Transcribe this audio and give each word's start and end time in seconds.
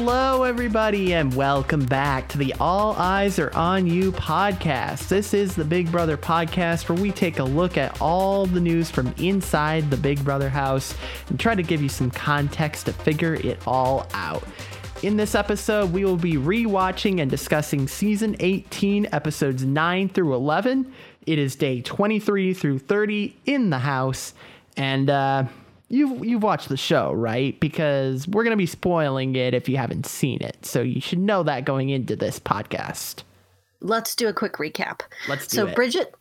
Hello, 0.00 0.44
everybody, 0.44 1.12
and 1.14 1.34
welcome 1.34 1.84
back 1.84 2.28
to 2.28 2.38
the 2.38 2.54
All 2.60 2.94
Eyes 2.94 3.40
Are 3.40 3.52
On 3.56 3.84
You 3.84 4.12
podcast. 4.12 5.08
This 5.08 5.34
is 5.34 5.56
the 5.56 5.64
Big 5.64 5.90
Brother 5.90 6.16
podcast 6.16 6.88
where 6.88 7.02
we 7.02 7.10
take 7.10 7.40
a 7.40 7.44
look 7.44 7.76
at 7.76 8.00
all 8.00 8.46
the 8.46 8.60
news 8.60 8.92
from 8.92 9.12
inside 9.18 9.90
the 9.90 9.96
Big 9.96 10.24
Brother 10.24 10.48
house 10.48 10.94
and 11.30 11.40
try 11.40 11.56
to 11.56 11.64
give 11.64 11.82
you 11.82 11.88
some 11.88 12.12
context 12.12 12.86
to 12.86 12.92
figure 12.92 13.34
it 13.34 13.58
all 13.66 14.06
out. 14.14 14.44
In 15.02 15.16
this 15.16 15.34
episode, 15.34 15.92
we 15.92 16.04
will 16.04 16.16
be 16.16 16.34
rewatching 16.34 17.20
and 17.20 17.28
discussing 17.28 17.88
season 17.88 18.36
18, 18.38 19.08
episodes 19.10 19.64
9 19.64 20.10
through 20.10 20.32
11. 20.32 20.92
It 21.26 21.40
is 21.40 21.56
day 21.56 21.82
23 21.82 22.54
through 22.54 22.78
30 22.78 23.36
in 23.46 23.70
the 23.70 23.80
house, 23.80 24.32
and 24.76 25.10
uh, 25.10 25.44
you've 25.88 26.24
you've 26.24 26.42
watched 26.42 26.68
the 26.68 26.76
show, 26.76 27.12
right? 27.12 27.58
Because 27.60 28.26
we're 28.28 28.44
gonna 28.44 28.56
be 28.56 28.66
spoiling 28.66 29.36
it 29.36 29.54
if 29.54 29.68
you 29.68 29.76
haven't 29.76 30.06
seen 30.06 30.42
it, 30.42 30.64
so 30.64 30.80
you 30.80 31.00
should 31.00 31.18
know 31.18 31.42
that 31.42 31.64
going 31.64 31.90
into 31.90 32.16
this 32.16 32.38
podcast. 32.38 33.22
Let's 33.80 34.14
do 34.16 34.28
a 34.28 34.32
quick 34.32 34.54
recap. 34.54 35.00
Let's 35.28 35.46
do 35.46 35.56
so 35.56 35.66
it. 35.68 35.74
Bridget 35.74 36.14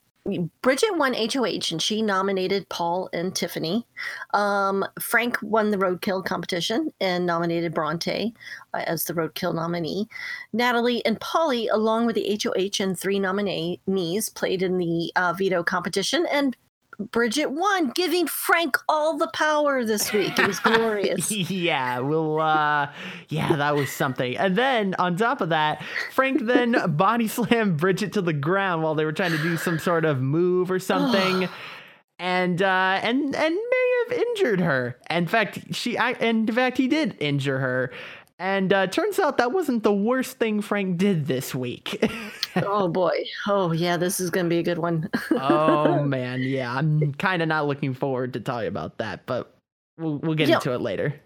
Bridget 0.61 0.97
won 0.97 1.13
HOH 1.13 1.71
and 1.71 1.81
she 1.81 2.01
nominated 2.01 2.67
Paul 2.69 3.09
and 3.13 3.33
Tiffany. 3.33 3.87
Um, 4.33 4.85
Frank 4.99 5.37
won 5.41 5.71
the 5.71 5.77
roadkill 5.77 6.25
competition 6.25 6.91
and 6.99 7.25
nominated 7.25 7.73
Bronte 7.73 8.33
uh, 8.73 8.83
as 8.85 9.05
the 9.05 9.13
roadkill 9.13 9.55
nominee. 9.55 10.07
Natalie 10.51 11.05
and 11.05 11.19
Paulie, 11.19 11.67
along 11.71 12.07
with 12.07 12.15
the 12.15 12.39
HOH 12.43 12.83
and 12.83 12.99
three 12.99 13.19
nominees, 13.19 14.29
played 14.29 14.63
in 14.63 14.77
the 14.77 15.11
uh, 15.15 15.33
veto 15.33 15.63
competition 15.63 16.25
and 16.29 16.57
Bridget 16.99 17.51
won, 17.51 17.91
giving 17.91 18.25
Frank 18.25 18.77
all 18.89 19.17
the 19.17 19.27
power 19.27 19.85
this 19.85 20.11
week. 20.11 20.37
It 20.39 20.47
was 20.47 20.59
glorious. 20.59 21.31
yeah, 21.51 21.99
well, 21.99 22.39
uh, 22.39 22.91
yeah, 23.29 23.55
that 23.55 23.75
was 23.75 23.91
something. 23.91 24.35
And 24.35 24.55
then 24.55 24.95
on 24.97 25.15
top 25.15 25.41
of 25.41 25.49
that, 25.49 25.83
Frank 26.11 26.41
then 26.41 26.75
body 26.97 27.27
slammed 27.27 27.77
Bridget 27.77 28.13
to 28.13 28.21
the 28.21 28.33
ground 28.33 28.81
while 28.81 28.95
they 28.95 29.05
were 29.05 29.11
trying 29.11 29.31
to 29.31 29.37
do 29.37 29.57
some 29.57 29.77
sort 29.77 30.05
of 30.05 30.21
move 30.21 30.71
or 30.71 30.79
something, 30.79 31.47
and 32.19 32.61
uh, 32.63 32.99
and 33.03 33.35
and 33.35 33.55
may 33.55 34.05
have 34.07 34.19
injured 34.19 34.61
her. 34.61 34.97
In 35.11 35.27
fact, 35.27 35.75
she, 35.75 35.97
and 35.97 36.49
in 36.49 36.55
fact, 36.55 36.77
he 36.77 36.87
did 36.87 37.15
injure 37.19 37.59
her. 37.59 37.91
And 38.39 38.71
uh, 38.71 38.87
turns 38.87 39.17
out 39.17 39.37
that 39.37 39.51
wasn't 39.51 39.81
the 39.83 39.93
worst 39.93 40.37
thing 40.37 40.61
Frank 40.61 40.97
did 40.97 41.25
this 41.25 41.55
week. 41.55 42.03
oh 42.57 42.87
boy. 42.87 43.25
Oh 43.47 43.71
yeah, 43.71 43.97
this 43.97 44.19
is 44.19 44.29
gonna 44.29 44.49
be 44.49 44.59
a 44.59 44.63
good 44.63 44.77
one. 44.77 45.09
oh 45.31 46.03
man, 46.03 46.41
yeah. 46.41 46.75
I'm 46.75 47.13
kind 47.13 47.41
of 47.41 47.47
not 47.47 47.65
looking 47.67 47.93
forward 47.95 48.33
to 48.33 48.39
you 48.61 48.67
about 48.67 48.99
that, 48.99 49.25
but 49.25 49.55
we'll 49.97 50.17
we'll 50.19 50.35
get 50.35 50.49
Yeah. 50.49 50.55
into 50.55 50.73
it 50.73 50.81
later. 50.81 51.19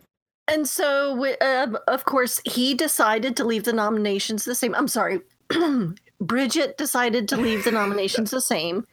And 0.47 0.67
so, 0.67 1.25
uh, 1.41 1.67
of 1.87 2.05
course, 2.05 2.41
he 2.45 2.73
decided 2.73 3.37
to 3.37 3.43
leave 3.45 3.63
the 3.63 3.73
nominations 3.73 4.43
the 4.43 4.55
same. 4.55 4.73
I'm 4.75 4.87
sorry. 4.87 5.21
Bridget 6.21 6.77
decided 6.77 7.27
to 7.29 7.37
leave 7.37 7.63
the 7.63 7.71
nominations 7.71 8.29
the 8.29 8.41
same, 8.41 8.85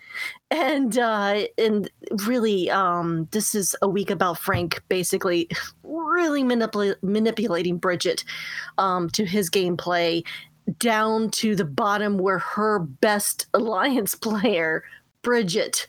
and 0.51 0.99
uh, 0.99 1.43
and 1.59 1.91
really, 2.27 2.71
um, 2.71 3.29
this 3.33 3.55
is 3.55 3.77
a 3.83 3.89
week 3.89 4.11
about 4.11 4.39
Frank 4.39 4.83
basically 4.89 5.49
really 5.83 6.43
manipula- 6.43 6.97
manipulating 7.03 7.77
Bridget 7.77 8.25
um, 8.79 9.11
to 9.11 9.27
his 9.27 9.51
gameplay 9.51 10.25
down 10.79 11.31
to 11.31 11.55
the 11.55 11.65
bottom 11.67 12.19
where 12.19 12.39
her 12.39 12.79
best 12.79 13.47
alliance 13.53 14.15
player, 14.15 14.83
Bridget, 15.21 15.87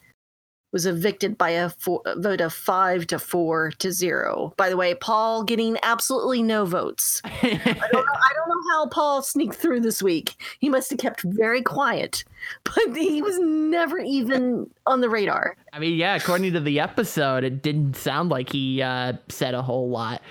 was 0.72 0.86
evicted 0.86 1.38
by 1.38 1.52
a, 1.52 1.70
four, 1.70 2.02
a 2.06 2.20
vote 2.20 2.42
of 2.42 2.54
five 2.54 3.08
to 3.08 3.20
four 3.20 3.72
to 3.80 3.92
zero. 3.92 4.54
By 4.58 4.70
the 4.70 4.78
way, 4.78 4.94
Paul 4.94 5.44
getting 5.44 5.78
absolutely 5.84 6.44
no 6.44 6.66
votes. 6.66 7.22
I 7.26 7.32
don't 7.42 7.66
know, 7.66 8.04
I 8.04 8.34
don't 8.36 8.50
know 8.50 8.72
how 8.72 8.88
Paul 8.88 9.22
sneaked 9.22 9.56
through 9.56 9.82
this 9.82 10.04
week. 10.04 10.36
He 10.60 10.70
must 10.70 10.90
have 10.92 11.00
kept 11.00 11.22
very 11.24 11.62
quiet, 11.62 12.24
but 12.64 12.96
he 12.96 13.22
was 13.22 13.40
never 13.40 14.00
even 14.00 14.70
on 14.86 15.02
the 15.02 15.10
radar. 15.10 15.56
I 15.74 15.80
mean, 15.80 15.98
yeah, 15.98 16.16
according 16.16 16.54
to 16.54 16.60
the 16.60 16.80
episode, 16.80 17.44
it 17.44 17.62
didn't 17.62 17.96
sound 17.96 18.30
like 18.30 18.52
he 18.52 18.82
uh, 18.82 19.14
said 19.30 19.54
a 19.54 19.62
whole 19.62 19.90
lot. 19.90 20.22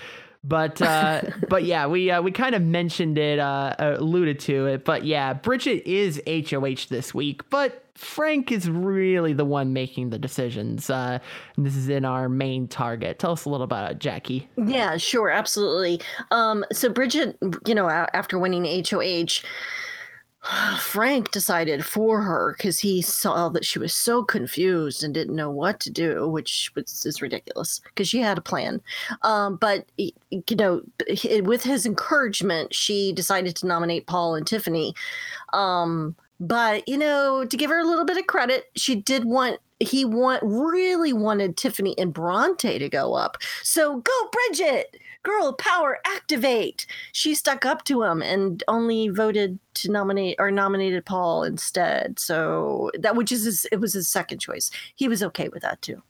But 0.43 0.81
uh, 0.81 1.21
but 1.49 1.63
yeah, 1.63 1.87
we 1.87 2.11
uh, 2.11 2.21
we 2.21 2.31
kind 2.31 2.55
of 2.55 2.61
mentioned 2.61 3.17
it, 3.17 3.39
uh, 3.39 3.75
alluded 3.77 4.39
to 4.41 4.67
it. 4.67 4.85
But 4.85 5.05
yeah, 5.05 5.33
Bridget 5.33 5.85
is 5.85 6.21
HOH 6.27 6.87
this 6.89 7.13
week, 7.13 7.49
but 7.49 7.83
Frank 7.99 8.49
is 8.49 8.69
really 8.69 9.33
the 9.33 9.43
one 9.43 9.73
making 9.73 10.09
the 10.09 10.17
decisions. 10.17 10.89
Uh, 10.89 11.19
and 11.57 11.65
this 11.65 11.75
is 11.75 11.89
in 11.89 12.05
our 12.05 12.29
main 12.29 12.65
target. 12.65 13.19
Tell 13.19 13.33
us 13.33 13.43
a 13.43 13.49
little 13.49 13.65
about 13.65 13.91
it, 13.91 13.99
Jackie. 13.99 14.47
Yeah, 14.55 14.95
sure, 14.95 15.29
absolutely. 15.29 15.99
Um, 16.31 16.63
so 16.71 16.87
Bridget, 16.89 17.37
you 17.67 17.75
know, 17.75 17.89
after 17.89 18.39
winning 18.39 18.63
HOH, 18.89 19.43
Frank 20.79 21.31
decided 21.31 21.85
for 21.85 22.21
her 22.21 22.55
because 22.57 22.79
he 22.79 23.01
saw 23.01 23.49
that 23.49 23.65
she 23.65 23.79
was 23.79 23.93
so 23.93 24.23
confused 24.23 25.03
and 25.03 25.13
didn't 25.13 25.35
know 25.35 25.51
what 25.51 25.81
to 25.81 25.89
do, 25.89 26.25
which 26.25 26.71
was 26.75 27.05
is 27.05 27.21
ridiculous 27.21 27.81
because 27.83 28.07
she 28.07 28.21
had 28.21 28.37
a 28.37 28.41
plan. 28.41 28.79
Um, 29.23 29.57
but 29.57 29.85
you 29.97 30.55
know, 30.55 30.83
with 31.41 31.63
his 31.63 31.85
encouragement, 31.85 32.73
she 32.73 33.11
decided 33.11 33.57
to 33.57 33.67
nominate 33.67 34.07
Paul 34.07 34.35
and 34.35 34.47
Tiffany. 34.47 34.95
Um, 35.51 36.15
but 36.39 36.87
you 36.87 36.97
know, 36.97 37.45
to 37.45 37.57
give 37.57 37.69
her 37.69 37.79
a 37.79 37.85
little 37.85 38.05
bit 38.05 38.17
of 38.17 38.27
credit, 38.27 38.65
she 38.75 38.95
did 38.95 39.25
want 39.25 39.59
he 39.79 40.03
want 40.05 40.43
really 40.43 41.13
wanted 41.13 41.57
Tiffany 41.57 41.97
and 41.97 42.13
Bronte 42.13 42.79
to 42.79 42.89
go 42.89 43.13
up. 43.13 43.37
So 43.63 43.97
go, 43.97 44.29
Bridget! 44.31 44.97
Girl 45.23 45.53
power, 45.53 45.99
activate! 46.05 46.85
She 47.11 47.35
stuck 47.35 47.65
up 47.65 47.83
to 47.85 48.03
him 48.03 48.21
and 48.21 48.63
only 48.67 49.09
voted 49.09 49.59
to 49.75 49.91
nominate 49.91 50.35
or 50.39 50.51
nominated 50.51 51.05
Paul 51.05 51.43
instead. 51.43 52.19
So 52.19 52.91
that 52.97 53.15
which 53.15 53.31
is 53.31 53.45
his, 53.45 53.65
it 53.71 53.79
was 53.79 53.93
his 53.93 54.09
second 54.09 54.39
choice. 54.39 54.71
He 54.95 55.07
was 55.07 55.23
okay 55.23 55.49
with 55.49 55.61
that 55.63 55.81
too. 55.81 56.01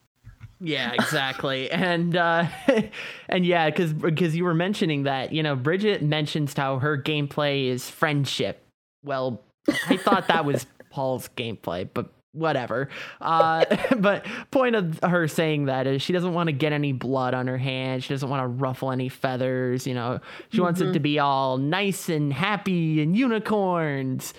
Yeah, 0.60 0.92
exactly. 0.94 1.72
and 1.72 2.16
uh 2.16 2.46
and 3.30 3.46
yeah, 3.46 3.70
cuz 3.72 3.94
because 3.94 4.36
you 4.36 4.44
were 4.44 4.56
mentioning 4.56 5.04
that, 5.04 5.32
you 5.32 5.42
know, 5.42 5.56
Bridget 5.56 6.02
mentions 6.02 6.54
how 6.54 6.80
her 6.80 6.98
gameplay 7.02 7.66
is 7.66 7.90
friendship. 7.90 8.64
Well, 9.04 9.44
I 9.88 9.98
thought 9.98 10.28
that 10.28 10.46
was 10.46 10.66
Paul's 10.90 11.30
gameplay, 11.36 11.88
but 11.94 12.12
whatever. 12.32 12.90
Uh 13.22 13.66
but 13.98 14.26
point 14.52 14.76
of 14.76 15.00
her 15.04 15.28
saying 15.28 15.66
that 15.66 15.88
is 15.88 16.02
she 16.02 16.14
doesn't 16.14 16.34
want 16.34 16.48
to 16.48 16.54
get 16.54 16.74
any 16.74 16.92
blood 16.94 17.34
on 17.34 17.48
her 17.48 17.58
hands. 17.58 18.04
She 18.04 18.14
doesn't 18.14 18.30
want 18.30 18.44
to 18.44 18.48
ruffle 18.48 18.92
any 18.92 19.10
feathers, 19.10 19.88
you 19.88 19.94
know. 19.94 20.20
She 20.52 20.62
wants 20.62 20.82
it 20.82 20.94
to 20.94 21.00
be 21.00 21.20
all 21.20 21.58
nice 21.58 22.10
and 22.10 22.32
happy 22.32 23.02
and 23.02 23.16
unicorns. 23.16 24.34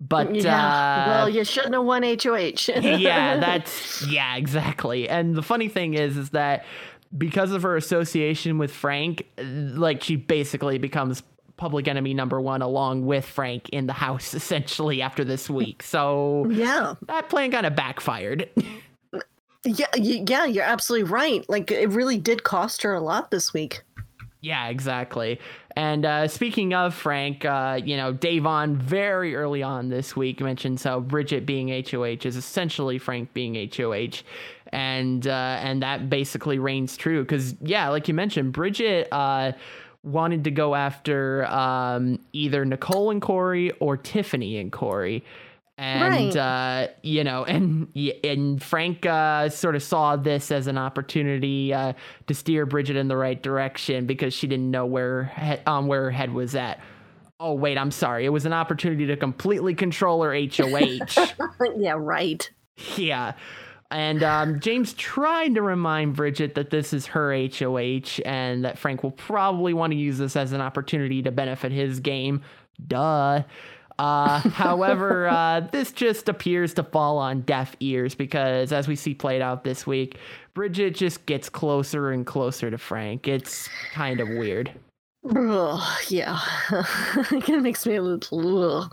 But 0.00 0.34
yeah. 0.34 1.04
uh 1.04 1.08
well, 1.08 1.28
you 1.28 1.44
shouldn't 1.44 1.74
have 1.74 1.84
won 1.84 2.02
HOH. 2.02 2.72
yeah, 2.80 3.36
that's 3.40 4.06
yeah, 4.06 4.36
exactly. 4.36 5.08
And 5.08 5.34
the 5.34 5.42
funny 5.42 5.68
thing 5.68 5.94
is, 5.94 6.16
is 6.16 6.30
that 6.30 6.64
because 7.16 7.52
of 7.52 7.62
her 7.62 7.76
association 7.76 8.58
with 8.58 8.70
Frank, 8.70 9.26
like 9.38 10.02
she 10.02 10.16
basically 10.16 10.78
becomes 10.78 11.22
public 11.56 11.88
enemy 11.88 12.14
number 12.14 12.40
one 12.40 12.62
along 12.62 13.06
with 13.06 13.24
Frank 13.24 13.68
in 13.70 13.86
the 13.86 13.92
house 13.92 14.34
essentially 14.34 15.02
after 15.02 15.24
this 15.24 15.48
week. 15.50 15.82
So 15.82 16.46
yeah. 16.50 16.94
that 17.06 17.28
plan 17.28 17.50
kind 17.50 17.66
of 17.66 17.74
backfired. 17.74 18.48
Yeah, 19.64 19.86
yeah, 19.96 20.44
you're 20.44 20.62
absolutely 20.62 21.10
right. 21.10 21.44
Like 21.48 21.72
it 21.72 21.88
really 21.88 22.18
did 22.18 22.44
cost 22.44 22.82
her 22.82 22.94
a 22.94 23.00
lot 23.00 23.32
this 23.32 23.52
week. 23.52 23.82
Yeah, 24.40 24.68
exactly. 24.68 25.40
And 25.74 26.06
uh, 26.06 26.28
speaking 26.28 26.72
of 26.72 26.94
Frank, 26.94 27.44
uh, 27.44 27.80
you 27.84 27.96
know, 27.96 28.14
Da'Vonne 28.14 28.76
very 28.76 29.34
early 29.34 29.64
on 29.64 29.88
this 29.88 30.14
week 30.14 30.40
mentions 30.40 30.84
how 30.84 31.00
Bridget 31.00 31.44
being 31.46 31.68
HOH 31.68 32.24
is 32.24 32.36
essentially 32.36 32.98
Frank 32.98 33.34
being 33.34 33.68
HOH, 33.76 34.22
and 34.72 35.26
uh, 35.26 35.58
and 35.60 35.82
that 35.82 36.08
basically 36.08 36.60
reigns 36.60 36.96
true 36.96 37.22
because 37.22 37.56
yeah, 37.60 37.88
like 37.88 38.06
you 38.06 38.14
mentioned, 38.14 38.52
Bridget. 38.52 39.08
Wanted 40.06 40.44
to 40.44 40.50
go 40.52 40.74
after 40.76 41.44
um, 41.46 42.20
either 42.32 42.64
Nicole 42.64 43.10
and 43.10 43.20
Corey 43.20 43.72
or 43.80 43.96
Tiffany 43.96 44.56
and 44.58 44.70
Corey. 44.70 45.24
And 45.78 46.34
Right. 46.34 46.36
uh, 46.36 46.88
you 47.02 47.22
know, 47.24 47.44
and 47.44 47.88
and 48.24 48.62
Frank 48.62 49.04
uh, 49.04 49.48
sort 49.50 49.74
of 49.76 49.82
saw 49.82 50.16
this 50.16 50.50
as 50.50 50.68
an 50.68 50.78
opportunity 50.78 51.74
uh, 51.74 51.92
to 52.28 52.34
steer 52.34 52.64
Bridget 52.64 52.96
in 52.96 53.08
the 53.08 53.16
right 53.16 53.42
direction 53.42 54.06
because 54.06 54.32
she 54.32 54.46
didn't 54.46 54.70
know 54.70 54.86
where 54.86 55.24
he- 55.38 55.58
um, 55.66 55.86
where 55.86 56.04
her 56.04 56.10
head 56.10 56.32
was 56.32 56.54
at. 56.54 56.80
Oh 57.38 57.52
wait, 57.52 57.76
I'm 57.76 57.90
sorry. 57.90 58.24
It 58.24 58.30
was 58.30 58.46
an 58.46 58.54
opportunity 58.54 59.04
to 59.08 59.16
completely 59.18 59.74
control 59.74 60.22
her 60.22 60.32
HOH. 60.56 61.34
yeah, 61.76 61.94
right. 61.98 62.48
yeah. 62.96 63.32
And 63.90 64.22
um, 64.22 64.60
James 64.60 64.92
tried 64.94 65.54
to 65.54 65.62
remind 65.62 66.16
Bridget 66.16 66.54
that 66.56 66.70
this 66.70 66.92
is 66.92 67.06
her 67.06 67.32
HOH 67.32 68.20
and 68.24 68.64
that 68.64 68.78
Frank 68.78 69.02
will 69.02 69.12
probably 69.12 69.74
want 69.74 69.92
to 69.92 69.96
use 69.96 70.18
this 70.18 70.36
as 70.36 70.52
an 70.52 70.60
opportunity 70.60 71.22
to 71.22 71.30
benefit 71.30 71.72
his 71.72 72.00
game. 72.00 72.42
Duh. 72.86 73.42
Uh, 73.98 74.38
however, 74.50 75.28
uh, 75.28 75.60
this 75.60 75.92
just 75.92 76.28
appears 76.28 76.74
to 76.74 76.82
fall 76.82 77.18
on 77.18 77.42
deaf 77.42 77.76
ears 77.80 78.14
because, 78.14 78.72
as 78.72 78.88
we 78.88 78.96
see 78.96 79.14
played 79.14 79.40
out 79.40 79.64
this 79.64 79.86
week, 79.86 80.18
Bridget 80.54 80.94
just 80.94 81.24
gets 81.26 81.48
closer 81.48 82.10
and 82.10 82.26
closer 82.26 82.70
to 82.70 82.78
Frank. 82.78 83.28
It's 83.28 83.68
kind 83.92 84.20
of 84.20 84.28
weird. 84.28 84.72
Ugh, 85.34 85.98
yeah, 86.08 86.38
it 86.70 87.44
kind 87.44 87.56
of 87.56 87.62
makes 87.62 87.84
me 87.84 87.96
a 87.96 88.02
little. 88.02 88.82
Ugh. 88.82 88.92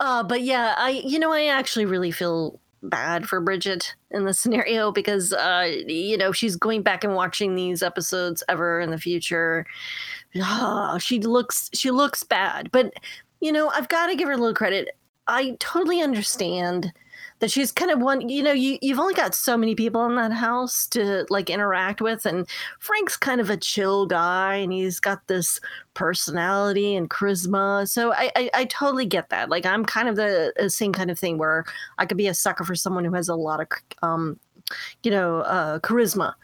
Uh, 0.00 0.22
but 0.22 0.42
yeah, 0.42 0.74
I 0.76 0.90
you 1.04 1.18
know 1.18 1.32
I 1.32 1.46
actually 1.46 1.84
really 1.84 2.10
feel 2.10 2.58
bad 2.82 3.28
for 3.28 3.40
Bridget 3.40 3.94
in 4.10 4.24
this 4.24 4.40
scenario 4.40 4.92
because 4.92 5.32
uh, 5.32 5.70
you 5.86 6.16
know 6.16 6.32
she's 6.32 6.56
going 6.56 6.82
back 6.82 7.04
and 7.04 7.14
watching 7.14 7.54
these 7.54 7.82
episodes 7.82 8.42
ever 8.48 8.80
in 8.80 8.90
the 8.90 8.98
future. 8.98 9.66
Oh, 10.36 10.98
she 10.98 11.20
looks 11.20 11.70
she 11.72 11.90
looks 11.90 12.22
bad, 12.22 12.70
but 12.70 12.92
you 13.40 13.52
know 13.52 13.70
I've 13.70 13.88
got 13.88 14.06
to 14.06 14.16
give 14.16 14.28
her 14.28 14.34
a 14.34 14.38
little 14.38 14.54
credit. 14.54 14.90
I 15.26 15.56
totally 15.60 16.00
understand 16.00 16.92
that 17.40 17.50
she's 17.50 17.72
kind 17.72 17.90
of 17.90 18.00
one 18.00 18.28
you 18.28 18.42
know 18.42 18.52
you, 18.52 18.78
you've 18.82 18.98
only 18.98 19.14
got 19.14 19.34
so 19.34 19.56
many 19.56 19.74
people 19.74 20.04
in 20.06 20.16
that 20.16 20.32
house 20.32 20.86
to 20.86 21.24
like 21.30 21.50
interact 21.50 22.00
with 22.00 22.26
and 22.26 22.46
frank's 22.78 23.16
kind 23.16 23.40
of 23.40 23.50
a 23.50 23.56
chill 23.56 24.06
guy 24.06 24.56
and 24.56 24.72
he's 24.72 25.00
got 25.00 25.26
this 25.26 25.60
personality 25.94 26.94
and 26.94 27.10
charisma. 27.10 27.88
So 27.88 28.12
i 28.12 28.30
i, 28.36 28.50
I 28.54 28.64
totally 28.66 29.06
get 29.06 29.30
that. 29.30 29.48
Like 29.48 29.66
i'm 29.66 29.84
kind 29.84 30.08
of 30.08 30.16
the, 30.16 30.52
the 30.56 30.70
same 30.70 30.92
kind 30.92 31.10
of 31.10 31.18
thing 31.18 31.38
where 31.38 31.64
i 31.98 32.06
could 32.06 32.18
be 32.18 32.28
a 32.28 32.34
sucker 32.34 32.64
for 32.64 32.74
someone 32.74 33.04
who 33.04 33.14
has 33.14 33.28
a 33.28 33.34
lot 33.34 33.60
of 33.60 33.68
um 34.02 34.38
you 35.02 35.10
know, 35.10 35.40
uh, 35.40 35.78
charisma. 35.80 36.34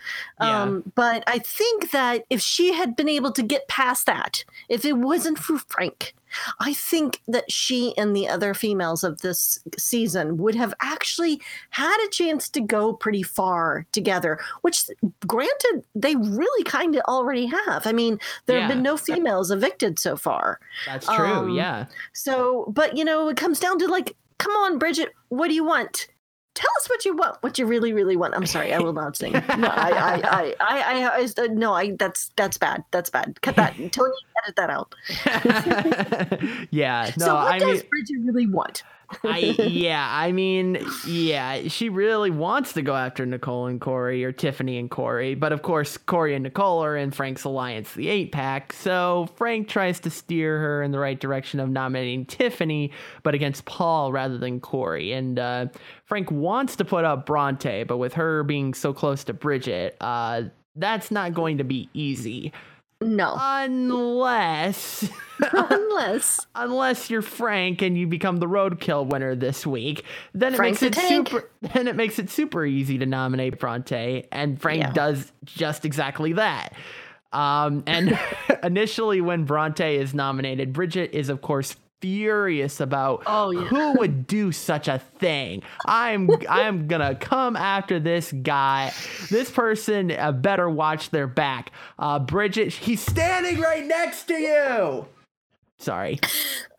Yeah. 0.41 0.63
Um, 0.63 0.93
but 0.95 1.25
I 1.27 1.39
think 1.39 1.91
that 1.91 2.25
if 2.31 2.41
she 2.41 2.73
had 2.73 2.97
been 2.97 3.09
able 3.09 3.33
to 3.33 3.43
get 3.43 3.69
past 3.69 4.07
that, 4.07 4.45
if 4.69 4.85
it 4.85 4.95
wasn't 4.99 5.39
for 5.39 5.59
Frank, 5.59 6.15
I 6.59 6.75
think 6.75 7.23
that 7.29 7.51
she 7.53 7.97
and 7.97 8.15
the 8.15 8.29
other 8.29 8.55
females 8.55 9.05
of 9.05 9.21
this 9.21 9.61
season 9.79 10.37
would 10.39 10.57
have 10.57 10.75
actually 10.81 11.41
had 11.71 11.97
a 12.05 12.11
chance 12.11 12.49
to 12.51 12.61
go 12.61 12.93
pretty 12.93 13.23
far 13.23 13.87
together, 13.93 14.41
which, 14.63 14.85
granted, 15.27 15.85
they 15.95 16.17
really 16.17 16.65
kind 16.65 16.97
of 16.97 17.03
already 17.03 17.47
have. 17.47 17.87
I 17.87 17.93
mean, 17.93 18.19
there 18.47 18.61
have 18.61 18.69
Yeah. 18.69 18.75
been 18.75 18.83
no 18.83 18.97
females 18.97 19.53
evicted 19.53 20.01
so 20.01 20.17
far. 20.17 20.59
That's 20.87 21.07
true. 21.07 21.25
Um, 21.25 21.51
yeah. 21.51 21.87
So, 22.15 22.67
but 22.69 22.97
you 22.97 23.05
know, 23.05 23.29
it 23.29 23.37
comes 23.37 23.61
down 23.61 23.79
to 23.79 23.87
like, 23.87 24.17
come 24.39 24.53
on, 24.53 24.79
Bridget, 24.79 25.11
what 25.29 25.47
do 25.49 25.55
you 25.55 25.65
want? 25.65 26.09
Tell 26.55 26.71
us 26.79 26.89
what 26.89 27.05
you 27.05 27.17
want, 27.17 27.43
what 27.43 27.59
you 27.59 27.67
really, 27.67 27.93
really 27.93 28.17
want. 28.17 28.33
I'm 28.35 28.47
sorry, 28.47 28.73
I 28.73 28.79
will 28.79 28.93
not 28.93 29.17
sing. 29.17 29.33
No, 29.33 29.41
I, 29.41 29.91
I, 29.91 30.21
I, 30.23 30.55
I, 30.61 31.25
I, 31.25 31.29
I 31.39 31.47
no, 31.49 31.73
I, 31.73 31.97
that's, 31.99 32.31
that's 32.37 32.59
bad. 32.59 32.85
That's 32.93 33.11
bad. 33.11 33.41
Cut 33.43 33.57
that. 33.57 33.75
Tony, 33.91 34.13
edit 34.45 34.57
that 34.57 34.71
out. 34.71 34.95
yeah. 36.71 37.11
No, 37.19 37.27
so, 37.27 37.35
what 37.35 37.55
I 37.55 37.59
does 37.59 37.81
mean, 37.81 37.91
Bridget 37.91 38.19
really 38.23 38.47
want? 38.47 38.85
I 39.23 39.39
yeah, 39.69 40.09
I 40.11 40.33
mean, 40.33 40.85
yeah, 41.07 41.69
she 41.69 41.89
really 41.89 42.31
wants 42.31 42.73
to 42.75 42.83
go 42.83 42.95
after 42.95 43.25
Nicole 43.25 43.67
and 43.67 43.81
Corey 43.81 44.25
or 44.25 44.33
Tiffany 44.33 44.79
and 44.79 44.91
Corey, 44.91 45.35
but 45.35 45.53
of 45.53 45.63
course 45.63 45.97
Corey 45.97 46.35
and 46.35 46.43
Nicole 46.43 46.83
are 46.83 46.97
in 46.97 47.11
Frank's 47.11 47.45
alliance, 47.45 47.93
the 47.95 48.09
eight 48.09 48.33
pack. 48.33 48.73
So 48.73 49.29
Frank 49.37 49.69
tries 49.69 50.01
to 50.01 50.11
steer 50.11 50.59
her 50.59 50.83
in 50.83 50.91
the 50.91 50.99
right 50.99 51.19
direction 51.19 51.61
of 51.61 51.69
nominating 51.69 52.27
Tiffany, 52.27 52.91
but 53.23 53.35
against 53.35 53.65
Paul 53.65 54.13
rather 54.13 54.39
than 54.39 54.61
Corey. 54.61 55.13
And 55.13 55.39
uh, 55.39 55.67
Frank 56.07 56.31
wants 56.31 56.77
to 56.77 56.85
put 56.85 57.05
up 57.05 57.27
Bronte, 57.27 57.85
but 57.85 57.99
with 57.99 58.15
her 58.15 58.43
being 58.43 58.75
so 58.75 58.93
close 58.93 59.25
to 59.25 59.33
Bridget, 59.33 59.97
uh, 60.01 60.43
that's 60.77 61.11
not 61.11 61.35
going 61.35 61.59
to 61.59 61.65
be 61.65 61.89
easy, 61.95 62.53
No, 63.05 63.35
unless. 63.39 65.09
unless 65.53 66.47
unless 66.55 67.11
you're 67.11 67.21
Frank 67.21 67.83
and 67.83 67.99
you 67.99 68.07
become 68.07 68.37
the 68.37 68.47
roadkill 68.47 69.05
winner 69.07 69.35
this 69.35 69.67
week, 69.67 70.05
then 70.33 70.55
it 70.55 70.57
Frank's 70.57 70.81
makes 70.81 70.97
it 70.97 71.01
tank. 71.01 71.29
super. 71.29 71.51
Then 71.75 71.89
it 71.89 71.97
makes 71.97 72.21
it 72.21 72.31
super 72.31 72.65
easy 72.65 72.99
to 72.99 73.07
nominate 73.07 73.59
Bronte, 73.59 74.27
and 74.31 74.61
Frank 74.61 74.83
Yeah. 74.83 74.93
does 74.93 75.33
just 75.45 75.85
exactly 75.85 76.35
that. 76.35 76.75
Um, 77.33 77.83
and 77.89 78.17
initially, 78.63 79.21
when 79.21 79.43
Bronte 79.45 79.97
is 79.97 80.15
nominated, 80.15 80.73
Bridget 80.73 81.11
is 81.13 81.29
of 81.29 81.43
course 81.43 81.75
furious 82.05 82.81
about 82.81 83.23
Oh, 83.27 83.51
yeah. 83.51 83.63
who 83.63 83.93
would 83.99 84.27
do 84.27 84.53
such 84.53 84.89
a 84.89 84.99
thing. 84.99 85.63
I'm 85.87 86.29
I'm 86.51 86.87
gonna 86.87 87.15
come 87.15 87.57
after 87.57 87.99
this 87.99 88.31
guy. 88.31 88.93
This 89.31 89.51
person 89.51 90.11
uh, 90.11 90.33
better 90.33 90.69
watch 90.69 91.09
their 91.09 91.27
back. 91.27 91.73
Uh, 91.99 92.19
Bridget, 92.19 92.75
he's 92.75 93.01
standing 93.01 93.59
right 93.59 93.87
next 93.87 94.25
to 94.25 94.35
you. 94.35 95.07
Sorry. 95.79 96.21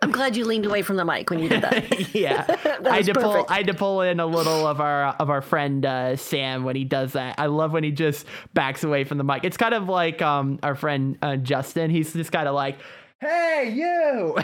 I'm 0.04 0.12
glad 0.12 0.36
you 0.38 0.46
leaned 0.46 0.68
away 0.68 0.84
from 0.84 0.96
the 0.98 1.06
mic 1.06 1.30
when 1.32 1.40
you 1.40 1.50
did 1.50 1.64
that. 1.64 2.14
yeah, 2.16 2.44
That 2.64 2.88
I 2.88 2.98
had 2.98 3.06
to 3.06 3.14
pull. 3.16 3.46
I 3.50 3.58
had 3.58 3.68
to 3.68 3.74
pull 3.74 4.02
in 4.02 4.20
a 4.20 4.26
little 4.28 4.68
of 4.68 4.80
our 4.80 5.06
of 5.20 5.32
our 5.32 5.42
friend 5.42 5.84
uh, 5.88 6.16
Sam 6.18 6.64
when 6.66 6.76
he 6.76 6.84
does 6.84 7.14
that. 7.14 7.40
I 7.40 7.48
love 7.48 7.72
when 7.72 7.84
he 7.84 7.90
just 7.92 8.28
backs 8.54 8.84
away 8.84 9.04
from 9.06 9.18
the 9.18 9.24
mic. 9.24 9.44
It's 9.44 9.58
kind 9.58 9.74
of 9.74 9.90
like 9.90 10.22
um 10.22 10.60
our 10.62 10.76
friend 10.76 11.18
uh, 11.24 11.38
Justin. 11.38 11.90
He's 11.90 12.14
just 12.14 12.32
kind 12.32 12.48
of 12.48 12.54
like, 12.54 12.78
"Hey, 13.26 13.72
you." 13.76 14.38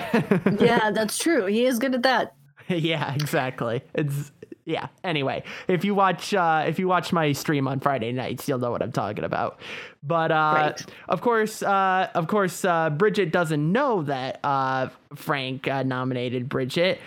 yeah, 0.65 0.91
that's 0.91 1.17
true. 1.17 1.45
He 1.45 1.65
is 1.65 1.79
good 1.79 1.95
at 1.95 2.03
that. 2.03 2.35
yeah, 2.67 3.13
exactly. 3.13 3.81
It's 3.93 4.31
yeah. 4.63 4.87
Anyway, 5.03 5.43
if 5.67 5.83
you 5.83 5.95
watch 5.95 6.33
uh, 6.33 6.63
if 6.67 6.77
you 6.79 6.87
watch 6.87 7.11
my 7.11 7.31
stream 7.31 7.67
on 7.67 7.79
Friday 7.79 8.11
nights, 8.11 8.47
you'll 8.47 8.59
know 8.59 8.71
what 8.71 8.81
I'm 8.81 8.91
talking 8.91 9.23
about. 9.23 9.59
But 10.03 10.31
uh, 10.31 10.53
Right. 10.55 10.85
of 11.09 11.21
course, 11.21 11.63
uh, 11.63 12.09
of 12.13 12.27
course, 12.27 12.63
uh, 12.63 12.89
Bridget 12.91 13.31
doesn't 13.31 13.71
know 13.71 14.03
that 14.03 14.39
uh, 14.43 14.89
Frank 15.15 15.67
uh, 15.67 15.83
nominated 15.83 16.47
Bridget. 16.49 16.99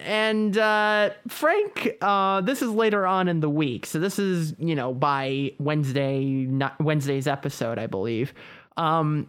And 0.00 0.56
uh, 0.56 1.10
Frank, 1.28 1.96
uh, 2.00 2.40
this 2.40 2.62
is 2.62 2.70
later 2.70 3.06
on 3.06 3.28
in 3.28 3.40
the 3.40 3.50
week, 3.50 3.84
so 3.84 3.98
this 3.98 4.18
is 4.18 4.54
you 4.58 4.74
know 4.74 4.94
by 4.94 5.52
Wednesday, 5.58 6.48
Wednesday's 6.80 7.26
episode, 7.26 7.78
I 7.78 7.88
believe. 7.88 8.32
Um, 8.78 9.26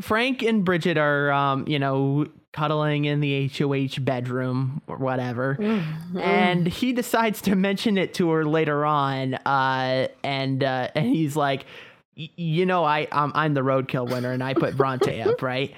Frank 0.00 0.42
and 0.42 0.64
Bridget 0.64 0.96
are, 0.98 1.30
um, 1.32 1.66
you 1.68 1.78
know, 1.78 2.26
cuddling 2.52 3.04
in 3.06 3.20
the 3.20 3.48
HOH 3.48 4.00
bedroom 4.00 4.82
or 4.86 4.96
whatever. 4.98 5.56
And 6.18 6.66
he 6.66 6.92
decides 6.92 7.42
to 7.42 7.56
mention 7.56 7.96
it 7.98 8.14
to 8.14 8.30
her 8.30 8.44
later 8.44 8.84
on. 8.84 9.34
Uh, 9.34 10.08
and, 10.22 10.62
uh, 10.62 10.88
and 10.94 11.06
he's 11.06 11.34
like, 11.36 11.64
"Y- 12.16 12.30
you 12.36 12.66
know, 12.66 12.84
I, 12.84 13.08
I'm, 13.12 13.32
I'm 13.34 13.54
the 13.54 13.62
roadkill 13.62 14.10
winner 14.10 14.32
and 14.32 14.42
I 14.42 14.54
put 14.54 14.76
Bronte 14.76 15.20
up, 15.22 15.40
right? 15.42 15.74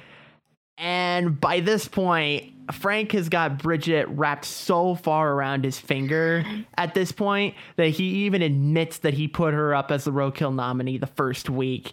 And 0.76 1.40
by 1.40 1.60
this 1.60 1.86
point, 1.86 2.52
Frank 2.72 3.12
has 3.12 3.28
got 3.28 3.58
Bridget 3.58 4.08
wrapped 4.08 4.44
so 4.44 4.94
far 4.96 5.32
around 5.32 5.64
his 5.64 5.78
finger 5.78 6.44
at 6.76 6.94
this 6.94 7.12
point 7.12 7.54
that 7.76 7.88
he 7.90 8.24
even 8.24 8.42
admits 8.42 8.98
that 8.98 9.14
he 9.14 9.28
put 9.28 9.54
her 9.54 9.74
up 9.74 9.90
as 9.92 10.04
the 10.04 10.10
roadkill 10.12 10.52
nominee 10.54 10.98
the 10.98 11.06
first 11.06 11.48
week. 11.50 11.92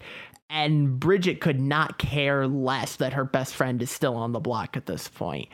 And 0.52 1.00
Bridget 1.00 1.40
could 1.40 1.62
not 1.62 1.98
care 1.98 2.46
less 2.46 2.98
that 2.98 3.14
her 3.14 3.24
best 3.24 3.56
friend 3.56 3.82
is 3.82 3.90
still 3.90 4.18
on 4.18 4.34
the 4.34 4.40
block 4.40 4.76
at 4.76 4.86
this 4.86 5.08
point. 5.08 5.48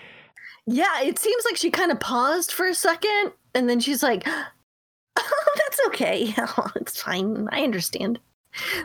Yeah, 0.65 1.01
it 1.01 1.19
seems 1.19 1.45
like 1.45 1.55
she 1.55 1.69
kind 1.69 1.91
of 1.91 1.99
paused 1.99 2.51
for 2.51 2.65
a 2.65 2.73
second 2.73 3.31
and 3.53 3.69
then 3.69 3.79
she's 3.79 4.01
like, 4.01 4.23
oh, 5.15 5.55
that's 5.55 5.79
okay. 5.87 6.33
Oh, 6.39 6.71
it's 6.75 7.01
fine. 7.01 7.47
I 7.51 7.61
understand. 7.61 8.19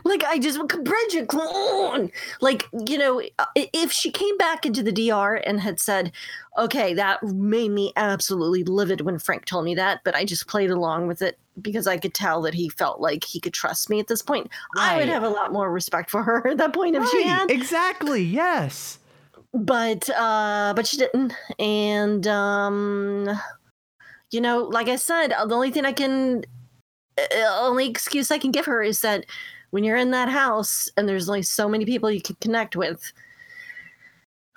Like, 0.04 0.22
I 0.24 0.38
just, 0.38 0.58
Bridget, 0.68 1.28
come 1.28 1.40
on. 1.40 2.10
Like, 2.42 2.68
you 2.86 2.98
know, 2.98 3.22
if 3.56 3.90
she 3.90 4.10
came 4.10 4.36
back 4.36 4.66
into 4.66 4.82
the 4.82 4.92
DR 4.92 5.36
and 5.46 5.60
had 5.60 5.80
said, 5.80 6.12
okay, 6.58 6.92
that 6.92 7.22
made 7.22 7.70
me 7.70 7.92
absolutely 7.96 8.64
livid 8.64 9.00
when 9.00 9.18
Frank 9.18 9.46
told 9.46 9.64
me 9.64 9.74
that, 9.76 10.00
but 10.04 10.14
I 10.14 10.26
just 10.26 10.46
played 10.46 10.70
along 10.70 11.06
with 11.06 11.22
it 11.22 11.38
because 11.60 11.86
I 11.86 11.98
could 11.98 12.14
tell 12.14 12.40
that 12.42 12.54
he 12.54 12.68
felt 12.70 13.00
like 13.00 13.24
he 13.24 13.40
could 13.40 13.52
trust 13.52 13.90
me 13.90 14.00
at 14.00 14.06
this 14.06 14.22
point, 14.22 14.48
I 14.78 14.96
would 14.96 15.08
have 15.08 15.22
a 15.22 15.28
lot 15.28 15.52
more 15.52 15.70
respect 15.70 16.10
for 16.10 16.22
her 16.22 16.48
at 16.50 16.56
that 16.58 16.72
point 16.72 16.96
if 16.96 17.08
she 17.10 17.24
had. 17.24 17.50
exactly. 17.50 18.22
Yes. 18.22 18.98
but 19.52 20.08
uh 20.10 20.72
but 20.74 20.86
she 20.86 20.96
didn't 20.96 21.34
and 21.58 22.26
um 22.26 23.28
you 24.30 24.40
know 24.40 24.62
like 24.62 24.88
i 24.88 24.96
said 24.96 25.28
the 25.28 25.54
only 25.54 25.70
thing 25.70 25.84
i 25.84 25.92
can 25.92 26.42
uh, 27.18 27.58
only 27.60 27.86
excuse 27.86 28.30
i 28.30 28.38
can 28.38 28.50
give 28.50 28.64
her 28.64 28.82
is 28.82 29.02
that 29.02 29.26
when 29.70 29.84
you're 29.84 29.98
in 29.98 30.10
that 30.10 30.30
house 30.30 30.88
and 30.96 31.06
there's 31.06 31.28
only 31.28 31.42
so 31.42 31.68
many 31.68 31.84
people 31.84 32.10
you 32.10 32.22
can 32.22 32.34
connect 32.40 32.76
with 32.76 33.12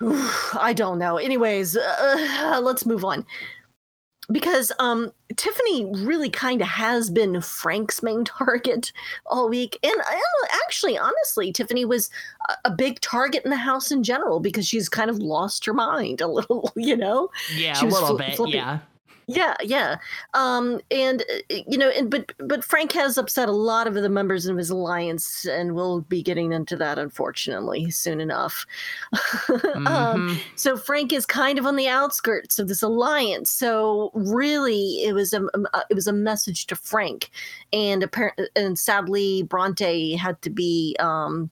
i 0.00 0.72
don't 0.74 0.98
know 0.98 1.18
anyways 1.18 1.76
uh, 1.76 2.58
let's 2.62 2.86
move 2.86 3.04
on 3.04 3.24
because 4.30 4.72
um 4.78 5.12
tiffany 5.36 5.84
really 6.04 6.28
kind 6.30 6.60
of 6.60 6.68
has 6.68 7.10
been 7.10 7.40
frank's 7.40 8.02
main 8.02 8.24
target 8.24 8.92
all 9.26 9.48
week 9.48 9.78
and 9.82 9.94
uh, 10.00 10.46
actually 10.64 10.96
honestly 10.98 11.52
tiffany 11.52 11.84
was 11.84 12.10
a- 12.48 12.68
a 12.68 12.70
big 12.70 13.00
target 13.00 13.44
in 13.44 13.50
the 13.50 13.56
house 13.56 13.90
in 13.90 14.02
general 14.02 14.40
because 14.40 14.66
she's 14.66 14.88
kind 14.88 15.10
of 15.10 15.18
lost 15.18 15.64
her 15.64 15.74
mind 15.74 16.20
a 16.20 16.26
little 16.26 16.72
you 16.76 16.96
know 16.96 17.28
Yeah, 17.54 17.80
a 17.80 17.84
little 17.86 18.16
fli- 18.16 18.18
bit. 18.18 18.36
flipping. 18.36 18.54
Yeah. 18.54 18.78
Yeah 19.28 19.54
yeah 19.62 19.96
um 20.34 20.80
and 20.90 21.22
uh, 21.22 21.54
you 21.66 21.76
know 21.76 21.88
and 21.90 22.10
but 22.10 22.32
but 22.38 22.62
frank 22.64 22.92
has 22.92 23.18
upset 23.18 23.48
a 23.48 23.52
lot 23.52 23.86
of 23.86 23.94
the 23.94 24.08
members 24.08 24.46
of 24.46 24.56
his 24.56 24.70
alliance 24.70 25.44
and 25.46 25.74
we'll 25.74 26.00
be 26.02 26.22
getting 26.22 26.52
into 26.52 26.76
that 26.76 26.98
unfortunately 26.98 27.90
soon 27.90 28.20
enough 28.20 28.66
um 29.86 30.22
Mhm. 30.26 30.40
so 30.54 30.76
Frank 30.76 31.12
is 31.12 31.26
kind 31.26 31.58
of 31.58 31.66
on 31.66 31.76
the 31.76 31.88
outskirts 31.88 32.58
of 32.58 32.68
this 32.68 32.82
alliance. 32.82 33.50
So 33.50 34.10
really, 34.14 35.02
it 35.04 35.14
was 35.14 35.32
a 35.32 35.38
um, 35.54 35.66
uh, 35.74 35.82
it 35.90 35.94
was 35.94 36.06
a 36.06 36.12
message 36.12 36.66
to 36.66 36.76
Frank, 36.76 37.30
and 37.72 38.02
apparently, 38.02 38.48
and 38.56 38.78
sadly, 38.78 39.42
Bronte 39.42 40.16
had 40.16 40.40
to 40.42 40.50
be, 40.50 40.96
um, 40.98 41.50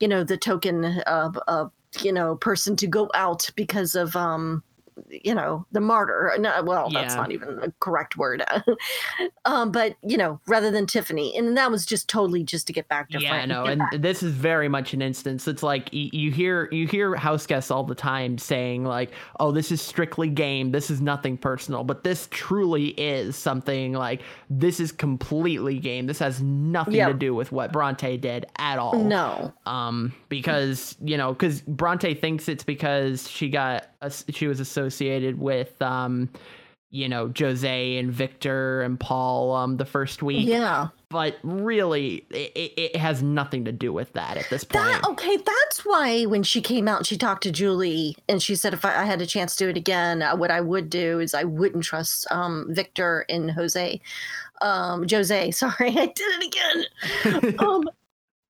you 0.00 0.08
know, 0.08 0.24
the 0.24 0.36
token 0.36 0.84
of, 1.06 1.38
of 1.48 1.70
you 2.02 2.12
know 2.12 2.36
person 2.36 2.76
to 2.76 2.86
go 2.86 3.10
out 3.14 3.48
because 3.56 3.94
of 3.94 4.16
um 4.16 4.62
you 5.08 5.34
know 5.34 5.66
the 5.72 5.80
martyr. 5.80 6.34
No, 6.38 6.62
well 6.62 6.90
that's 6.90 7.14
not 7.14 7.32
even 7.32 7.58
a 7.62 7.72
correct 7.80 8.16
word. 8.16 8.44
Um 9.44 9.72
but 9.72 9.96
you 10.02 10.16
know 10.16 10.40
rather 10.46 10.70
than 10.70 10.86
tiffany 10.86 11.36
and 11.36 11.56
that 11.56 11.70
was 11.70 11.86
just 11.86 12.08
totally 12.08 12.42
just 12.44 12.66
to 12.66 12.72
get 12.72 12.88
back 12.88 13.08
to 13.10 13.20
yeah 13.20 13.30
Frank. 13.30 13.48
no 13.48 13.64
and 13.64 13.78
back- 13.78 13.92
this 14.00 14.22
is 14.22 14.32
very 14.34 14.68
much 14.68 14.92
an 14.92 15.00
instance. 15.02 15.48
It's 15.48 15.62
like 15.62 15.84
y- 15.92 16.10
you 16.12 16.30
hear 16.30 16.68
you 16.70 16.86
hear 16.86 17.14
house 17.14 17.46
guests 17.46 17.70
all 17.70 17.84
the 17.84 17.94
time 17.94 18.36
saying 18.38 18.84
like 18.84 19.10
oh 19.38 19.50
this 19.50 19.72
is 19.72 19.80
strictly 19.80 20.28
game. 20.28 20.72
This 20.72 20.90
is 20.90 21.00
nothing 21.00 21.36
personal. 21.38 21.84
But 21.84 22.04
this 22.04 22.28
truly 22.30 22.88
is 22.88 23.34
something 23.36 23.92
like 23.94 24.20
this 24.50 24.78
is 24.80 24.92
completely 24.92 25.78
game. 25.78 26.06
This 26.06 26.18
has 26.18 26.42
nothing 26.42 26.94
to 27.06 27.14
do 27.14 27.34
with 27.34 27.50
what 27.52 27.72
bronte 27.72 28.16
did 28.18 28.46
at 28.58 28.78
all. 28.78 28.98
No. 29.02 29.52
Um 29.66 30.12
because 30.28 30.96
you 31.00 31.16
know 31.16 31.32
because 31.32 31.62
bronte 31.62 32.14
thinks 32.14 32.48
it's 32.48 32.64
because 32.64 33.28
she 33.28 33.48
got 33.48 33.86
she 34.08 34.46
was 34.46 34.60
associated 34.60 35.38
with 35.38 35.80
um 35.82 36.28
you 36.90 37.08
know 37.08 37.32
jose 37.38 37.96
and 37.96 38.12
victor 38.12 38.82
and 38.82 38.98
paul 38.98 39.54
um 39.54 39.76
the 39.76 39.84
first 39.84 40.22
week 40.22 40.46
yeah 40.46 40.88
but 41.10 41.36
really 41.42 42.24
it, 42.30 42.72
it, 42.76 42.96
has 42.96 43.20
nothing 43.20 43.64
to 43.64 43.72
do 43.72 43.92
with 43.92 44.12
that 44.12 44.36
at 44.36 44.48
this 44.48 44.62
point 44.62 44.84
That 44.84 45.04
okay, 45.08 45.36
that's 45.36 45.84
why 45.84 46.24
when 46.24 46.44
she 46.44 46.60
came 46.60 46.86
out 46.86 46.98
and 46.98 47.06
she 47.06 47.18
talked 47.18 47.42
to 47.42 47.50
Julie 47.50 48.16
and 48.28 48.40
she 48.40 48.54
said 48.54 48.72
if 48.72 48.84
I, 48.84 49.02
I 49.02 49.04
had 49.04 49.20
a 49.20 49.26
chance 49.26 49.56
to 49.56 49.64
do 49.64 49.70
it 49.70 49.76
again, 49.76 50.22
uh, 50.22 50.36
what 50.36 50.52
I 50.52 50.60
would 50.60 50.88
do 50.88 51.18
is 51.18 51.34
I 51.34 51.42
wouldn't 51.42 51.82
trust 51.82 52.30
um, 52.30 52.68
Victor 52.70 53.26
and 53.28 53.50
Jose, 53.50 54.00
um, 54.62 55.04
Jose. 55.08 55.50
Sorry, 55.50 55.74
I 55.80 56.06
did 56.06 56.14
it 56.18 56.46
again. 57.24 57.58
um, 57.58 57.90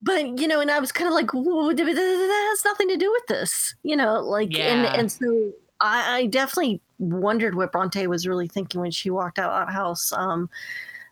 but 0.03 0.39
you 0.39 0.49
know, 0.49 0.61
and 0.61 0.71
I 0.71 0.79
was 0.79 0.93
kind 0.93 1.09
of 1.09 1.15
like, 1.15 1.33
"Whoa, 1.33 1.73
that 1.73 1.87
has 1.87 2.65
nothing 2.65 2.89
to 2.89 2.97
do 2.97 3.11
with 3.11 3.27
this, 3.27 3.75
you 3.83 3.97
know, 3.97 4.21
like, 4.21 4.59
and 4.59 4.85
Yeah. 4.85 4.93
and 4.99 5.13
so 5.13 5.53
I, 5.81 6.19
I 6.19 6.27
definitely 6.27 6.81
wondered 6.99 7.55
what 7.55 7.73
Bronte 7.73 8.07
was 8.07 8.27
really 8.27 8.49
thinking 8.49 8.81
when 8.81 8.91
she 8.91 9.11
walked 9.11 9.39
out 9.39 9.51
of 9.53 9.67
that 9.69 9.73
house. 9.73 10.13
Um, 10.13 10.49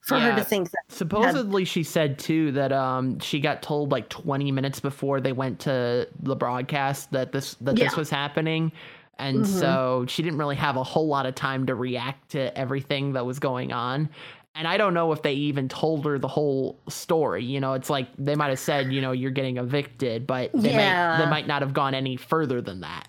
for 0.03 0.19
her 0.21 0.33
to 0.35 0.43
think 0.45 0.71
that 0.71 0.81
supposedly 0.89 1.67
she 1.67 1.83
said 1.83 2.19
too 2.19 2.51
that 2.53 2.73
um 2.73 3.19
she 3.19 3.41
got 3.41 3.61
told 3.61 3.93
like 3.93 4.09
20 4.09 4.51
minutes 4.53 4.81
before 4.81 5.21
they 5.21 5.33
went 5.33 5.59
to 5.61 6.09
the 6.23 6.35
broadcast 6.35 7.11
that 7.13 7.33
this 7.33 7.55
that 7.57 7.77
this 7.77 7.95
was 7.95 8.09
happening 8.09 8.73
and 9.19 9.45
Mhm. 9.45 9.47
so 9.47 10.07
she 10.09 10.23
didn't 10.23 10.39
really 10.39 10.57
have 10.57 10.77
a 10.77 10.83
whole 10.85 11.09
lot 11.09 11.27
of 11.27 11.35
time 11.35 11.67
to 11.67 11.75
react 11.75 12.31
to 12.31 12.57
everything 12.57 13.13
that 13.13 13.27
was 13.27 13.39
going 13.39 13.71
on 13.73 14.09
and 14.55 14.67
I 14.67 14.77
don't 14.77 14.95
know 14.95 15.13
if 15.13 15.23
they 15.23 15.35
even 15.35 15.69
told 15.69 16.05
her 16.05 16.19
the 16.19 16.29
whole 16.29 16.79
story. 16.89 17.45
You 17.45 17.61
know, 17.61 17.75
it's 17.75 17.91
like 17.91 18.09
they 18.19 18.35
might 18.35 18.49
have 18.49 18.59
said, 18.59 18.93
you 18.93 19.01
know, 19.01 19.13
you're 19.13 19.31
getting 19.31 19.57
evicted, 19.57 20.27
but 20.27 20.51
they 20.53 20.75
might 20.75 21.19
they 21.19 21.31
might 21.31 21.47
not 21.47 21.63
have 21.63 21.73
gone 21.73 21.95
any 21.95 22.17
further 22.17 22.61
than 22.61 22.81
that. 22.81 23.09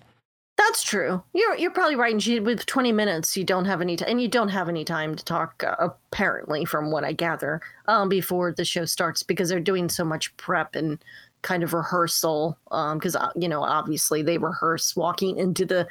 That's 0.56 0.84
true. 0.84 1.22
You're 1.32 1.56
you're 1.56 1.70
probably 1.70 1.96
right. 1.96 2.12
And 2.12 2.22
she, 2.22 2.38
with 2.38 2.66
20 2.66 2.92
minutes, 2.92 3.36
you 3.36 3.44
don't 3.44 3.64
have 3.64 3.80
any 3.80 3.96
time, 3.96 4.10
and 4.10 4.22
you 4.22 4.28
don't 4.28 4.50
have 4.50 4.68
any 4.68 4.84
time 4.84 5.16
to 5.16 5.24
talk. 5.24 5.64
Uh, 5.64 5.88
apparently, 6.12 6.64
from 6.64 6.90
what 6.90 7.02
I 7.02 7.12
gather, 7.12 7.60
um, 7.88 8.08
before 8.08 8.52
the 8.52 8.64
show 8.64 8.84
starts, 8.84 9.22
because 9.22 9.48
they're 9.48 9.58
doing 9.58 9.88
so 9.88 10.04
much 10.04 10.36
prep 10.36 10.76
and 10.76 11.02
kind 11.42 11.62
of 11.62 11.72
rehearsal. 11.72 12.58
Um, 12.70 12.98
because 12.98 13.16
uh, 13.16 13.30
you 13.34 13.48
know, 13.48 13.62
obviously, 13.62 14.22
they 14.22 14.38
rehearse 14.38 14.94
walking 14.94 15.36
into 15.38 15.64
the 15.66 15.88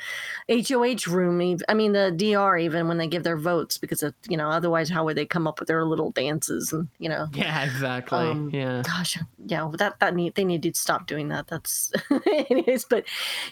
HOH 0.49 1.11
room. 1.11 1.57
I 1.67 1.73
mean, 1.73 1.91
the 1.93 2.11
DR 2.11 2.57
even 2.57 2.87
when 2.87 2.97
they 2.97 3.07
give 3.07 3.23
their 3.23 3.37
votes, 3.37 3.77
because 3.77 4.03
of, 4.03 4.13
you 4.27 4.37
know, 4.37 4.49
otherwise, 4.49 4.89
how 4.89 5.05
would 5.05 5.17
they 5.17 5.25
come 5.25 5.47
up 5.47 5.59
with 5.59 5.67
their 5.67 5.85
little 5.85 6.11
dances 6.11 6.71
and 6.73 6.87
you 6.99 7.09
know. 7.09 7.27
Yeah, 7.39 7.63
exactly. 7.63 8.19
Um, 8.19 8.49
yeah. 8.53 8.81
Gosh, 8.85 9.17
yeah, 9.45 9.69
that 9.77 9.99
that 9.99 10.15
need 10.15 10.35
they 10.35 10.43
need 10.45 10.63
to 10.63 10.73
stop 10.73 11.07
doing 11.07 11.29
that. 11.29 11.47
That's, 11.47 11.91
anyways, 12.49 12.85
but 12.85 13.05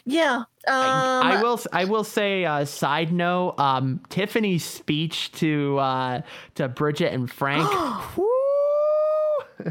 yeah, 0.04 0.36
um, 0.36 0.44
I, 0.66 1.34
I 1.38 1.42
will. 1.42 1.54
s- 1.54 1.66
I 1.72 1.84
will 1.84 2.04
say. 2.04 2.44
Uh, 2.44 2.64
side 2.64 3.12
note. 3.12 3.54
Um, 3.58 4.00
Tiffany's 4.10 4.64
speech 4.64 5.32
to 5.32 5.78
uh, 5.78 6.20
to 6.56 6.68
Bridget 6.68 7.12
and 7.12 7.30
Frank. 7.30 7.68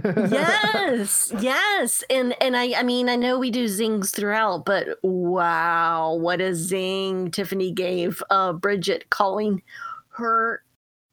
yes 0.03 1.31
yes 1.39 2.03
and 2.09 2.35
and 2.41 2.57
i 2.57 2.73
i 2.77 2.83
mean 2.83 3.09
i 3.09 3.15
know 3.15 3.39
we 3.39 3.51
do 3.51 3.67
zings 3.67 4.11
throughout 4.11 4.65
but 4.65 4.97
wow 5.03 6.13
what 6.13 6.41
a 6.41 6.53
zing 6.53 7.31
tiffany 7.31 7.71
gave 7.71 8.21
uh 8.29 8.53
bridget 8.53 9.09
calling 9.09 9.61
her 10.09 10.63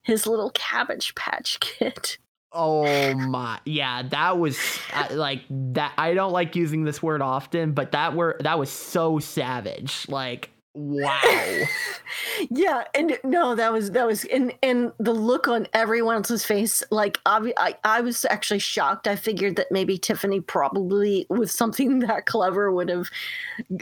his 0.02 0.26
little 0.26 0.50
cabbage 0.50 1.14
patch 1.14 1.61
kid 1.61 2.16
Oh 2.57 3.14
my, 3.14 3.59
yeah, 3.64 4.04
that 4.11 4.38
was 4.38 4.57
uh, 4.93 5.09
like 5.11 5.40
that. 5.50 5.93
I 5.99 6.14
don't 6.14 6.31
like 6.31 6.54
using 6.54 6.85
this 6.85 7.02
word 7.02 7.21
often, 7.21 7.73
but 7.73 7.90
that 7.90 8.14
word 8.14 8.43
that 8.45 8.61
was 8.61 8.71
so 8.71 9.19
savage. 9.19 10.07
Like, 10.09 10.50
wow. 10.75 11.21
yeah 12.50 12.85
and 12.95 13.19
no 13.23 13.54
that 13.54 13.73
was 13.73 13.93
that 13.93 14.07
was 14.07 14.25
and 14.26 14.52
and 14.62 14.93
the 14.99 15.12
look 15.12 15.47
on 15.47 15.66
everyone 15.73 16.16
else's 16.16 16.45
face 16.45 16.83
like 16.90 17.23
obvi- 17.25 17.52
I, 17.57 17.76
I 17.85 18.00
was 18.00 18.25
actually 18.28 18.59
shocked. 18.59 19.07
I 19.07 19.16
figured 19.16 19.57
that 19.57 19.71
maybe 19.71 19.99
tiffany 19.99 20.40
probably 20.40 21.26
with 21.31 21.50
something 21.50 21.99
that 22.00 22.26
clever 22.26 22.73
would 22.73 22.88
have 22.88 23.09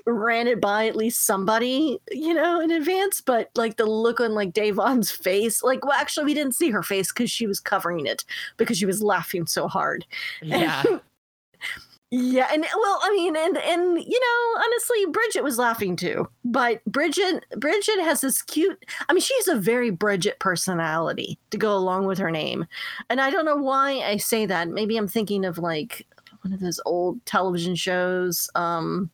ran 0.06 0.46
it 0.46 0.60
by 0.60 0.86
at 0.86 0.96
least 0.96 1.24
somebody 1.24 1.98
you 2.10 2.34
know 2.34 2.60
in 2.60 2.70
advance 2.70 3.20
but 3.20 3.50
like 3.56 3.76
the 3.76 3.86
look 3.86 4.20
on 4.20 4.34
like 4.34 4.52
da'vonne's 4.52 5.10
face 5.10 5.62
like 5.62 5.84
well 5.84 5.98
actually 5.98 6.26
we 6.26 6.34
didn't 6.34 6.54
see 6.54 6.70
her 6.70 6.82
face 6.82 7.12
because 7.12 7.30
she 7.30 7.46
was 7.46 7.58
covering 7.60 8.06
it 8.06 8.24
because 8.56 8.78
she 8.78 8.86
was 8.86 9.02
laughing 9.02 9.46
so 9.46 9.68
hard. 9.68 10.04
Yeah, 10.42 10.82
yeah, 12.14 12.46
and 12.52 12.60
well, 12.60 13.00
I 13.02 13.10
mean, 13.10 13.34
and 13.34 13.56
and 13.56 13.98
you 13.98 14.20
know, 14.20 14.60
honestly, 14.62 15.06
Bridget 15.06 15.42
was 15.42 15.56
laughing 15.56 15.96
too. 15.96 16.28
But 16.44 16.84
Bridget, 16.84 17.46
Bridget 17.56 18.00
has 18.02 18.20
this 18.20 18.42
cute. 18.42 18.84
I 19.08 19.14
mean, 19.14 19.22
she's 19.22 19.48
a 19.48 19.56
very 19.56 19.88
Bridget 19.88 20.38
personality 20.38 21.38
to 21.52 21.56
go 21.56 21.74
along 21.74 22.04
with 22.04 22.18
her 22.18 22.30
name, 22.30 22.66
and 23.08 23.18
I 23.18 23.30
don't 23.30 23.46
know 23.46 23.56
why 23.56 24.00
I 24.00 24.18
say 24.18 24.44
that. 24.44 24.68
Maybe 24.68 24.98
I'm 24.98 25.08
thinking 25.08 25.46
of 25.46 25.56
like 25.56 26.06
one 26.42 26.52
of 26.52 26.60
those 26.60 26.78
old 26.84 27.24
television 27.24 27.76
shows. 27.76 28.50
Um, 28.54 29.10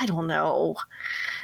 I 0.00 0.06
don't 0.06 0.26
know, 0.26 0.74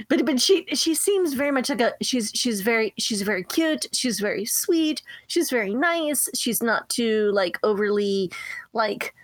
but 0.08 0.26
but 0.26 0.40
she 0.40 0.66
she 0.75 0.92
seems 0.96 1.34
very 1.34 1.52
much 1.52 1.68
like 1.68 1.82
a 1.82 1.92
she's 2.02 2.32
she's 2.34 2.62
very 2.62 2.92
she's 2.98 3.22
very 3.22 3.44
cute. 3.44 3.86
She's 3.92 4.18
very 4.18 4.44
sweet. 4.44 5.02
She's 5.28 5.50
very 5.50 5.72
nice. 5.72 6.28
She's 6.34 6.64
not 6.64 6.88
too 6.88 7.30
like 7.32 7.60
overly 7.62 8.32
like 8.72 9.14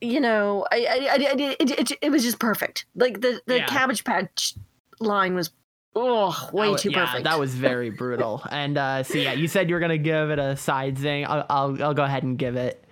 you 0.00 0.20
know, 0.20 0.66
I, 0.72 0.76
I, 0.76 0.94
I, 0.94 1.14
I 1.14 1.56
it, 1.60 1.70
it, 1.70 1.92
it 2.02 2.10
was 2.10 2.22
just 2.22 2.38
perfect. 2.38 2.86
Like 2.94 3.20
the 3.20 3.40
the 3.46 3.58
Yeah. 3.58 3.66
cabbage 3.66 4.04
patch 4.04 4.54
line 5.00 5.34
was, 5.34 5.50
oh, 5.94 6.48
way 6.52 6.66
That 6.66 6.70
wa- 6.70 6.76
too 6.76 6.90
yeah, 6.90 7.04
perfect. 7.06 7.24
That 7.24 7.38
was 7.38 7.54
very 7.54 7.90
brutal. 7.90 8.42
And 8.50 8.76
uh, 8.78 9.02
so 9.02 9.18
yeah, 9.18 9.32
you 9.32 9.48
said 9.48 9.68
you 9.68 9.74
were 9.74 9.80
gonna 9.80 9.98
give 9.98 10.30
it 10.30 10.38
a 10.38 10.56
side 10.56 10.98
zing. 10.98 11.26
I'll, 11.26 11.46
I'll 11.48 11.82
I'll 11.82 11.94
go 11.94 12.04
ahead 12.04 12.22
and 12.24 12.38
give 12.38 12.56
it. 12.56 12.84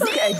okay. 0.00 0.32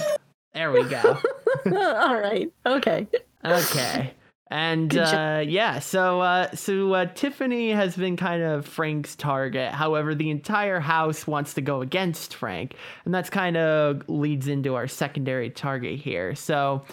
There 0.55 0.73
we 0.73 0.85
go. 0.85 1.19
All 1.67 2.19
right. 2.19 2.51
Okay. 2.65 3.07
Okay. 3.45 4.15
And 4.49 4.97
uh, 4.97 5.43
yeah, 5.45 5.81
so 5.81 6.21
uh, 6.21 6.55
so 6.55 6.93
uh, 6.93 7.07
Tiffany 7.07 7.71
has 7.73 7.97
been 7.97 8.17
kind 8.17 8.43
of 8.43 8.65
Frank's 8.65 9.17
target. 9.17 9.73
However, 9.73 10.15
the 10.15 10.31
entire 10.31 10.79
house 10.79 11.27
wants 11.27 11.55
to 11.55 11.61
go 11.61 11.81
against 11.81 12.35
Frank, 12.35 12.75
and 13.05 13.13
that's 13.13 13.29
kind 13.29 13.57
of 13.57 14.09
leads 14.09 14.47
into 14.47 14.77
our 14.77 14.87
secondary 14.87 15.51
target 15.51 15.99
here. 15.99 16.37
So 16.37 16.85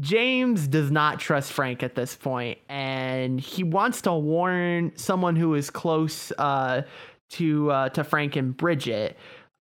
James 0.00 0.66
does 0.66 0.90
not 0.90 1.20
trust 1.20 1.52
Frank 1.52 1.84
at 1.84 1.94
this 1.94 2.16
point, 2.16 2.58
and 2.68 3.40
he 3.40 3.62
wants 3.62 4.02
to 4.02 4.12
warn 4.12 4.90
someone 4.96 5.36
who 5.36 5.54
is 5.54 5.70
close 5.70 6.32
uh, 6.38 6.82
to 7.30 7.70
uh, 7.70 7.88
to 7.90 8.02
Frank 8.02 8.34
and 8.34 8.56
Bridget. 8.56 9.16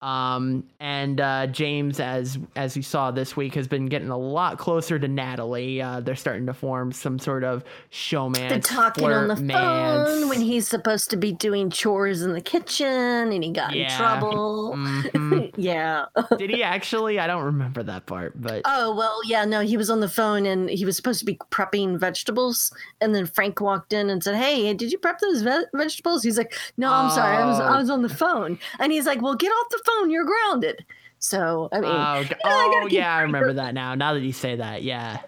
Um, 0.07 0.63
and 0.79 1.21
uh, 1.21 1.49
James, 1.49 1.99
as 1.99 2.39
as 2.55 2.77
you 2.77 2.83
saw 2.85 3.11
this 3.11 3.37
week, 3.37 3.55
has 3.57 3.67
been 3.67 3.87
getting 3.87 4.11
a 4.11 4.17
lot 4.17 4.57
closer 4.57 5.01
to 5.01 5.09
Natalie. 5.09 5.83
Uh, 5.83 5.99
they're 5.99 6.15
starting 6.15 6.47
to 6.47 6.55
form 6.55 6.93
some 6.93 7.19
sort 7.19 7.43
of 7.43 7.65
showman. 7.91 8.49
They're 8.49 8.61
talking 8.61 9.05
on 9.11 9.27
the 9.27 9.35
phone 9.35 10.29
when 10.29 10.41
he's 10.41 10.69
supposed 10.69 11.11
to 11.11 11.17
be 11.17 11.33
doing 11.33 11.71
chores 11.71 12.23
in 12.23 12.35
the 12.35 12.41
kitchen 12.41 12.87
and 12.87 13.43
he 13.43 13.51
got 13.51 13.73
in 13.73 13.81
Yeah. 13.81 13.97
trouble. 13.99 14.75
Mhm. 14.77 15.53
yeah. 15.57 16.05
Did 16.39 16.51
he 16.51 16.63
actually? 16.63 17.19
I 17.19 17.27
don't 17.27 17.43
remember 17.43 17.83
that 17.83 18.07
part, 18.07 18.41
but 18.41 18.63
Oh, 18.65 18.95
well, 18.95 19.19
yeah, 19.27 19.45
no, 19.45 19.61
he 19.63 19.77
was 19.77 19.91
on 19.91 19.99
the 20.01 20.09
phone 20.09 20.47
and 20.47 20.71
he 20.71 20.85
was 20.85 20.95
supposed 20.95 21.19
to 21.19 21.25
be 21.27 21.35
prepping 21.51 21.99
vegetables. 21.99 22.73
And 23.01 23.13
then 23.15 23.27
Frank 23.27 23.61
walked 23.61 23.93
in 23.93 24.09
and 24.09 24.23
said, 24.23 24.37
Hey, 24.37 24.73
did 24.75 24.93
you 24.93 24.99
prep 24.99 25.19
those 25.19 25.43
ve- 25.43 25.65
vegetables? 25.75 26.23
He's 26.23 26.39
like, 26.39 26.55
No, 26.77 26.93
I'm 26.93 27.11
sorry. 27.11 27.37
I 27.39 27.45
was, 27.47 27.59
I 27.59 27.75
Oh. 27.75 27.79
was 27.79 27.91
on 27.91 28.03
the 28.03 28.09
phone. 28.09 28.59
And 28.79 28.93
he's 28.93 29.07
like, 29.07 29.21
Well, 29.21 29.35
get 29.35 29.49
off 29.51 29.67
the 29.71 29.83
phone. 29.85 29.96
You're 30.09 30.25
grounded. 30.25 30.85
So, 31.19 31.69
I 31.73 31.81
mean, 31.81 31.91
oh, 31.91 31.95
I 31.95 32.29
oh 32.45 32.89
yeah, 32.91 33.13
I 33.15 33.21
Frank- 33.21 33.33
remember 33.33 33.53
that 33.55 33.75
now. 33.75 33.95
Now 33.95 34.15
that 34.15 34.21
you 34.21 34.33
say 34.33 34.57
that, 34.57 34.83
yeah. 34.83 35.19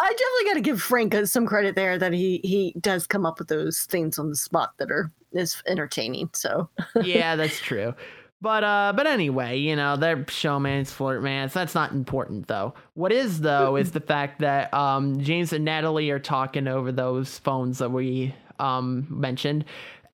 I 0.00 0.10
definitely 0.10 0.44
got 0.44 0.54
to 0.54 0.60
give 0.60 0.80
Frank 0.80 1.14
uh, 1.14 1.26
some 1.26 1.46
credit 1.46 1.74
there 1.74 1.98
that 1.98 2.12
he 2.12 2.40
he 2.44 2.74
does 2.80 3.06
come 3.06 3.26
up 3.26 3.38
with 3.38 3.48
those 3.48 3.80
things 3.80 4.18
on 4.18 4.28
the 4.28 4.36
spot 4.36 4.74
that 4.78 4.90
are 4.90 5.10
is 5.32 5.62
entertaining. 5.66 6.30
So, 6.34 6.68
yeah, 7.02 7.34
that's 7.36 7.58
true. 7.60 7.94
But 8.40 8.62
uh, 8.62 8.92
but 8.94 9.06
anyway, 9.06 9.58
you 9.58 9.74
know, 9.74 9.96
they're 9.96 10.18
showmans, 10.18 10.92
flirtmans. 10.94 11.52
That's 11.52 11.74
not 11.74 11.92
important 11.92 12.46
though. 12.46 12.74
What 12.94 13.10
is 13.10 13.40
though 13.40 13.76
is 13.76 13.90
the 13.92 14.00
fact 14.00 14.40
that 14.40 14.72
um, 14.72 15.20
James 15.20 15.52
and 15.52 15.64
Natalie 15.64 16.10
are 16.10 16.20
talking 16.20 16.68
over 16.68 16.92
those 16.92 17.38
phones 17.38 17.78
that 17.78 17.90
we 17.90 18.34
um 18.60 19.06
mentioned. 19.10 19.64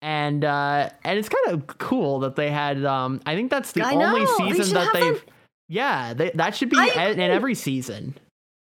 And 0.04 0.44
uh, 0.44 0.90
and 1.02 1.18
it's 1.18 1.30
kind 1.30 1.46
of 1.49 1.66
cool 1.78 2.18
that 2.20 2.37
they 2.37 2.50
had. 2.50 2.84
Um, 2.84 3.23
I 3.25 3.34
think 3.34 3.50
that's 3.50 3.73
the 3.73 3.80
I 3.80 3.94
only 3.94 4.25
know, 4.25 4.37
season 4.37 4.75
that 4.75 4.92
they've. 4.92 5.14
them- 5.14 5.25
Yeah, 5.68 6.12
they, 6.12 6.30
that 6.34 6.54
should 6.54 6.68
be 6.68 6.76
in, 6.78 7.12
in 7.12 7.20
every 7.20 7.54
season. 7.54 8.14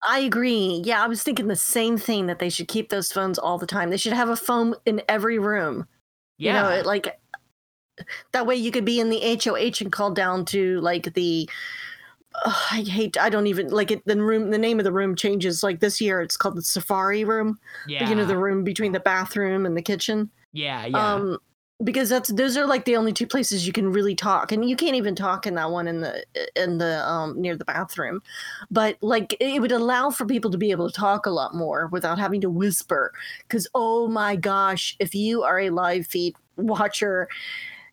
I 0.08 0.20
agree. 0.20 0.82
Yeah, 0.84 1.04
I 1.04 1.08
was 1.08 1.22
thinking 1.22 1.48
the 1.48 1.56
same 1.56 1.96
thing 2.00 2.26
that 2.26 2.40
they 2.40 2.50
should 2.50 2.68
keep 2.68 2.90
those 2.90 3.12
phones 3.12 3.38
all 3.38 3.60
the 3.60 3.68
time. 3.68 3.92
They 3.92 3.98
should 3.98 4.14
have 4.14 4.30
a 4.30 4.36
phone 4.36 4.74
in 4.88 5.04
every 5.08 5.38
room. 5.38 5.88
Yeah, 6.40 6.72
You 6.78 6.82
know, 6.82 6.88
like 6.88 7.20
that 8.32 8.48
way 8.48 8.56
you 8.56 8.72
could 8.72 8.86
be 8.86 9.00
in 9.00 9.10
the 9.12 9.40
HOH 9.44 9.82
and 9.82 9.92
call 9.92 10.12
down 10.12 10.44
to 10.46 10.80
like 10.82 11.14
the 11.14 11.48
Ugh, 12.46 12.56
I 12.72 12.82
hate 12.82 13.16
I 13.20 13.30
don't 13.30 13.48
even 13.48 13.70
like 13.70 13.92
it 13.92 14.04
the 14.06 14.20
room 14.22 14.50
the 14.50 14.58
name 14.58 14.80
of 14.80 14.86
the 14.86 14.92
room 14.92 15.16
changes 15.16 15.62
like 15.64 15.80
this 15.82 16.00
year 16.02 16.22
it's 16.22 16.38
called 16.38 16.56
the 16.56 16.62
safari 16.64 17.24
room. 17.24 17.60
yeah, 17.88 18.10
You 18.10 18.16
know 18.16 18.26
the 18.26 18.38
room 18.38 18.64
between 18.64 18.92
the 18.92 19.00
bathroom 19.00 19.66
and 19.68 19.78
the 19.78 19.82
kitchen. 19.84 20.30
Yeah, 20.54 20.86
yeah. 20.86 21.14
Um 21.16 21.38
because 21.84 22.10
that's 22.10 22.30
those 22.30 22.58
are 22.58 22.66
like 22.66 22.86
the 22.86 22.96
only 22.96 23.14
two 23.14 23.28
places 23.28 23.68
you 23.68 23.72
can 23.74 23.92
really 23.92 24.16
talk 24.16 24.52
and 24.52 24.68
you 24.68 24.76
can't 24.76 24.96
even 24.96 25.14
talk 25.14 25.46
in 25.46 25.54
that 25.54 25.70
one 25.70 25.88
in 25.88 26.02
the 26.02 26.26
in 26.56 26.80
the 26.80 27.08
um 27.08 27.40
near 27.40 27.56
the 27.56 27.66
bathroom 27.66 28.20
but 28.72 28.98
like 29.02 29.38
it 29.40 29.62
would 29.62 29.72
allow 29.72 30.10
for 30.10 30.26
people 30.26 30.50
to 30.50 30.58
be 30.58 30.72
able 30.72 30.90
to 30.90 30.96
talk 30.96 31.28
a 31.28 31.30
lot 31.30 31.54
more 31.54 31.88
without 31.92 32.18
having 32.18 32.42
to 32.42 32.50
whisper 32.50 33.14
because 33.44 33.68
oh 33.76 34.08
my 34.08 34.36
gosh 34.36 34.96
if 35.00 35.14
you 35.14 35.44
are 35.44 35.60
a 35.60 35.70
live 35.70 36.08
feed 36.08 36.36
watcher 36.56 37.28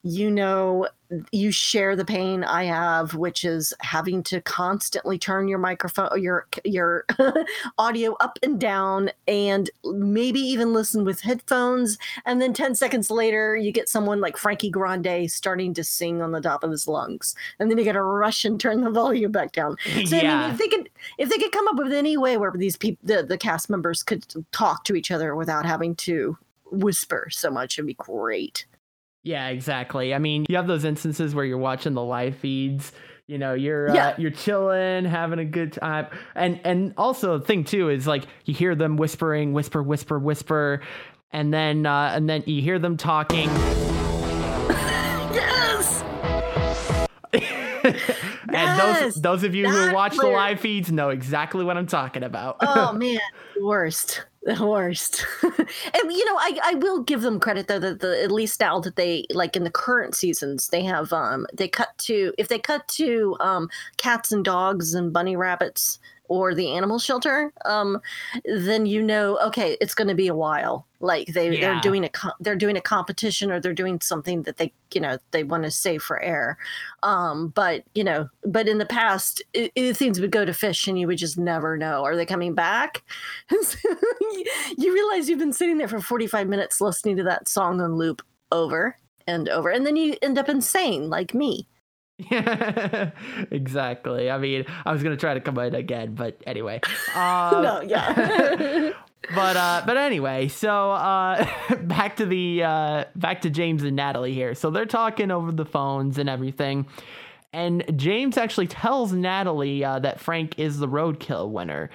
you 0.04 0.30
know 0.30 0.86
you 1.32 1.50
share 1.50 1.96
the 1.96 2.04
pain 2.04 2.44
i 2.44 2.64
have 2.64 3.14
which 3.14 3.44
is 3.44 3.72
having 3.80 4.22
to 4.22 4.40
constantly 4.42 5.18
turn 5.18 5.48
your 5.48 5.58
microphone 5.58 6.08
your 6.20 6.46
your 6.64 7.04
audio 7.78 8.14
up 8.20 8.38
and 8.42 8.60
down 8.60 9.10
and 9.26 9.70
maybe 9.84 10.40
even 10.40 10.72
listen 10.72 11.04
with 11.04 11.20
headphones 11.20 11.98
and 12.26 12.40
then 12.40 12.52
10 12.52 12.74
seconds 12.74 13.10
later 13.10 13.56
you 13.56 13.72
get 13.72 13.88
someone 13.88 14.20
like 14.20 14.36
frankie 14.36 14.70
grande 14.70 15.30
starting 15.30 15.72
to 15.72 15.82
sing 15.82 16.20
on 16.20 16.32
the 16.32 16.40
top 16.40 16.62
of 16.62 16.70
his 16.70 16.86
lungs 16.86 17.34
and 17.58 17.70
then 17.70 17.78
you 17.78 17.84
gotta 17.84 18.02
rush 18.02 18.44
and 18.44 18.60
turn 18.60 18.82
the 18.82 18.90
volume 18.90 19.32
back 19.32 19.52
down 19.52 19.76
so 20.04 20.16
I 20.16 20.22
yeah. 20.22 20.42
mean, 20.42 20.50
if 20.50 20.58
they 20.58 20.68
could, 20.68 20.90
if 21.18 21.28
they 21.28 21.38
could 21.38 21.52
come 21.52 21.68
up 21.68 21.76
with 21.76 21.92
any 21.92 22.16
way 22.16 22.36
where 22.36 22.52
these 22.54 22.76
people, 22.76 23.00
the, 23.02 23.22
the 23.22 23.38
cast 23.38 23.70
members 23.70 24.02
could 24.02 24.24
talk 24.52 24.84
to 24.84 24.94
each 24.94 25.10
other 25.10 25.34
without 25.34 25.64
having 25.64 25.94
to 25.96 26.36
whisper 26.70 27.28
so 27.30 27.50
much, 27.50 27.78
it'd 27.78 27.86
be 27.86 27.94
great. 27.94 28.66
Yeah, 29.24 29.48
exactly. 29.48 30.14
I 30.14 30.18
mean, 30.18 30.44
you 30.48 30.56
have 30.56 30.66
those 30.66 30.84
instances 30.84 31.34
where 31.34 31.46
you're 31.46 31.58
watching 31.58 31.94
the 31.94 32.02
live 32.02 32.36
feeds. 32.36 32.92
You 33.26 33.38
know, 33.38 33.54
you're 33.54 33.88
uh, 33.90 34.14
you're 34.18 34.30
chilling, 34.30 35.06
having 35.06 35.38
a 35.38 35.46
good 35.46 35.72
time, 35.72 36.08
and 36.34 36.60
and 36.62 36.92
also 36.98 37.38
the 37.38 37.44
thing 37.44 37.64
too 37.64 37.88
is 37.88 38.06
like 38.06 38.24
you 38.44 38.52
hear 38.52 38.74
them 38.74 38.98
whispering, 38.98 39.54
whisper, 39.54 39.82
whisper, 39.82 40.18
whisper, 40.18 40.82
and 41.32 41.52
then 41.52 41.86
uh, 41.86 42.12
and 42.14 42.28
then 42.28 42.42
you 42.44 42.60
hear 42.60 42.78
them 42.78 42.98
talking, 42.98 43.48
Yes. 45.34 46.04
and 47.84 47.96
Yes, 48.52 49.00
those 49.00 49.14
those 49.22 49.42
of 49.42 49.54
you 49.54 49.68
who 49.68 49.94
watch 49.94 50.16
the 50.16 50.26
live 50.26 50.60
feeds 50.60 50.92
know 50.92 51.08
exactly 51.08 51.64
what 51.64 51.76
I'm 51.76 51.86
talking 51.86 52.22
about. 52.22 52.58
Oh 52.60 52.92
man, 52.96 53.20
worst, 53.60 54.24
the 54.58 54.66
worst. 54.66 55.24
and 55.42 56.12
you 56.12 56.24
know, 56.26 56.36
I 56.36 56.58
I 56.62 56.74
will 56.74 57.02
give 57.02 57.22
them 57.22 57.40
credit 57.40 57.66
though 57.66 57.78
that 57.78 58.00
the 58.00 58.22
at 58.22 58.30
least 58.30 58.60
now 58.60 58.78
that 58.80 58.96
they 58.96 59.24
like 59.30 59.56
in 59.56 59.64
the 59.64 59.70
current 59.70 60.14
seasons 60.14 60.68
they 60.68 60.82
have 60.82 61.12
um 61.14 61.46
they 61.54 61.66
cut 61.66 61.96
to 61.98 62.34
if 62.36 62.48
they 62.48 62.58
cut 62.58 62.86
to 62.88 63.36
um 63.40 63.70
cats 63.96 64.32
and 64.32 64.44
dogs 64.44 64.92
and 64.92 65.14
bunny 65.14 65.34
rabbits 65.34 65.98
or 66.28 66.54
the 66.54 66.70
animal 66.72 66.98
shelter 66.98 67.52
um 67.64 68.00
then 68.44 68.86
you 68.86 69.02
know 69.02 69.38
okay 69.40 69.76
it's 69.80 69.94
going 69.94 70.08
to 70.08 70.14
be 70.14 70.28
a 70.28 70.34
while. 70.34 70.86
Like 71.00 71.28
they 71.28 71.50
Yeah. 71.50 71.58
they're 71.60 71.80
doing 71.80 72.04
a 72.04 72.10
they're 72.40 72.56
doing 72.56 72.76
a 72.76 72.80
competition 72.80 73.50
or 73.50 73.60
they're 73.60 73.74
doing 73.74 74.00
something 74.00 74.42
that 74.44 74.56
they 74.56 74.72
you 74.94 75.00
know 75.00 75.18
they 75.32 75.44
want 75.44 75.64
to 75.64 75.70
save 75.70 76.02
for 76.02 76.20
air. 76.22 76.56
Um 77.02 77.48
but 77.48 77.84
you 77.94 78.04
know 78.04 78.28
but 78.44 78.68
in 78.68 78.78
the 78.78 78.86
past 78.86 79.42
it, 79.52 79.70
it, 79.74 79.96
things 79.96 80.20
would 80.20 80.30
go 80.30 80.44
to 80.44 80.54
fish 80.54 80.86
and 80.88 80.98
you 80.98 81.06
would 81.06 81.18
just 81.18 81.36
never 81.38 81.76
know 81.76 82.04
are 82.04 82.16
they 82.16 82.26
coming 82.26 82.54
back? 82.54 83.02
You 84.76 84.92
realize 84.92 85.28
you've 85.28 85.38
been 85.38 85.52
sitting 85.52 85.78
there 85.78 85.88
for 85.88 86.00
45 86.00 86.48
minutes 86.48 86.80
listening 86.80 87.16
to 87.18 87.22
that 87.24 87.48
song 87.48 87.80
on 87.80 87.96
loop 87.96 88.22
over 88.52 88.96
and 89.26 89.48
over 89.48 89.68
and 89.70 89.86
then 89.86 89.96
you 89.96 90.16
end 90.22 90.38
up 90.38 90.48
insane 90.48 91.08
like 91.10 91.34
me 91.34 91.66
Yeah, 92.18 93.10
exactly. 93.50 94.30
I 94.30 94.38
mean, 94.38 94.64
I 94.86 94.92
was 94.92 95.02
gonna 95.02 95.16
try 95.16 95.34
to 95.34 95.40
come 95.40 95.58
in 95.58 95.74
again, 95.74 96.14
but 96.14 96.40
anyway. 96.46 96.80
Uh, 97.14 97.60
no 97.62 97.80
yeah 97.82 98.90
but 99.34 99.56
uh 99.56 99.82
but 99.86 99.96
anyway 99.96 100.48
so 100.48 100.90
uh 100.90 101.46
back 101.82 102.16
to 102.16 102.26
the 102.26 102.62
uh 102.62 103.04
back 103.14 103.42
to 103.42 103.50
james 103.50 103.84
and 103.84 103.94
natalie 103.94 104.34
here 104.34 104.52
so 104.54 104.68
they're 104.70 104.84
talking 104.84 105.30
over 105.30 105.52
the 105.52 105.64
phones 105.64 106.18
and 106.18 106.28
everything 106.28 106.86
and 107.52 107.84
james 107.96 108.36
actually 108.36 108.66
tells 108.66 109.12
natalie 109.12 109.84
uh, 109.84 109.98
that 110.00 110.18
frank 110.18 110.58
is 110.58 110.78
the 110.78 110.88
roadkill 110.88 111.48
winner 111.50 111.88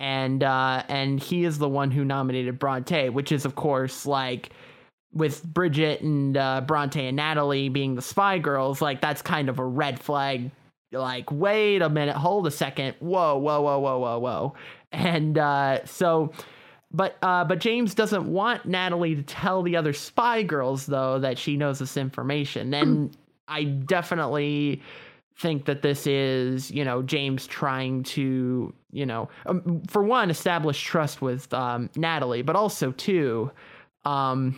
and 0.00 0.42
uh 0.42 0.82
and 0.88 1.20
he 1.22 1.44
is 1.44 1.58
the 1.58 1.68
one 1.68 1.92
who 1.92 2.04
nominated 2.04 2.58
bronte 2.58 3.08
which 3.10 3.30
is 3.30 3.44
of 3.44 3.54
course 3.54 4.04
like 4.06 4.50
with 5.14 5.42
bridget 5.44 6.00
and 6.00 6.36
uh 6.36 6.60
bronte 6.60 7.06
and 7.06 7.16
natalie 7.16 7.68
being 7.68 7.94
the 7.94 8.02
spy 8.02 8.38
girls 8.38 8.82
like 8.82 9.00
that's 9.00 9.22
kind 9.22 9.48
of 9.48 9.58
a 9.58 9.64
red 9.64 9.98
flag. 9.98 10.50
Like 10.92 11.30
wait 11.32 11.82
a 11.82 11.88
minute 11.88 12.16
hold 12.16 12.46
a 12.46 12.52
second. 12.52 12.94
Whoa 13.00 13.36
whoa 13.38 13.60
whoa 13.62 13.78
whoa 13.78 13.98
whoa 13.98 14.18
whoa. 14.18 14.54
And 14.92 15.36
uh 15.38 15.84
so 15.86 16.32
but 16.94 17.16
uh, 17.22 17.44
but 17.44 17.58
James 17.58 17.92
doesn't 17.92 18.24
want 18.24 18.66
Natalie 18.66 19.16
to 19.16 19.22
tell 19.22 19.62
the 19.62 19.74
other 19.76 19.92
spy 19.92 20.44
girls 20.44 20.86
though 20.86 21.18
that 21.18 21.38
she 21.38 21.56
knows 21.56 21.80
this 21.80 21.96
information, 21.96 22.72
and 22.72 23.16
I 23.48 23.64
definitely 23.64 24.80
think 25.36 25.64
that 25.64 25.82
this 25.82 26.06
is 26.06 26.70
you 26.70 26.84
know 26.84 27.02
James 27.02 27.48
trying 27.48 28.04
to 28.04 28.72
you 28.92 29.06
know 29.06 29.28
um, 29.46 29.82
for 29.88 30.04
one 30.04 30.30
establish 30.30 30.80
trust 30.80 31.20
with 31.20 31.52
um, 31.52 31.90
Natalie, 31.96 32.42
but 32.42 32.54
also 32.54 32.92
two, 32.92 33.50
um, 34.04 34.56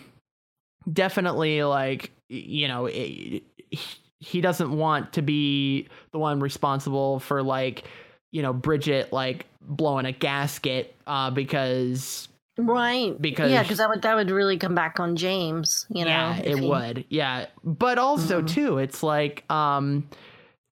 definitely 0.93 1.63
like 1.65 2.11
you 2.29 2.69
know 2.69 2.87
it, 2.87 3.43
he 4.21 4.41
doesn't 4.41 4.77
want 4.77 5.13
to 5.15 5.23
be 5.23 5.89
the 6.13 6.19
one 6.19 6.41
responsible 6.41 7.21
for 7.21 7.43
like 7.43 7.85
you 8.33 8.43
know 8.43 8.53
Bridget 8.53 9.13
like 9.13 9.47
blowing 9.61 10.07
a 10.07 10.13
gasket 10.13 10.95
uh 11.07 11.31
because 11.31 12.29
right. 12.59 13.21
Because- 13.21 13.51
yeah 13.51 13.63
because 13.63 13.79
that 13.79 13.89
would 13.89 14.03
that 14.03 14.15
would 14.17 14.31
really 14.31 14.57
come 14.59 14.75
back 14.75 14.99
on 15.01 15.17
james 15.17 15.87
you 15.91 16.05
know 16.05 16.11
yeah 16.11 16.37
it 16.39 16.59
he- 16.59 16.67
would. 16.69 17.05
Yeah. 17.09 17.47
But 17.65 17.99
also 17.99 18.43
Mhm. 18.43 18.49
too 18.49 18.79
it's 18.79 19.03
like 19.03 19.45
um 19.51 20.09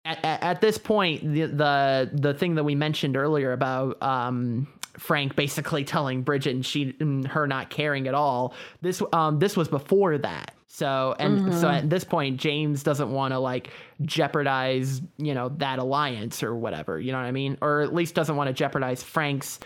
at, 0.04 0.24
at, 0.24 0.42
at 0.42 0.60
this 0.60 0.78
point 0.78 1.22
the, 1.22 1.46
the 1.46 2.10
the 2.12 2.34
thing 2.34 2.54
that 2.56 2.64
we 2.64 2.74
mentioned 2.74 3.16
earlier 3.16 3.52
about 3.52 4.02
um 4.02 4.66
Frank 4.98 5.36
basically 5.36 5.84
telling 5.84 6.22
Bridget 6.22 6.54
and 6.54 6.64
she 6.66 6.94
and 7.00 7.26
her 7.26 7.46
not 7.46 7.70
caring 7.70 8.06
at 8.08 8.14
all 8.14 8.54
this 8.82 9.02
um 9.12 9.38
this 9.38 9.56
was 9.56 9.68
before 9.68 10.16
that 10.18 10.54
so 10.68 11.14
and 11.18 11.52
so 11.54 11.66
Mhm. 11.68 11.78
at 11.78 11.90
this 11.90 12.04
point 12.04 12.38
James 12.40 12.82
doesn't 12.82 13.10
want 13.10 13.32
to 13.32 13.38
like 13.38 13.70
jeopardize 14.02 15.02
you 15.18 15.34
know 15.34 15.48
that 15.58 15.78
alliance 15.78 16.42
or 16.42 16.54
whatever 16.54 16.98
you 17.00 17.12
know 17.12 17.18
what 17.18 17.26
I 17.26 17.32
mean 17.32 17.58
or 17.60 17.82
at 17.82 17.92
least 17.94 18.14
doesn't 18.14 18.36
want 18.36 18.48
to 18.48 18.54
jeopardize 18.54 19.02
Frank's 19.02 19.60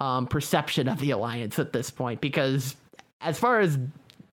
um 0.00 0.26
perception 0.26 0.88
of 0.88 0.98
the 0.98 1.10
alliance 1.12 1.58
at 1.58 1.72
this 1.72 1.90
point 1.90 2.20
because 2.20 2.76
as 3.20 3.38
far 3.38 3.60
as 3.60 3.78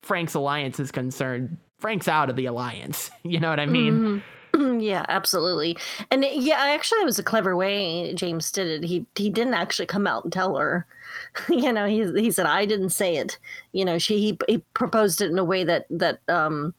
Frank's 0.02 0.34
alliance 0.34 0.80
is 0.80 0.92
concerned, 0.92 1.58
Frank's 1.78 2.08
out 2.08 2.30
of 2.30 2.36
the 2.36 2.48
alliance. 2.48 3.10
You 3.24 3.40
know 3.40 3.50
what 3.50 3.60
I 3.60 3.68
mean? 3.68 3.94
Mhm. 4.00 4.22
yeah, 4.80 5.06
absolutely. 5.10 5.78
And 6.10 6.24
it- 6.24 6.38
yeah, 6.42 6.58
actually, 6.60 7.00
it 7.02 7.06
was 7.06 7.20
a 7.20 7.24
clever 7.24 7.56
way 7.56 8.14
James 8.14 8.52
did 8.52 8.68
it. 8.68 8.84
He 8.88 9.06
he 9.16 9.30
didn't 9.30 9.54
actually 9.56 9.86
come 9.88 10.08
out 10.08 10.24
and 10.24 10.34
tell 10.34 10.56
her. 10.58 10.86
you 11.50 11.72
know, 11.74 11.86
he 11.88 12.06
he 12.22 12.32
said 12.32 12.46
I 12.46 12.66
didn't 12.66 12.90
say 12.92 13.16
it. 13.18 13.38
You 13.74 13.86
know, 13.86 13.98
she 13.98 14.20
he, 14.20 14.38
he 14.48 14.58
proposed 14.74 15.22
it 15.22 15.30
in 15.32 15.38
a 15.40 15.44
way 15.44 15.64
that 15.64 15.86
that 15.90 16.20
um 16.28 16.74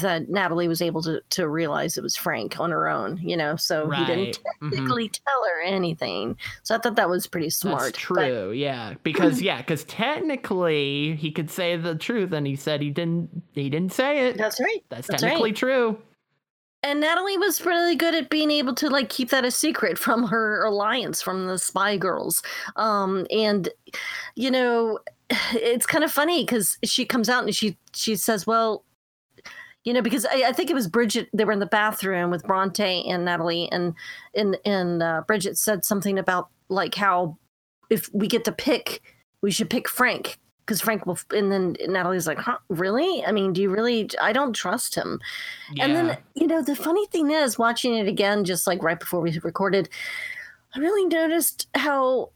that 0.00 0.28
Natalie 0.28 0.68
was 0.68 0.80
able 0.80 1.02
to 1.02 1.20
to 1.30 1.48
realize 1.48 1.96
it 1.98 2.02
was 2.02 2.16
Frank 2.16 2.60
on 2.60 2.70
her 2.70 2.88
own. 2.88 3.18
You 3.20 3.36
know, 3.36 3.56
so 3.56 3.90
he 3.90 4.04
didn't 4.04 4.38
Mhm. 4.62 4.70
technically 4.70 5.08
tell 5.08 5.44
her 5.44 5.62
anything. 5.62 6.36
So 6.62 6.74
I 6.74 6.78
thought 6.78 6.94
that 6.96 7.10
was 7.10 7.26
pretty 7.26 7.50
smart. 7.50 7.80
That's 7.80 7.90
but- 7.92 7.98
true. 8.20 8.52
yeah, 8.52 8.94
because 9.02 9.42
yeah, 9.42 9.58
because 9.58 9.82
technically 9.84 11.16
he 11.16 11.30
could 11.32 11.50
say 11.50 11.76
the 11.76 11.94
truth, 11.94 12.32
and 12.32 12.46
he 12.46 12.56
said 12.56 12.80
he 12.80 12.90
didn't. 12.90 13.42
He 13.52 13.68
didn't 13.70 13.92
say 13.92 14.28
it. 14.28 14.38
that's 14.38 14.60
right. 14.60 14.84
That's 14.88 15.08
that's 15.08 15.20
technically 15.22 15.50
right. 15.50 15.56
true. 15.56 15.98
And 16.84 17.00
Natalie 17.00 17.38
was 17.38 17.64
really 17.64 17.94
good 17.94 18.14
at 18.14 18.28
being 18.28 18.50
able 18.50 18.74
to 18.74 18.88
like 18.88 19.08
keep 19.08 19.30
that 19.30 19.44
a 19.44 19.50
secret 19.50 19.98
from 19.98 20.24
her 20.28 20.64
alliance 20.64 21.22
from 21.22 21.46
the 21.46 21.58
spy 21.58 21.96
girls. 21.96 22.42
Um 22.76 23.26
and 23.30 23.68
you 24.34 24.50
know, 24.50 24.98
it's 25.30 25.86
kind 25.86 26.04
of 26.04 26.10
funny 26.10 26.44
cuz 26.44 26.78
she 26.84 27.04
comes 27.04 27.28
out 27.28 27.44
and 27.44 27.54
she 27.54 27.78
she 27.94 28.16
says, 28.16 28.46
"Well, 28.46 28.84
you 29.84 29.92
know, 29.92 30.02
because 30.02 30.24
I, 30.26 30.44
I, 30.48 30.52
think 30.52 30.70
it 30.70 30.74
was 30.74 30.86
Bridget. 30.86 31.28
They 31.32 31.44
were 31.44 31.52
in 31.52 31.58
the 31.58 31.66
bathroom 31.66 32.30
with 32.30 32.44
Bronte 32.44 33.08
and 33.08 33.24
Natalie, 33.24 33.68
and 33.72 33.94
and 34.34 34.56
and 34.64 35.02
uh, 35.02 35.22
Bridget 35.26 35.58
said 35.58 35.84
something 35.84 36.18
about 36.18 36.48
like 36.68 36.94
how 36.94 37.36
if 37.90 38.08
we 38.12 38.28
get 38.28 38.44
to 38.44 38.52
pick, 38.52 39.02
we 39.40 39.50
should 39.50 39.70
pick 39.70 39.88
Frank 39.88 40.38
because 40.72 40.80
Frank 40.80 41.04
will. 41.04 41.18
And 41.34 41.52
then 41.52 41.76
Natalie's 41.86 42.26
like, 42.26 42.38
"Huh, 42.38 42.56
really? 42.68 43.22
I 43.24 43.32
mean, 43.32 43.52
do 43.52 43.60
you 43.60 43.68
really? 43.68 44.08
I 44.20 44.32
don't 44.32 44.54
trust 44.54 44.94
him." 44.94 45.20
Yeah. 45.74 45.84
And 45.84 45.94
then 45.94 46.18
you 46.34 46.46
know, 46.46 46.62
the 46.62 46.74
funny 46.74 47.06
thing 47.06 47.30
is, 47.30 47.58
watching 47.58 47.94
it 47.94 48.08
again, 48.08 48.44
just 48.44 48.66
like 48.66 48.82
right 48.82 48.98
before 48.98 49.20
we 49.20 49.38
recorded, 49.40 49.90
I 50.74 50.78
really 50.78 51.04
noticed 51.04 51.68
how 51.74 52.30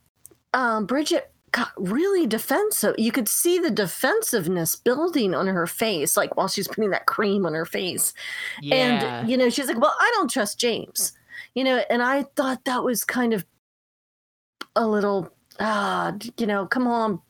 um, 0.53 0.85
Bridget 0.85 1.33
got 1.53 1.73
really 1.79 2.27
defensive. 2.27 2.95
You 2.99 3.11
could 3.11 3.29
see 3.29 3.59
the 3.59 3.71
defensiveness 3.71 4.77
building 4.77 5.35
on 5.35 5.47
her 5.47 5.67
face, 5.67 6.15
like 6.15 6.37
while 6.37 6.49
she's 6.49 6.69
putting 6.69 6.91
that 6.91 7.07
cream 7.07 7.47
on 7.47 7.55
her 7.55 7.65
face. 7.65 8.13
Yeah. 8.61 8.75
And, 8.75 9.31
you 9.31 9.39
know, 9.39 9.49
she's 9.49 9.67
like, 9.67 9.81
well, 9.81 9.95
I 9.99 10.11
don't 10.17 10.31
trust 10.31 10.61
James, 10.61 11.15
you 11.55 11.65
know, 11.65 11.83
and 11.89 12.03
I 12.03 12.25
thought 12.37 12.67
that 12.67 12.85
was 12.85 13.05
kind 13.05 13.33
of 13.33 13.47
a 14.75 14.87
little, 14.87 15.31
ah, 15.59 16.09
uh, 16.09 16.19
you 16.37 16.47
know, 16.47 16.67
come 16.67 16.87
on, 16.87 17.23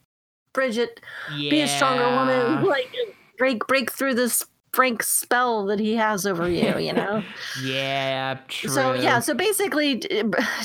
Bridget, 0.56 1.00
yeah. 1.32 1.50
be 1.50 1.60
a 1.60 1.68
stronger 1.68 2.08
woman, 2.08 2.64
like 2.68 2.92
break, 3.38 3.64
break 3.68 3.92
through 3.92 4.14
this 4.14 4.42
Frank 4.72 5.02
spell 5.02 5.66
that 5.66 5.78
he 5.78 5.94
has 5.96 6.26
over 6.26 6.48
you, 6.48 6.78
you 6.78 6.92
know? 6.94 7.22
yeah, 7.62 8.38
true. 8.48 8.70
So, 8.70 8.94
yeah, 8.94 9.20
so 9.20 9.34
basically, 9.34 9.98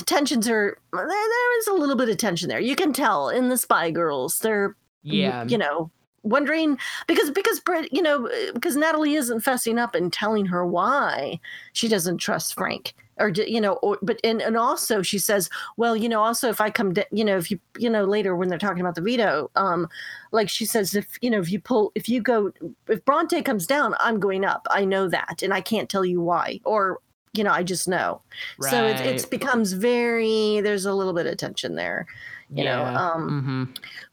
tensions 0.06 0.48
are, 0.48 0.78
there, 0.92 1.06
there 1.06 1.58
is 1.58 1.66
a 1.68 1.74
little 1.74 1.96
bit 1.96 2.08
of 2.08 2.16
tension 2.16 2.48
there. 2.48 2.60
You 2.60 2.74
can 2.74 2.92
tell 2.92 3.28
in 3.28 3.48
the 3.48 3.56
Spy 3.56 3.90
Girls. 3.90 4.38
They're, 4.38 4.74
yeah, 5.02 5.44
you 5.44 5.58
know, 5.58 5.90
wondering 6.22 6.78
because 7.06 7.30
because 7.30 7.60
Brit, 7.60 7.92
you 7.92 8.02
know, 8.02 8.28
because 8.54 8.76
Natalie 8.76 9.14
isn't 9.14 9.44
fessing 9.44 9.78
up 9.78 9.94
and 9.94 10.12
telling 10.12 10.46
her 10.46 10.66
why 10.66 11.40
she 11.72 11.88
doesn't 11.88 12.18
trust 12.18 12.54
Frank 12.54 12.94
or 13.22 13.30
you 13.30 13.60
know 13.60 13.74
or, 13.74 13.98
but 14.02 14.20
and, 14.24 14.42
and 14.42 14.56
also 14.56 15.00
she 15.00 15.18
says 15.18 15.48
well 15.76 15.96
you 15.96 16.08
know 16.08 16.20
also 16.20 16.48
if 16.48 16.60
i 16.60 16.68
come 16.68 16.92
to, 16.92 17.06
you 17.12 17.24
know 17.24 17.36
if 17.36 17.50
you 17.50 17.58
you 17.78 17.88
know 17.88 18.04
later 18.04 18.34
when 18.34 18.48
they're 18.48 18.58
talking 18.58 18.80
about 18.80 18.96
the 18.96 19.00
veto 19.00 19.50
um 19.54 19.88
like 20.32 20.48
she 20.48 20.66
says 20.66 20.94
if 20.94 21.16
you 21.22 21.30
know 21.30 21.40
if 21.40 21.50
you 21.50 21.60
pull 21.60 21.92
if 21.94 22.08
you 22.08 22.20
go 22.20 22.52
if 22.88 23.04
bronte 23.04 23.40
comes 23.42 23.66
down 23.66 23.94
i'm 24.00 24.18
going 24.18 24.44
up 24.44 24.66
i 24.70 24.84
know 24.84 25.08
that 25.08 25.42
and 25.42 25.54
i 25.54 25.60
can't 25.60 25.88
tell 25.88 26.04
you 26.04 26.20
why 26.20 26.60
or 26.64 26.98
you 27.32 27.44
know 27.44 27.52
i 27.52 27.62
just 27.62 27.88
know 27.88 28.20
right. 28.58 28.70
so 28.70 28.84
it, 28.84 29.00
it 29.00 29.30
becomes 29.30 29.72
very 29.72 30.60
there's 30.60 30.84
a 30.84 30.92
little 30.92 31.14
bit 31.14 31.26
of 31.26 31.36
tension 31.36 31.76
there 31.76 32.06
you 32.50 32.64
yeah. 32.64 32.74
know 32.74 32.84
um 32.84 33.30
mm-hmm. 33.30 33.64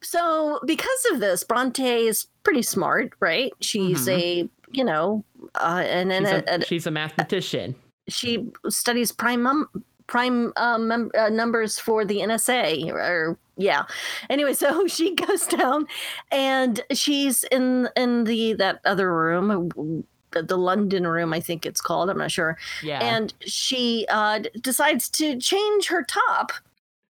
so 0.02 0.60
because 0.66 1.06
of 1.12 1.20
this 1.20 1.44
bronte 1.44 2.06
is 2.08 2.28
pretty 2.44 2.62
smart 2.62 3.12
right 3.20 3.52
she's 3.60 4.08
mm-hmm. 4.08 4.20
a 4.20 4.50
you 4.72 4.84
know 4.84 5.26
uh 5.56 5.84
and 5.86 6.12
then 6.12 6.24
she's, 6.24 6.34
a, 6.34 6.44
a, 6.48 6.66
she's 6.66 6.88
a 6.88 6.92
mathematician 6.92 7.76
she 8.12 8.50
studies 8.68 9.12
prime 9.12 9.44
mum, 9.44 9.70
prime 10.08 10.54
uh, 10.58 10.78
mem- 10.78 11.12
uh, 11.18 11.30
numbers 11.30 11.80
for 11.80 12.06
the 12.06 12.18
NSA 12.20 12.92
or 12.92 13.38
yeah. 13.58 13.84
Anyway, 14.30 14.54
so 14.64 14.88
she 14.88 15.16
goes 15.16 15.46
down 15.48 15.88
and 16.32 16.82
she's 16.94 17.44
in 17.46 17.90
in 17.96 18.24
the 18.24 18.54
that 18.54 18.80
other 18.86 19.14
room 19.14 20.04
the, 20.32 20.44
the 20.44 20.58
London 20.58 21.08
room, 21.08 21.34
I 21.34 21.40
think 21.40 21.66
it's 21.66 21.82
called. 21.82 22.10
I'm 22.10 22.18
not 22.18 22.32
sure. 22.32 22.58
Yeah. 22.84 23.00
And 23.00 23.34
she 23.42 24.06
uh, 24.10 24.42
decides 24.62 25.10
to 25.10 25.38
change 25.40 25.88
her 25.88 26.04
top 26.04 26.52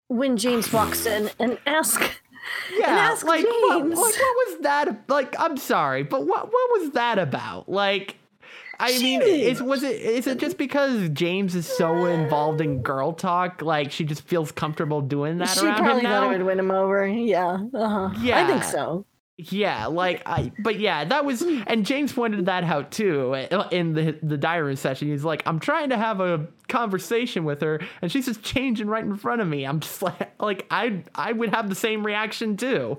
when 0.08 0.36
James 0.36 0.72
walks 0.72 1.06
in 1.06 1.30
and 1.38 1.58
ask. 1.66 2.00
Yeah, 2.76 2.88
ask 2.88 3.24
like 3.24 3.42
what, 3.42 3.86
like 3.86 3.96
what 3.96 3.96
was 3.96 4.58
that? 4.60 5.08
Like, 5.08 5.34
I'm 5.38 5.56
sorry, 5.56 6.02
but 6.02 6.26
what 6.26 6.52
what 6.52 6.80
was 6.80 6.90
that 6.90 7.18
about? 7.18 7.70
Like, 7.70 8.18
I 8.84 8.98
mean, 8.98 9.22
is 9.22 9.62
was 9.62 9.82
it 9.82 10.00
is 10.00 10.26
it 10.26 10.38
just 10.38 10.58
because 10.58 11.08
James 11.10 11.54
is 11.54 11.66
so 11.66 12.06
involved 12.06 12.60
in 12.60 12.82
girl 12.82 13.12
talk, 13.12 13.62
like 13.62 13.90
she 13.90 14.04
just 14.04 14.22
feels 14.22 14.52
comfortable 14.52 15.00
doing 15.00 15.38
that 15.38 15.48
she 15.48 15.64
around 15.64 15.78
him 15.78 15.84
now? 15.84 15.84
She 15.84 15.84
probably 15.84 16.02
thought 16.02 16.24
it 16.24 16.38
would 16.38 16.46
win 16.46 16.58
him 16.58 16.70
over. 16.70 17.06
Yeah, 17.06 17.58
uh-huh. 17.72 18.10
yeah, 18.20 18.44
I 18.44 18.46
think 18.46 18.64
so. 18.64 19.06
Yeah, 19.36 19.86
like 19.86 20.22
I, 20.26 20.52
but 20.60 20.78
yeah, 20.78 21.04
that 21.06 21.24
was, 21.24 21.42
and 21.42 21.84
James 21.84 22.12
pointed 22.12 22.46
that 22.46 22.62
out 22.62 22.92
too 22.92 23.34
in 23.72 23.94
the 23.94 24.16
the 24.22 24.36
diary 24.38 24.76
session. 24.76 25.08
He's 25.08 25.24
like, 25.24 25.42
I'm 25.46 25.58
trying 25.58 25.88
to 25.88 25.96
have 25.96 26.20
a 26.20 26.46
conversation 26.68 27.44
with 27.44 27.60
her, 27.60 27.80
and 28.00 28.12
she's 28.12 28.26
just 28.26 28.42
changing 28.42 28.86
right 28.86 29.02
in 29.02 29.16
front 29.16 29.40
of 29.40 29.48
me. 29.48 29.64
I'm 29.64 29.80
just 29.80 30.02
like, 30.02 30.40
like 30.40 30.66
I 30.70 31.02
I 31.16 31.32
would 31.32 31.52
have 31.52 31.68
the 31.68 31.74
same 31.74 32.06
reaction 32.06 32.56
too. 32.56 32.98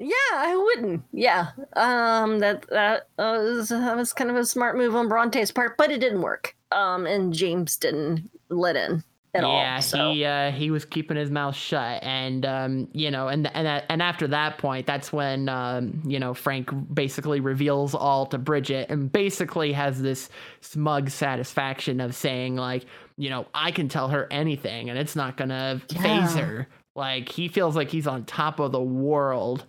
Yeah, 0.00 0.14
I 0.32 0.56
wouldn't. 0.56 1.02
Yeah, 1.12 1.50
um, 1.74 2.38
that 2.38 2.66
that 2.70 3.08
was 3.18 3.68
that 3.68 3.96
was 3.96 4.14
kind 4.14 4.30
of 4.30 4.36
a 4.36 4.46
smart 4.46 4.76
move 4.76 4.96
on 4.96 5.08
Bronte's 5.08 5.52
part, 5.52 5.76
but 5.76 5.90
it 5.90 6.00
didn't 6.00 6.22
work. 6.22 6.56
Um, 6.72 7.06
and 7.06 7.34
James 7.34 7.76
didn't 7.76 8.30
let 8.48 8.76
in 8.76 9.04
at 9.34 9.42
yeah, 9.42 9.46
all. 9.46 9.60
Yeah, 9.60 9.80
so. 9.80 10.12
he 10.12 10.24
uh, 10.24 10.52
he 10.52 10.70
was 10.70 10.86
keeping 10.86 11.18
his 11.18 11.30
mouth 11.30 11.54
shut, 11.54 12.02
and 12.02 12.46
um, 12.46 12.88
you 12.92 13.10
know, 13.10 13.28
and 13.28 13.54
and 13.54 13.84
and 13.90 14.00
after 14.00 14.26
that 14.28 14.56
point, 14.56 14.86
that's 14.86 15.12
when 15.12 15.50
um, 15.50 16.02
you 16.06 16.18
know 16.18 16.32
Frank 16.32 16.70
basically 16.94 17.40
reveals 17.40 17.94
all 17.94 18.24
to 18.24 18.38
Bridget, 18.38 18.88
and 18.88 19.12
basically 19.12 19.70
has 19.74 20.00
this 20.00 20.30
smug 20.62 21.10
satisfaction 21.10 22.00
of 22.00 22.14
saying 22.14 22.56
like, 22.56 22.86
you 23.18 23.28
know, 23.28 23.46
I 23.52 23.70
can 23.70 23.90
tell 23.90 24.08
her 24.08 24.26
anything, 24.30 24.88
and 24.88 24.98
it's 24.98 25.14
not 25.14 25.36
gonna 25.36 25.82
yeah. 25.90 26.02
phase 26.02 26.34
her. 26.36 26.68
Like 26.96 27.28
he 27.28 27.48
feels 27.48 27.76
like 27.76 27.90
he's 27.90 28.06
on 28.06 28.24
top 28.24 28.60
of 28.60 28.72
the 28.72 28.80
world 28.80 29.66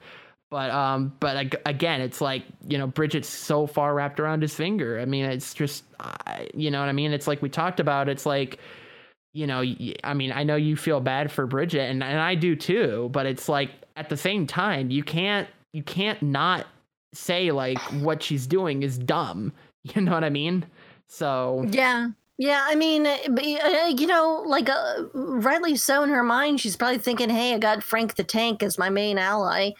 but 0.51 0.69
um, 0.69 1.13
but 1.21 1.55
again, 1.65 2.01
it's 2.01 2.19
like 2.19 2.43
you 2.67 2.77
know, 2.77 2.85
Bridget's 2.85 3.29
so 3.29 3.65
far 3.65 3.95
wrapped 3.95 4.19
around 4.19 4.41
his 4.41 4.53
finger. 4.53 4.99
I 4.99 5.05
mean, 5.05 5.23
it's 5.25 5.53
just, 5.53 5.85
you 6.53 6.69
know 6.69 6.81
what 6.81 6.89
I 6.89 6.91
mean. 6.91 7.13
It's 7.13 7.25
like 7.25 7.41
we 7.41 7.47
talked 7.47 7.79
about. 7.79 8.09
It's 8.09 8.25
like, 8.25 8.59
you 9.33 9.47
know, 9.47 9.63
I 10.03 10.13
mean, 10.13 10.33
I 10.33 10.43
know 10.43 10.57
you 10.57 10.75
feel 10.75 10.99
bad 10.99 11.31
for 11.31 11.47
Bridget, 11.47 11.89
and 11.89 12.03
and 12.03 12.19
I 12.19 12.35
do 12.35 12.57
too. 12.57 13.09
But 13.13 13.25
it's 13.25 13.47
like 13.47 13.71
at 13.95 14.09
the 14.09 14.17
same 14.17 14.45
time, 14.45 14.91
you 14.91 15.03
can't 15.03 15.47
you 15.71 15.83
can't 15.83 16.21
not 16.21 16.67
say 17.13 17.51
like 17.51 17.79
what 18.01 18.21
she's 18.21 18.45
doing 18.45 18.83
is 18.83 18.99
dumb. 18.99 19.53
You 19.95 20.03
know 20.03 20.11
what 20.11 20.23
I 20.23 20.29
mean? 20.29 20.67
So 21.07 21.65
yeah. 21.67 22.09
Yeah, 22.37 22.63
I 22.67 22.75
mean, 22.75 23.07
uh, 23.07 23.17
uh, 23.27 23.87
you 23.87 24.05
know, 24.05 24.43
like 24.45 24.69
uh, 24.69 25.05
rightly 25.13 25.75
so 25.75 26.03
in 26.03 26.09
her 26.09 26.21
mind, 26.21 26.59
she's 26.59 26.75
probably 26.75 26.99
thinking, 26.99 27.29
"Hey, 27.29 27.55
I 27.55 27.57
got 27.57 27.81
Frank 27.81 28.15
the 28.15 28.23
Tank 28.23 28.61
as 28.61 28.77
my 28.77 28.89
main 28.89 29.17
ally." 29.17 29.71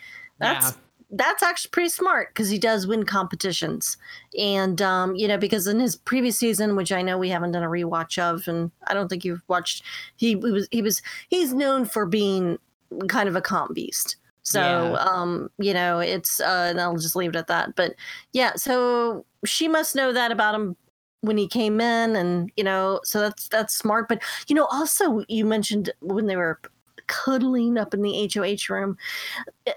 That's 0.41 0.71
yeah. 0.71 0.77
that's 1.11 1.43
actually 1.43 1.69
pretty 1.69 1.89
smart 1.89 2.29
because 2.29 2.49
he 2.49 2.57
does 2.57 2.87
win 2.87 3.05
competitions, 3.05 3.97
and 4.37 4.81
um, 4.81 5.15
you 5.15 5.27
know 5.27 5.37
because 5.37 5.67
in 5.67 5.79
his 5.79 5.95
previous 5.95 6.37
season, 6.37 6.75
which 6.75 6.91
I 6.91 7.01
know 7.01 7.17
we 7.17 7.29
haven't 7.29 7.53
done 7.53 7.63
a 7.63 7.69
rewatch 7.69 8.17
of, 8.17 8.47
and 8.47 8.71
I 8.87 8.93
don't 8.93 9.07
think 9.07 9.23
you've 9.23 9.43
watched, 9.47 9.83
he, 10.17 10.29
he 10.29 10.35
was 10.35 10.67
he 10.71 10.81
was 10.81 11.01
he's 11.29 11.53
known 11.53 11.85
for 11.85 12.05
being 12.05 12.57
kind 13.07 13.29
of 13.29 13.35
a 13.35 13.41
comp 13.41 13.73
beast. 13.73 14.17
So, 14.43 14.59
yeah. 14.59 14.93
um, 14.95 15.49
you 15.59 15.73
know, 15.73 15.99
it's, 15.99 16.39
uh, 16.39 16.67
and 16.69 16.81
I'll 16.81 16.97
just 16.97 17.15
leave 17.15 17.29
it 17.29 17.35
at 17.35 17.47
that. 17.47 17.75
But 17.75 17.93
yeah, 18.33 18.53
so 18.55 19.23
she 19.45 19.67
must 19.67 19.95
know 19.95 20.11
that 20.13 20.31
about 20.31 20.55
him 20.55 20.75
when 21.21 21.37
he 21.37 21.47
came 21.47 21.79
in, 21.79 22.15
and 22.15 22.51
you 22.57 22.63
know, 22.63 22.99
so 23.03 23.19
that's 23.19 23.47
that's 23.49 23.75
smart. 23.75 24.07
But 24.09 24.21
you 24.47 24.55
know, 24.55 24.65
also 24.71 25.23
you 25.27 25.45
mentioned 25.45 25.91
when 26.01 26.25
they 26.25 26.35
were 26.35 26.59
cuddling 27.11 27.77
up 27.77 27.93
in 27.93 28.01
the 28.01 28.31
HOH 28.33 28.73
room. 28.73 28.97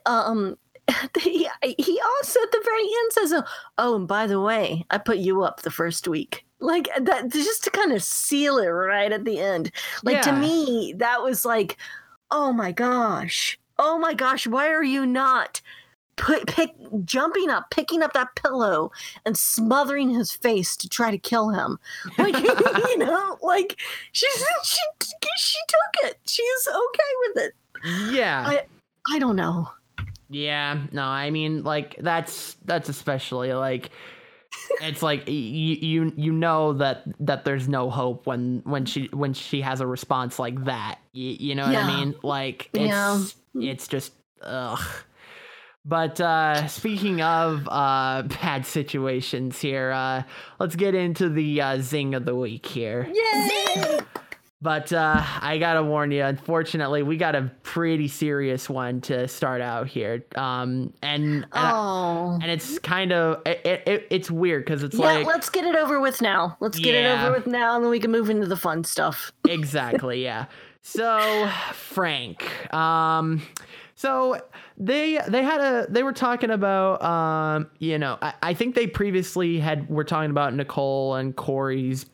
Um, 0.07 0.57
he, 1.21 1.49
he 1.63 2.01
also 2.17 2.41
at 2.41 2.53
the 2.53 2.63
very 2.65 2.83
end 2.83 3.13
says, 3.13 3.43
"Oh, 3.79 3.97
and 3.97 4.09
by 4.09 4.27
the 4.27 4.41
way, 4.41 4.87
I 4.91 4.99
put 4.99 5.19
you 5.19 5.43
up 5.43 5.63
the 5.63 5.71
first 5.71 6.07
week." 6.07 6.45
Like 6.61 6.89
that, 6.99 7.31
just 7.31 7.65
to 7.65 7.71
kind 7.71 7.93
of 7.93 8.03
seal 8.03 8.59
it 8.59 8.69
right 8.69 9.13
at 9.13 9.25
the 9.25 9.39
end. 9.41 9.71
Like 10.03 10.17
yeah. 10.17 10.23
to 10.23 10.33
me, 10.33 10.95
that 10.99 11.23
was 11.23 11.45
like, 11.45 11.77
"Oh 12.31 12.53
my 12.53 12.73
gosh, 12.73 13.59
oh 13.79 13.99
my 13.99 14.15
gosh, 14.15 14.47
why 14.47 14.69
are 14.69 14.85
you 14.85 15.05
not?" 15.05 15.61
Put, 16.17 16.47
pick, 16.47 16.71
jumping 17.05 17.51
up, 17.51 17.71
picking 17.71 18.03
up 18.03 18.13
that 18.13 18.35
pillow, 18.37 18.93
and 19.25 19.37
smothering 19.37 20.11
his 20.11 20.33
face 20.33 20.77
to 20.77 20.89
try 20.89 21.11
to 21.11 21.19
kill 21.19 21.51
him. 21.51 21.79
Like 22.19 22.37
you 22.39 22.99
know, 22.99 23.39
like 23.43 23.77
she 24.13 24.27
she 24.63 24.81
she 25.37 25.59
took 25.69 26.11
it. 26.11 26.19
She's 26.27 26.69
okay 26.69 27.13
with 27.27 27.45
it. 27.45 27.55
Yeah. 28.15 28.45
I 28.47 28.63
I 29.15 29.19
don't 29.19 29.37
know. 29.37 29.71
Yeah. 30.31 30.83
No, 30.93 31.05
I 31.05 31.31
mean, 31.31 31.63
like 31.63 31.97
that's 32.01 32.57
that's 32.65 32.89
especially 32.89 33.53
like 33.53 33.91
it's 34.81 35.03
like 35.03 35.29
you 35.29 35.35
you 35.35 36.13
you 36.17 36.33
know 36.33 36.73
that 36.75 37.03
that 37.21 37.45
there's 37.45 37.69
no 37.69 37.91
hope 37.91 38.27
when 38.27 38.63
when 38.65 38.85
she 38.85 39.09
when 39.13 39.35
she 39.35 39.61
has 39.61 39.81
a 39.81 39.87
response 39.87 40.39
like 40.39 40.65
that. 40.65 40.99
You, 41.13 41.37
you 41.39 41.55
know 41.55 41.69
yeah. 41.69 41.87
what 41.87 41.95
I 41.95 41.97
mean? 41.97 42.15
Like 42.23 42.71
it's 42.73 43.37
yeah. 43.55 43.73
it's 43.73 43.89
just 43.89 44.13
ugh. 44.43 44.81
But 45.87 46.19
uh, 46.21 46.67
speaking 46.67 47.21
of 47.21 47.69
uh, 47.69 48.23
bad 48.43 48.65
situations 48.67 49.61
here, 49.61 49.91
uh, 49.93 50.23
let's 50.59 50.77
get 50.77 50.95
into 50.95 51.29
the 51.29 51.61
uh, 51.61 51.81
zing 51.81 52.15
of 52.15 52.25
the 52.25 52.35
week 52.35 52.65
here. 52.67 53.07
Yay! 53.13 53.99
But 54.63 54.95
uh, 54.95 55.23
I 55.43 55.59
gotta 55.59 55.83
warn 55.83 56.11
you, 56.11 56.23
unfortunately, 56.23 57.03
we 57.03 57.19
got 57.19 57.35
a 57.35 57.51
pretty 57.65 58.09
serious 58.09 58.71
one 58.71 59.03
to 59.03 59.29
start 59.29 59.61
out 59.61 59.89
here. 59.89 60.25
Um, 60.37 60.95
and 61.03 61.23
and, 61.25 61.47
I- 61.53 61.71
Oh. 61.75 62.39
and 62.41 62.51
it's 62.51 62.79
kind 62.79 63.13
of 63.13 63.43
it, 63.45 63.61
it, 63.87 64.07
it's 64.11 64.31
weird 64.31 64.65
because 64.65 64.83
it's 64.83 64.97
yeah, 64.97 65.05
like 65.05 65.27
let's 65.27 65.51
get 65.51 65.67
it 65.67 65.77
over 65.77 66.01
with 66.01 66.23
now. 66.23 66.57
Let's 66.61 66.79
get 66.79 66.95
it 66.95 67.05
over 67.05 67.31
with 67.33 67.47
now, 67.47 67.75
and 67.77 67.85
then 67.85 67.91
we 67.91 68.01
can 68.01 68.11
move 68.11 68.31
into 68.31 68.47
the 68.47 68.57
fun 68.57 68.85
stuff. 68.85 69.33
exactly 69.47 70.23
yeah 70.23 70.47
so 70.87 71.49
frank 71.73 72.73
um 72.75 73.43
so 74.05 74.39
they 74.77 75.19
they 75.29 75.43
had 75.43 75.61
a 75.63 75.87
they 75.89 76.03
were 76.03 76.13
talking 76.13 76.51
about 76.51 77.03
um 77.03 77.71
you 77.79 77.99
know 77.99 78.19
I, 78.21 78.35
I 78.43 78.55
think 78.55 78.75
they 78.75 78.87
previously 78.87 79.59
had 79.59 79.89
were 79.89 80.05
talking 80.05 80.31
about 80.31 80.53
nicole 80.53 81.15
and 81.15 81.35
corey's 81.35 82.05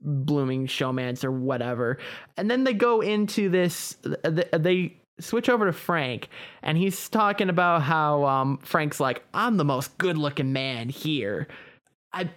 blooming 0.00 0.66
showmance 0.66 1.24
or 1.24 1.32
whatever. 1.32 1.98
And 2.36 2.50
then 2.50 2.64
they 2.64 2.72
go 2.72 3.00
into 3.00 3.48
this 3.48 3.96
they 4.24 4.96
switch 5.18 5.48
over 5.48 5.66
to 5.66 5.72
frank 5.72 6.28
and 6.62 6.78
he's 6.78 7.08
talking 7.10 7.50
about 7.50 7.82
how 7.82 8.24
um 8.24 8.56
frank's 8.58 8.98
like 8.98 9.22
i'm 9.34 9.58
the 9.58 9.64
most 9.64 9.98
good 9.98 10.16
looking 10.16 10.52
man 10.52 10.88
here. 10.88 11.48
I 12.12 12.30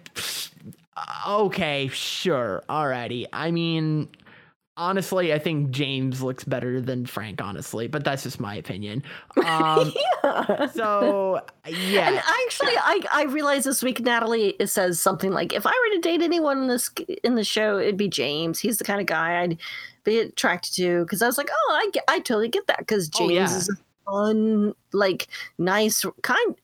okay 1.28 1.88
sure 1.88 2.64
alrighty. 2.68 3.26
I 3.32 3.52
mean 3.52 4.08
honestly 4.76 5.32
i 5.32 5.38
think 5.38 5.70
james 5.70 6.20
looks 6.22 6.42
better 6.44 6.80
than 6.80 7.06
frank 7.06 7.40
honestly 7.40 7.86
but 7.86 8.02
that's 8.04 8.24
just 8.24 8.40
my 8.40 8.56
opinion 8.56 9.02
um 9.46 9.92
yeah. 10.24 10.66
so 10.66 11.40
And 11.64 11.76
yeah 11.76 12.22
actually, 12.46 12.74
I 12.76 13.00
I 13.12 13.22
realized 13.24 13.66
this 13.66 13.82
week 13.82 14.00
Natalie 14.00 14.54
says 14.66 15.00
something 15.00 15.30
like, 15.32 15.52
"If 15.52 15.66
I 15.66 15.70
were 15.70 15.94
to 15.96 16.00
date 16.00 16.22
anyone 16.22 16.58
in 16.62 16.68
this 16.68 16.90
in 17.22 17.36
the 17.36 17.44
show, 17.44 17.78
it'd 17.78 17.96
be 17.96 18.08
James. 18.08 18.58
He's 18.60 18.78
the 18.78 18.84
kind 18.84 19.00
of 19.00 19.06
guy 19.06 19.42
I'd 19.42 19.58
be 20.04 20.18
attracted 20.18 20.74
to." 20.76 21.02
Because 21.04 21.22
I 21.22 21.26
was 21.26 21.38
like, 21.38 21.48
"Oh, 21.50 21.80
I 21.80 21.90
get, 21.92 22.04
I 22.08 22.18
totally 22.18 22.48
get 22.48 22.66
that." 22.66 22.78
Because 22.80 23.08
Oh, 23.14 23.18
James 23.18 23.32
yeah. 23.32 23.56
is 23.56 23.68
a 23.70 23.76
fun, 24.10 24.74
like, 24.92 25.28
nice, 25.58 26.04
kind, 26.22 26.56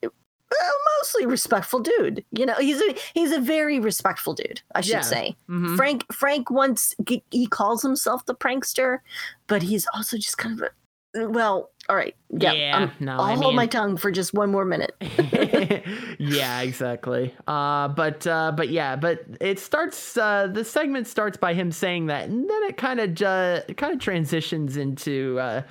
uh, 0.53 0.65
mostly 1.01 1.27
respectful 1.27 1.81
dude. 1.81 2.25
You 2.33 2.47
know, 2.47 2.55
he's 2.59 2.81
a 2.81 2.95
he's 3.15 3.33
a 3.33 3.41
very 3.41 3.79
respectful 3.81 4.35
dude. 4.35 4.61
I 4.75 4.81
should 4.81 4.93
Yeah. 4.93 5.01
say. 5.03 5.37
Mhm. 5.49 5.77
Frank 5.77 6.13
Frank 6.13 6.51
once 6.51 6.95
he- 7.07 7.47
calls 7.49 7.83
himself 7.83 8.27
the 8.27 8.35
prankster, 8.35 8.99
but 9.47 9.63
he's 9.63 9.87
also 9.95 10.17
just 10.17 10.39
kind 10.39 10.61
of 10.61 10.69
a 11.15 11.29
well. 11.29 11.71
All 11.89 11.97
right, 11.97 12.15
yeah. 12.31 12.53
Yeah, 12.53 12.77
um, 12.77 12.93
no, 13.01 13.13
I'll 13.15 13.21
I 13.23 13.35
hold 13.35 13.57
my 13.57 13.67
tongue 13.67 13.97
for 13.97 14.13
just 14.13 14.33
one 14.33 14.53
more 14.53 14.65
minute. 14.65 14.95
yeah, 16.21 16.61
exactly. 16.61 17.35
Uh, 17.49 17.89
but 17.89 18.25
uh, 18.29 18.53
but 18.57 18.69
yeah, 18.69 18.95
but 18.97 19.25
it 19.41 19.59
starts. 19.59 20.17
Uh, 20.17 20.47
the 20.47 20.65
segment 20.65 21.07
starts 21.09 21.37
by 21.37 21.53
him 21.55 21.73
saying 21.73 22.07
that, 22.07 22.29
and 22.29 22.49
then 22.49 22.63
it 22.65 22.77
kind 22.77 23.01
of 23.01 23.15
ju- 23.15 23.75
kind 23.77 23.93
of 23.93 23.99
transitions 23.99 24.77
into 24.77 25.39
uh, 25.41 25.63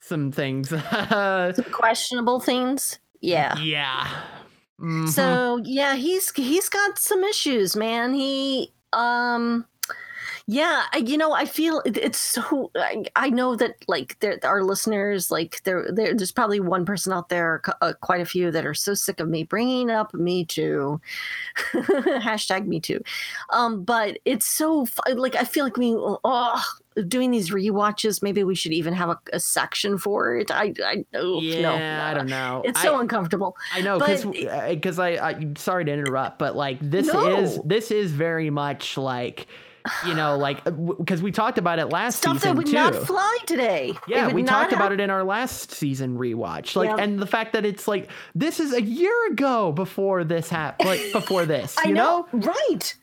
some 0.00 0.30
things. 0.32 0.68
Some 1.10 1.64
questionable 1.72 2.38
things. 2.40 2.98
Yeah. 3.22 3.56
yeah. 3.58 4.08
Mhm. 4.80 5.08
So 5.08 5.60
yeah, 5.64 5.94
he's 5.94 6.30
he's 6.32 6.68
got 6.68 6.98
some 6.98 7.22
issues, 7.24 7.76
man. 7.76 8.12
He 8.14 8.72
um 8.92 9.64
yeah, 10.46 10.84
I- 10.92 10.98
you 10.98 11.16
know, 11.16 11.32
I 11.32 11.44
feel 11.44 11.82
it's 11.84 12.18
so. 12.18 12.70
I, 12.76 13.04
I 13.16 13.30
know 13.30 13.54
that 13.56 13.76
like 13.88 14.18
there 14.20 14.38
our 14.42 14.62
listeners, 14.62 15.30
like 15.30 15.62
there, 15.64 15.86
there 15.92 16.14
there's 16.14 16.32
probably 16.32 16.60
one 16.60 16.84
person 16.84 17.12
out 17.12 17.28
there, 17.28 17.62
uh, 17.80 17.92
quite 18.00 18.20
a 18.20 18.24
few 18.24 18.50
that 18.50 18.66
are 18.66 18.74
so 18.74 18.94
sick 18.94 19.20
of 19.20 19.28
me 19.28 19.44
bringing 19.44 19.90
up 19.90 20.12
Me 20.14 20.44
Too, 20.44 21.00
hashtag 21.72 22.66
Me 22.66 22.80
Too. 22.80 23.00
Um, 23.50 23.84
but 23.84 24.18
it's 24.24 24.46
so 24.46 24.86
like 25.14 25.34
I 25.36 25.44
feel 25.44 25.64
like 25.64 25.76
we 25.76 25.94
oh 25.96 26.62
doing 27.08 27.30
these 27.30 27.50
rewatches. 27.50 28.22
Maybe 28.22 28.44
we 28.44 28.54
should 28.54 28.72
even 28.72 28.94
have 28.94 29.08
a, 29.10 29.18
a 29.32 29.40
section 29.40 29.96
for 29.98 30.36
it. 30.36 30.50
I 30.50 30.74
I 30.84 31.04
oh, 31.14 31.40
yeah, 31.40 31.62
no, 31.62 32.04
I 32.04 32.14
don't 32.14 32.26
know. 32.28 32.62
It's 32.64 32.78
I- 32.80 32.82
so 32.84 32.98
uncomfortable. 32.98 33.56
I 33.72 33.80
know 33.80 33.98
because 33.98 34.24
because 34.24 34.98
I, 34.98 35.10
I 35.10 35.46
sorry 35.56 35.84
to 35.84 35.92
interrupt, 35.92 36.38
but 36.38 36.56
like 36.56 36.78
this 36.80 37.06
No. 37.06 37.38
is 37.38 37.58
this 37.64 37.90
is 37.90 38.10
very 38.12 38.50
much 38.50 38.96
like 38.96 39.46
you 40.06 40.14
know 40.14 40.36
like 40.36 40.60
uh, 40.66 40.70
because 40.70 41.22
we 41.22 41.32
talked 41.32 41.58
about 41.58 41.78
it 41.78 41.86
last 41.86 42.18
Stuff 42.18 42.34
that 42.34 42.40
season 42.42 42.56
would 42.56 42.66
too. 42.66 42.72
not 42.72 42.94
fly 42.94 43.38
today. 43.46 43.94
yeah, 44.06 44.32
we 44.32 44.42
talked 44.42 44.72
about 44.72 44.92
it 44.92 45.00
in 45.00 45.10
our 45.10 45.24
last 45.24 45.72
season 45.72 46.16
rewatch. 46.18 46.76
Like, 46.76 46.90
Yeah. 46.90 47.02
and 47.02 47.18
the 47.18 47.26
fact 47.26 47.52
that 47.54 47.64
it's 47.64 47.88
like 47.88 48.08
this 48.34 48.60
is 48.60 48.72
a 48.72 48.82
year 48.82 49.14
ago 49.30 49.72
before 49.72 50.24
this 50.24 50.48
happened. 50.48 50.88
Like 50.88 51.12
before 51.12 51.46
this, 51.46 51.76
I 51.84 51.88
you 51.88 51.94
know, 51.94 52.26
right. 52.32 52.94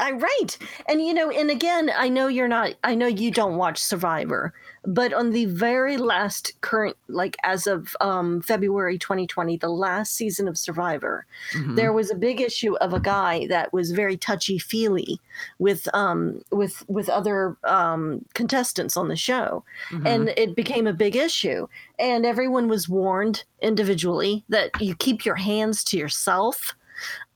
I 0.00 0.12
right. 0.12 0.58
And 0.88 1.00
you 1.04 1.12
know, 1.14 1.30
and 1.30 1.50
again, 1.50 1.90
I 1.94 2.08
know 2.08 2.26
you're 2.28 2.48
not 2.48 2.72
I 2.82 2.94
know 2.94 3.06
you 3.06 3.30
don't 3.30 3.56
watch 3.56 3.78
Survivor, 3.78 4.54
but 4.86 5.12
on 5.12 5.30
the 5.30 5.44
very 5.44 5.96
last 5.98 6.58
current 6.62 6.96
like 7.08 7.36
as 7.44 7.66
of 7.66 7.94
um 8.00 8.40
February 8.40 8.96
2020, 8.98 9.58
the 9.58 9.68
last 9.68 10.14
season 10.14 10.48
of 10.48 10.56
Survivor, 10.56 11.26
Mhm. 11.54 11.76
there 11.76 11.92
was 11.92 12.10
a 12.10 12.14
big 12.14 12.40
issue 12.40 12.74
of 12.76 12.94
a 12.94 13.00
guy 13.00 13.46
that 13.48 13.72
was 13.72 13.90
very 13.92 14.16
touchy-feely 14.16 15.20
with 15.58 15.86
um 15.94 16.40
with 16.50 16.82
with 16.88 17.08
other 17.10 17.56
um 17.64 18.24
contestants 18.34 18.96
on 18.96 19.08
the 19.08 19.16
show. 19.16 19.64
Mhm. 19.90 20.06
and 20.06 20.28
it 20.36 20.56
became 20.56 20.86
a 20.86 20.92
big 20.94 21.14
issue 21.16 21.66
and 21.98 22.24
everyone 22.24 22.68
was 22.68 22.88
warned 22.88 23.44
individually 23.60 24.44
that 24.48 24.70
you 24.80 24.94
keep 24.94 25.24
your 25.26 25.36
hands 25.36 25.84
to 25.84 25.98
yourself 25.98 26.74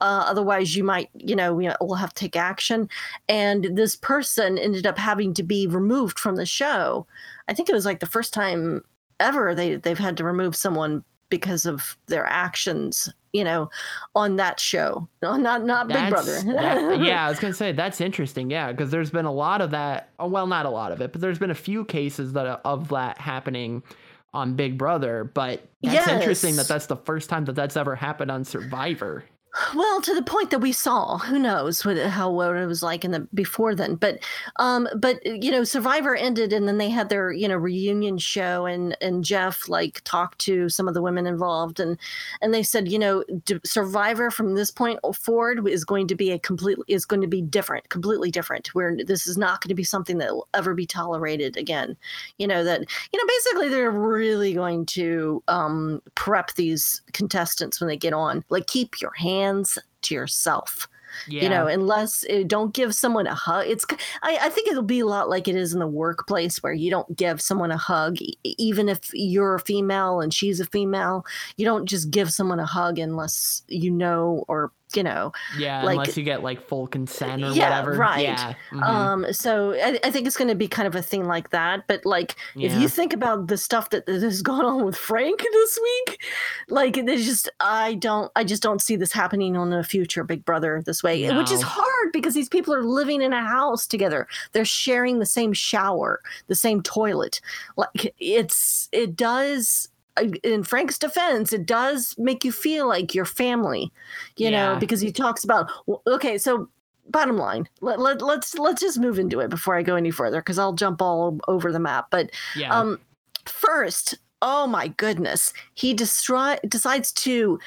uh, 0.00 0.24
otherwise 0.26 0.76
you 0.76 0.84
might 0.84 1.10
you 1.14 1.36
know 1.36 1.54
we 1.54 1.68
will 1.80 1.94
have 1.94 2.12
to 2.14 2.20
take 2.20 2.36
action 2.36 2.88
and 3.28 3.76
this 3.76 3.96
person 3.96 4.58
ended 4.58 4.86
up 4.86 4.98
having 4.98 5.34
to 5.34 5.42
be 5.42 5.66
removed 5.66 6.18
from 6.18 6.36
the 6.36 6.46
show 6.46 7.06
i 7.48 7.54
think 7.54 7.68
it 7.68 7.74
was 7.74 7.84
like 7.86 8.00
the 8.00 8.06
first 8.06 8.32
time 8.32 8.82
ever 9.20 9.54
they 9.54 9.76
they've 9.76 9.98
had 9.98 10.16
to 10.16 10.24
remove 10.24 10.54
someone 10.56 11.04
because 11.30 11.66
of 11.66 11.96
their 12.06 12.26
actions 12.26 13.08
you 13.32 13.42
know 13.42 13.68
on 14.14 14.36
that 14.36 14.60
show 14.60 15.08
no, 15.22 15.36
not 15.36 15.64
not 15.64 15.88
big 15.88 16.10
brother 16.10 16.40
that- 16.42 17.00
yeah, 17.04 17.26
I 17.26 17.28
was 17.28 17.38
gonna 17.40 17.54
say 17.54 17.72
that's 17.72 18.00
interesting. 18.00 18.50
Yeah, 18.50 18.70
because 18.70 18.90
there's 18.90 19.10
been 19.10 19.24
a 19.24 19.32
lot 19.32 19.60
of 19.60 19.70
that. 19.72 20.10
oh, 20.20 20.28
Well, 20.28 20.46
not 20.46 20.66
a 20.66 20.70
lot 20.70 20.92
of 20.92 21.00
it, 21.00 21.10
but 21.12 21.20
there's 21.20 21.38
been 21.38 21.50
a 21.50 21.54
few 21.54 21.84
cases 21.84 22.32
that 22.34 22.46
of 22.64 22.88
that 22.90 23.18
happening 23.18 23.82
on 24.32 24.54
Big 24.54 24.78
Brother. 24.78 25.24
But 25.24 25.66
that's 25.82 26.06
interesting 26.08 26.56
that 26.56 26.68
that's 26.68 26.86
the 26.86 26.96
first 26.96 27.28
time 27.28 27.44
that 27.46 27.54
that's 27.54 27.76
ever 27.76 27.96
happened 27.96 28.30
on 28.30 28.44
Survivor. 28.44 29.24
Well, 29.74 30.00
to 30.00 30.14
the 30.14 30.22
point 30.22 30.50
that 30.50 30.58
we 30.58 30.72
saw, 30.72 31.18
who 31.18 31.38
knows 31.38 31.84
what 31.84 31.96
how 31.96 32.28
what 32.28 32.56
it 32.56 32.66
was 32.66 32.82
like 32.82 33.04
in 33.04 33.12
the 33.12 33.20
before 33.34 33.74
then. 33.74 33.94
But 33.94 34.18
um, 34.56 34.88
but 34.96 35.24
you 35.24 35.50
know, 35.50 35.62
Survivor 35.62 36.16
ended, 36.16 36.52
and 36.52 36.66
then 36.66 36.78
they 36.78 36.90
had 36.90 37.08
their 37.08 37.30
you 37.32 37.46
know 37.46 37.56
reunion 37.56 38.18
show, 38.18 38.66
and 38.66 38.96
and 39.00 39.22
Jeff 39.22 39.68
like 39.68 40.00
talked 40.02 40.40
to 40.40 40.68
some 40.68 40.88
of 40.88 40.94
the 40.94 41.02
women 41.02 41.26
involved, 41.26 41.78
and 41.78 41.98
and 42.42 42.52
they 42.52 42.64
said, 42.64 42.90
you 42.90 42.98
know, 42.98 43.22
Survivor 43.64 44.30
from 44.32 44.56
this 44.56 44.72
point 44.72 44.98
forward 45.14 45.66
is 45.68 45.84
going 45.84 46.08
to 46.08 46.16
be 46.16 46.32
a 46.32 46.38
completely 46.38 46.84
is 46.88 47.06
going 47.06 47.22
to 47.22 47.28
be 47.28 47.40
different, 47.40 47.88
completely 47.90 48.32
different. 48.32 48.74
Where 48.74 48.96
this 49.04 49.26
is 49.28 49.38
not 49.38 49.60
going 49.60 49.68
to 49.68 49.74
be 49.74 49.84
something 49.84 50.18
that 50.18 50.34
will 50.34 50.48
ever 50.54 50.74
be 50.74 50.86
tolerated 50.86 51.56
again. 51.56 51.96
You 52.38 52.48
know 52.48 52.64
that 52.64 52.80
you 53.12 53.18
know 53.20 53.26
basically 53.28 53.68
they're 53.68 53.90
really 53.90 54.52
going 54.52 54.86
to 54.86 55.44
um, 55.46 56.02
prep 56.16 56.54
these 56.54 57.02
contestants 57.12 57.80
when 57.80 57.86
they 57.86 57.96
get 57.96 58.12
on, 58.12 58.44
like 58.48 58.66
keep 58.66 59.00
your 59.00 59.12
hands 59.12 59.43
to 60.02 60.14
yourself. 60.14 60.88
Yeah, 61.28 61.44
you 61.44 61.48
know 61.48 61.68
unless 61.68 62.24
uh, 62.28 62.42
don't 62.44 62.74
give 62.74 62.92
someone 62.92 63.28
a 63.28 63.34
hug. 63.34 63.66
It's 63.68 63.86
I 64.24 64.48
think 64.48 64.68
it'll 64.68 64.82
be 64.82 64.98
a 64.98 65.06
lot 65.06 65.30
like 65.30 65.46
it 65.46 65.54
is 65.54 65.72
in 65.72 65.78
the 65.78 65.86
workplace 65.86 66.60
where 66.60 66.72
you 66.72 66.90
don't 66.90 67.16
give 67.16 67.40
someone 67.40 67.70
a 67.70 67.76
hug 67.76 68.18
even 68.42 68.88
if 68.88 68.98
you're 69.12 69.54
a 69.54 69.60
female 69.60 70.20
and 70.20 70.34
she's 70.34 70.58
a 70.58 70.66
female 70.66 71.24
you 71.56 71.64
don't 71.64 71.88
just 71.88 72.10
give 72.10 72.32
someone 72.32 72.58
a 72.58 72.66
hug 72.66 72.98
unless 72.98 73.62
you 73.68 73.92
know 73.92 74.44
or 74.48 74.72
you 74.96 75.02
know 75.02 75.32
yeah, 75.58 75.82
like- 75.82 75.92
unless 75.94 76.16
you 76.16 76.24
get 76.24 76.42
like 76.42 76.60
full 76.60 76.86
consent 76.86 77.42
or 77.42 77.50
Yeah, 77.52 77.68
whatever. 77.82 77.92
right. 77.98 78.22
Yeah, 78.22 78.54
mhm, 78.72 78.82
um 78.82 79.32
so 79.32 79.72
I, 79.74 79.98
I 80.04 80.10
think 80.10 80.26
it's 80.26 80.36
going 80.36 80.48
to 80.48 80.54
be 80.54 80.68
kind 80.68 80.86
of 80.86 80.94
a 80.94 81.02
thing 81.02 81.24
like 81.24 81.50
that 81.50 81.86
but 81.86 82.04
like 82.04 82.36
if 82.56 82.72
you 82.74 82.88
think 82.88 83.12
about 83.12 83.48
the 83.48 83.56
stuff 83.56 83.90
that, 83.90 84.08
has 84.08 84.42
gone 84.42 84.64
on 84.64 84.84
with 84.84 84.96
frank 84.96 85.40
this 85.52 85.78
week 85.82 86.22
like 86.68 86.94
there's 87.06 87.24
just 87.24 87.48
i 87.60 87.94
don't 87.94 88.30
i 88.36 88.44
just 88.44 88.62
don't 88.62 88.80
see 88.82 88.96
this 88.96 89.12
happening 89.12 89.56
on 89.56 89.72
a 89.72 89.82
future 89.82 90.24
big 90.24 90.44
brother 90.44 90.82
this 90.84 91.02
way 91.02 91.30
which 91.36 91.50
is 91.50 91.62
hard 91.62 92.12
because 92.12 92.34
these 92.34 92.48
people 92.48 92.72
are 92.74 92.82
living 92.82 93.22
in 93.22 93.32
a 93.32 93.42
house 93.44 93.86
together. 93.86 94.26
They're 94.52 94.64
sharing 94.64 95.18
the 95.18 95.26
same 95.26 95.52
shower 95.52 96.20
the 96.46 96.54
same 96.54 96.82
toilet. 96.82 97.40
Like 97.76 98.14
it's 98.18 98.88
it 98.92 99.16
does 99.16 99.88
in 100.42 100.62
Frank's 100.62 100.98
defense, 100.98 101.52
it 101.52 101.66
does 101.66 102.14
make 102.18 102.44
you 102.44 102.52
feel 102.52 102.88
like 102.88 103.14
your 103.14 103.24
family, 103.24 103.92
you 104.36 104.50
know, 104.50 104.76
because 104.78 105.00
he 105.00 105.12
talks 105.12 105.44
about 105.44 105.70
well, 105.86 106.02
okay, 106.06 106.38
so 106.38 106.68
bottom 107.08 107.36
line, 107.36 107.68
let, 107.80 107.98
let, 108.00 108.22
let's 108.22 108.58
let's 108.58 108.80
just 108.80 108.98
move 108.98 109.18
into 109.18 109.40
it 109.40 109.50
before 109.50 109.76
I 109.76 109.82
go 109.82 109.96
any 109.96 110.10
further 110.10 110.40
because 110.40 110.58
I'll 110.58 110.72
jump 110.72 111.02
all 111.02 111.38
over 111.48 111.72
the 111.72 111.80
map. 111.80 112.08
But 112.10 112.30
yeah, 112.56 112.74
um, 112.74 113.00
first, 113.44 114.16
oh 114.42 114.66
my 114.66 114.88
goodness, 114.88 115.52
he 115.74 115.94
destri- 115.94 116.60
decides 116.68 117.12
to 117.12 117.58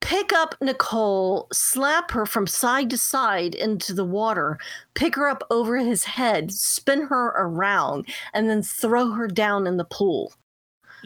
pick 0.00 0.32
up 0.32 0.54
Nicole, 0.60 1.48
slap 1.52 2.12
her 2.12 2.26
from 2.26 2.46
side 2.46 2.90
to 2.90 2.98
side 2.98 3.54
into 3.54 3.92
the 3.92 4.04
water, 4.04 4.58
pick 4.94 5.16
her 5.16 5.28
up 5.28 5.42
over 5.50 5.76
his 5.78 6.04
head, 6.04 6.52
spin 6.52 7.06
her 7.06 7.34
around, 7.36 8.06
and 8.32 8.48
then 8.48 8.62
throw 8.62 9.10
her 9.10 9.26
down 9.26 9.66
in 9.66 9.78
the 9.78 9.84
pool. 9.84 10.32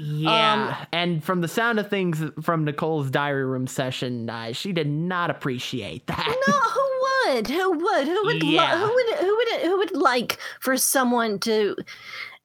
Yeah, 0.02 0.52
Um, 0.80 0.86
and 0.92 1.24
from 1.24 1.40
the 1.40 1.48
sound 1.48 1.78
of 1.78 1.88
things 1.90 2.22
from 2.42 2.64
Nicole's 2.64 3.10
diary 3.10 3.44
room 3.44 3.66
session, 3.66 4.30
uh, 4.30 4.52
she 4.52 4.72
did 4.72 4.88
not 4.88 5.30
appreciate 5.30 6.06
that. 6.06 6.26
No, 6.48 6.54
who 6.58 7.34
would? 7.34 7.48
Who 7.48 7.70
would? 7.72 8.06
Who 8.08 8.24
would? 8.24 8.42
lo- 8.42 8.50
Yeah. 8.50 8.78
who 8.78 8.86
would? 8.94 9.14
Who 9.18 9.36
would? 9.36 9.48
Who 9.62 9.76
would 9.78 9.96
like 9.96 10.38
for 10.60 10.76
someone 10.76 11.38
to? 11.40 11.76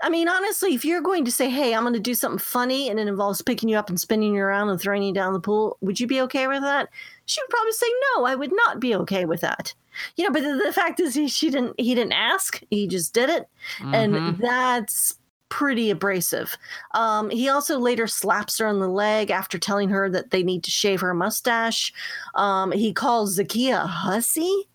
I 0.02 0.10
mean, 0.10 0.28
honestly, 0.28 0.76
if 0.76 0.84
you're 0.84 1.02
going 1.02 1.24
to 1.26 1.32
say, 1.32 1.50
"Hey, 1.50 1.74
I'm 1.74 1.84
going 1.84 1.94
to 1.94 2.00
do 2.00 2.14
something 2.14 2.38
funny," 2.40 2.90
and 2.90 3.00
it 3.00 3.08
involves 3.08 3.42
picking 3.42 3.70
you 3.70 3.78
up 3.78 3.90
and 3.90 4.00
spinning 4.00 4.36
you 4.36 4.42
around 4.42 4.70
and 4.70 4.80
throwing 4.80 5.02
you 5.04 5.14
down 5.14 5.32
the 5.32 5.40
pool, 5.40 5.78
would 5.80 6.00
you 6.00 6.08
be 6.08 6.20
okay 6.22 6.48
with 6.48 6.62
that? 6.62 6.90
She 7.26 7.42
would 7.42 7.50
probably 7.50 7.72
say, 7.72 7.88
"No, 8.18 8.26
I 8.26 8.36
would 8.36 8.52
not 8.54 8.82
be 8.82 8.94
okay 8.96 9.24
with 9.26 9.40
that." 9.42 9.74
You 10.18 10.26
know, 10.26 10.32
but 10.32 10.44
the, 10.44 10.62
the 10.66 10.74
fact 10.74 11.00
is, 11.00 11.16
he, 11.16 11.30
she 11.30 11.50
didn't. 11.50 11.80
He 11.80 11.96
didn't 11.96 12.12
ask. 12.12 12.62
He 12.70 12.86
just 12.88 13.14
did 13.14 13.30
it, 13.30 13.48
Mhm. 13.80 13.94
and 13.96 14.38
that's 14.38 15.18
pretty 15.50 15.90
abrasive. 15.90 16.58
Um, 16.94 17.30
he 17.30 17.50
also 17.50 17.80
later 17.80 18.08
slaps 18.08 18.58
her 18.58 18.68
on 18.68 18.80
the 18.80 18.90
leg 18.90 19.32
after 19.32 19.58
telling 19.58 19.90
her 19.90 20.10
that 20.10 20.32
they 20.32 20.44
need 20.44 20.64
to 20.64 20.72
shave 20.72 21.02
her 21.02 21.14
mustache. 21.14 21.94
Um, 22.34 22.72
he 22.72 22.94
calls 22.94 23.38
Zakiyah 23.38 23.84
a 23.84 23.88
hussy. 23.88 24.68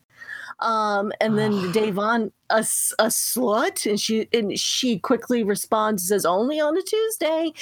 Um, 0.61 1.13
and 1.21 1.39
then 1.39 1.53
Da'Vonne 1.73 2.33
a, 2.51 2.59
a 2.99 3.07
slut, 3.07 3.89
and 3.89 3.99
she 3.99 4.29
and 4.33 4.59
she 4.59 4.99
quickly 4.99 5.43
responds 5.43 6.09
says 6.09 6.27
only 6.27 6.61
on 6.61 6.77
a 6.77 6.83
Tuesday, 6.83 7.53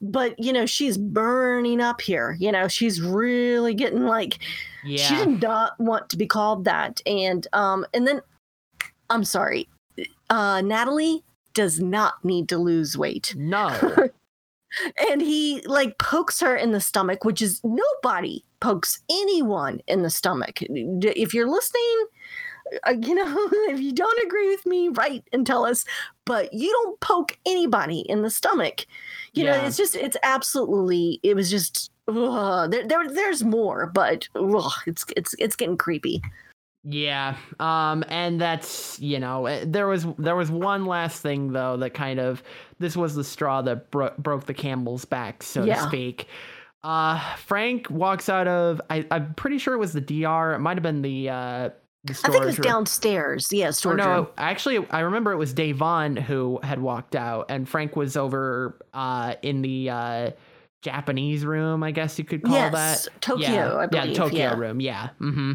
but 0.00 0.38
you 0.38 0.52
know 0.52 0.66
she's 0.66 0.98
burning 0.98 1.80
up 1.80 2.00
here. 2.00 2.36
You 2.38 2.52
know 2.52 2.68
she's 2.68 3.00
really 3.00 3.74
getting 3.74 4.04
like 4.04 4.38
yeah. 4.84 5.04
she 5.04 5.16
did 5.16 5.42
not 5.42 5.78
want 5.78 6.10
to 6.10 6.16
be 6.16 6.26
called 6.26 6.64
that, 6.64 7.00
and 7.06 7.46
um, 7.52 7.86
and 7.94 8.06
then 8.06 8.20
I'm 9.08 9.24
sorry, 9.24 9.68
uh, 10.28 10.60
Natalie 10.62 11.22
does 11.54 11.80
not 11.80 12.24
need 12.24 12.48
to 12.48 12.58
lose 12.58 12.96
weight. 12.96 13.34
No. 13.36 13.68
and 15.10 15.20
he 15.20 15.62
like 15.66 15.98
pokes 15.98 16.40
her 16.40 16.56
in 16.56 16.72
the 16.72 16.80
stomach 16.80 17.24
which 17.24 17.42
is 17.42 17.60
nobody 17.62 18.42
pokes 18.60 19.00
anyone 19.10 19.80
in 19.86 20.02
the 20.02 20.10
stomach. 20.10 20.58
If 20.62 21.34
you're 21.34 21.50
listening 21.50 22.06
uh, 22.86 22.94
you 23.00 23.14
know 23.14 23.48
if 23.68 23.80
you 23.80 23.92
don't 23.92 24.24
agree 24.24 24.48
with 24.48 24.64
me 24.64 24.88
write 24.88 25.24
and 25.32 25.46
tell 25.46 25.66
us 25.66 25.84
but 26.24 26.52
you 26.52 26.70
don't 26.70 27.00
poke 27.00 27.38
anybody 27.44 28.00
in 28.00 28.22
the 28.22 28.30
stomach. 28.30 28.86
You 29.34 29.44
know 29.44 29.54
it's 29.54 29.76
just 29.76 29.94
it's 29.94 30.16
absolutely 30.22 31.20
it 31.22 31.34
was 31.34 31.50
just 31.50 31.90
ugh, 32.08 32.70
there, 32.70 32.86
there 32.86 33.08
there's 33.08 33.42
more 33.42 33.86
but 33.86 34.28
ugh, 34.34 34.72
it's 34.86 35.04
it's 35.16 35.34
it's 35.38 35.56
getting 35.56 35.76
creepy 35.76 36.22
Yeah. 36.84 37.36
Um 37.60 38.04
and 38.08 38.40
that's, 38.40 38.98
you 38.98 39.18
know, 39.20 39.46
eh, 39.46 39.64
there 39.66 39.86
was 39.86 40.06
there 40.18 40.34
was 40.36 40.50
one 40.50 40.84
last 40.86 41.22
thing 41.22 41.52
though 41.52 41.76
that 41.76 41.94
kind 41.94 42.18
of 42.18 42.42
this 42.78 42.96
was 42.96 43.14
the 43.14 43.24
straw 43.24 43.62
that 43.62 43.90
bro- 43.90 44.14
broke 44.18 44.46
the 44.46 44.54
camel's 44.54 45.04
back, 45.04 45.42
so 45.42 45.64
to 45.64 45.80
speak. 45.82 46.26
Uh 46.82 47.20
Frank 47.36 47.88
walks 47.90 48.28
out 48.28 48.48
of 48.48 48.80
I 48.90 49.06
I'm 49.12 49.34
pretty 49.34 49.58
sure 49.58 49.74
it 49.74 49.78
was 49.78 49.92
the 49.92 50.00
DR. 50.00 50.54
It 50.54 50.58
might 50.58 50.76
have 50.76 50.82
been 50.82 51.02
the 51.02 51.28
uh 51.30 51.70
i 52.08 52.12
think 52.14 52.34
it 52.34 52.44
was 52.44 52.58
room. 52.58 52.64
downstairs 52.64 53.46
yeah 53.52 53.68
Or 53.68 53.72
storage 53.72 54.04
room. 54.04 54.24
no, 54.24 54.30
actually, 54.36 54.84
I 54.90 55.00
remember 55.00 55.30
it 55.30 55.36
was 55.36 55.54
Da'Vonne 55.54 56.18
who 56.18 56.58
had 56.64 56.80
walked 56.80 57.14
out, 57.14 57.46
and 57.48 57.68
Frank 57.68 57.94
was 57.94 58.16
over 58.16 58.76
uh, 58.92 59.36
in 59.42 59.62
the 59.62 59.88
uh, 59.88 60.30
Japanese 60.80 61.44
room, 61.46 61.84
I 61.84 61.92
guess 61.92 62.18
you 62.18 62.24
could 62.24 62.42
call 62.42 62.54
yes 62.56 63.04
that. 63.04 63.20
tokyo 63.20 63.44
yeah, 63.48 63.76
i 63.76 63.86
believe 63.86 64.06
yeah, 64.08 64.14
Tokyo 64.14 64.38
yeah. 64.38 64.54
room, 64.56 64.80
yeah. 64.80 65.10
hmm 65.18 65.52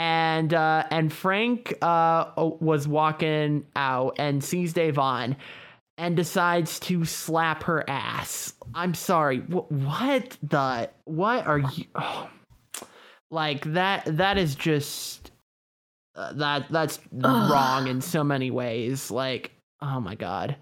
And 0.00 0.54
uh, 0.54 0.84
and 0.90 1.12
Frank 1.12 1.74
uh, 1.82 2.24
was 2.38 2.88
walking 2.88 3.66
out 3.76 4.16
and 4.18 4.42
sees 4.42 4.72
Da'Vonne 4.72 5.36
and 5.98 6.16
decides 6.16 6.80
to 6.80 7.04
slap 7.04 7.64
her 7.64 7.84
ass. 7.88 8.54
I'm 8.74 8.94
sorry, 8.94 9.40
wh- 9.40 9.70
what 9.70 10.38
the 10.42 10.88
what 11.04 11.46
are 11.46 11.58
you? 11.58 11.84
Oh. 11.94 12.28
Like 13.32 13.74
that 13.74 14.16
that 14.16 14.38
is 14.38 14.56
just 14.56 15.30
uh, 16.16 16.32
that 16.32 16.66
that's 16.68 16.98
Ugh. 17.22 17.50
wrong 17.52 17.86
in 17.86 18.00
so 18.00 18.24
many 18.24 18.50
ways. 18.50 19.08
Like, 19.08 19.52
oh 19.80 20.00
my 20.00 20.16
god. 20.16 20.56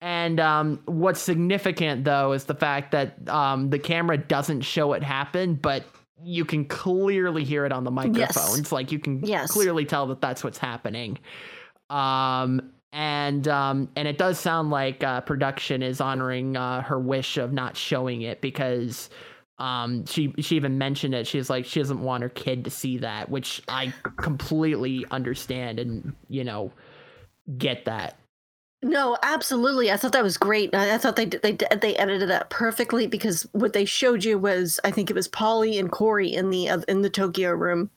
And 0.00 0.38
um, 0.38 0.80
what's 0.84 1.20
significant 1.20 2.04
though 2.04 2.30
is 2.30 2.44
the 2.44 2.54
fact 2.54 2.92
that 2.92 3.28
um, 3.28 3.70
the 3.70 3.80
camera 3.80 4.18
doesn't 4.18 4.60
show 4.60 4.92
it 4.92 5.02
happen, 5.02 5.54
but 5.54 5.82
you 6.22 6.44
can 6.44 6.64
clearly 6.64 7.44
hear 7.44 7.66
it 7.66 7.72
on 7.72 7.84
the 7.84 7.90
microphones. 7.90 8.72
Like 8.72 8.92
you 8.92 8.98
can 8.98 9.24
Yes. 9.24 9.50
clearly 9.50 9.84
tell 9.84 10.06
that 10.08 10.20
that's 10.20 10.42
what's 10.42 10.58
happening. 10.58 11.18
Um, 11.90 12.72
and 12.92 13.46
um, 13.48 13.88
and 13.96 14.08
it 14.08 14.16
does 14.18 14.38
sound 14.38 14.70
like 14.70 15.04
uh, 15.04 15.20
production 15.20 15.82
is 15.82 16.00
honoring 16.00 16.56
uh, 16.56 16.82
her 16.82 16.98
wish 16.98 17.36
of 17.36 17.52
not 17.52 17.76
showing 17.76 18.22
it 18.22 18.40
because 18.40 19.10
um 19.58 20.04
she 20.04 20.34
she 20.38 20.54
even 20.56 20.76
mentioned 20.76 21.14
it 21.14 21.26
she's 21.26 21.48
like 21.48 21.64
she 21.64 21.80
doesn't 21.80 22.02
want 22.02 22.22
her 22.22 22.28
kid 22.28 22.62
to 22.64 22.70
see 22.70 22.98
that 22.98 23.30
which 23.30 23.62
i 23.68 23.90
completely 24.18 25.06
understand 25.10 25.78
and 25.78 26.14
you 26.28 26.44
know 26.44 26.70
get 27.56 27.86
that 27.86 28.18
No, 28.82 29.16
absolutely. 29.22 29.90
I 29.90 29.96
thought 29.96 30.12
that 30.12 30.22
was 30.22 30.36
great. 30.36 30.74
I, 30.74 30.94
I 30.94 30.98
thought 30.98 31.16
they 31.16 31.24
they 31.26 31.52
they 31.52 31.96
edited 31.96 32.28
that 32.28 32.50
perfectly 32.50 33.06
because 33.06 33.42
what 33.52 33.72
they 33.72 33.84
showed 33.84 34.22
you 34.24 34.38
was 34.38 34.78
I 34.84 34.90
think 34.90 35.10
it 35.10 35.16
was 35.16 35.28
Paulie 35.28 35.78
and 35.80 35.90
Corey 35.90 36.32
in 36.32 36.50
the 36.50 36.68
uh, 36.68 36.80
in 36.88 37.02
the 37.02 37.10
Tokyo 37.10 37.52
room. 37.52 37.90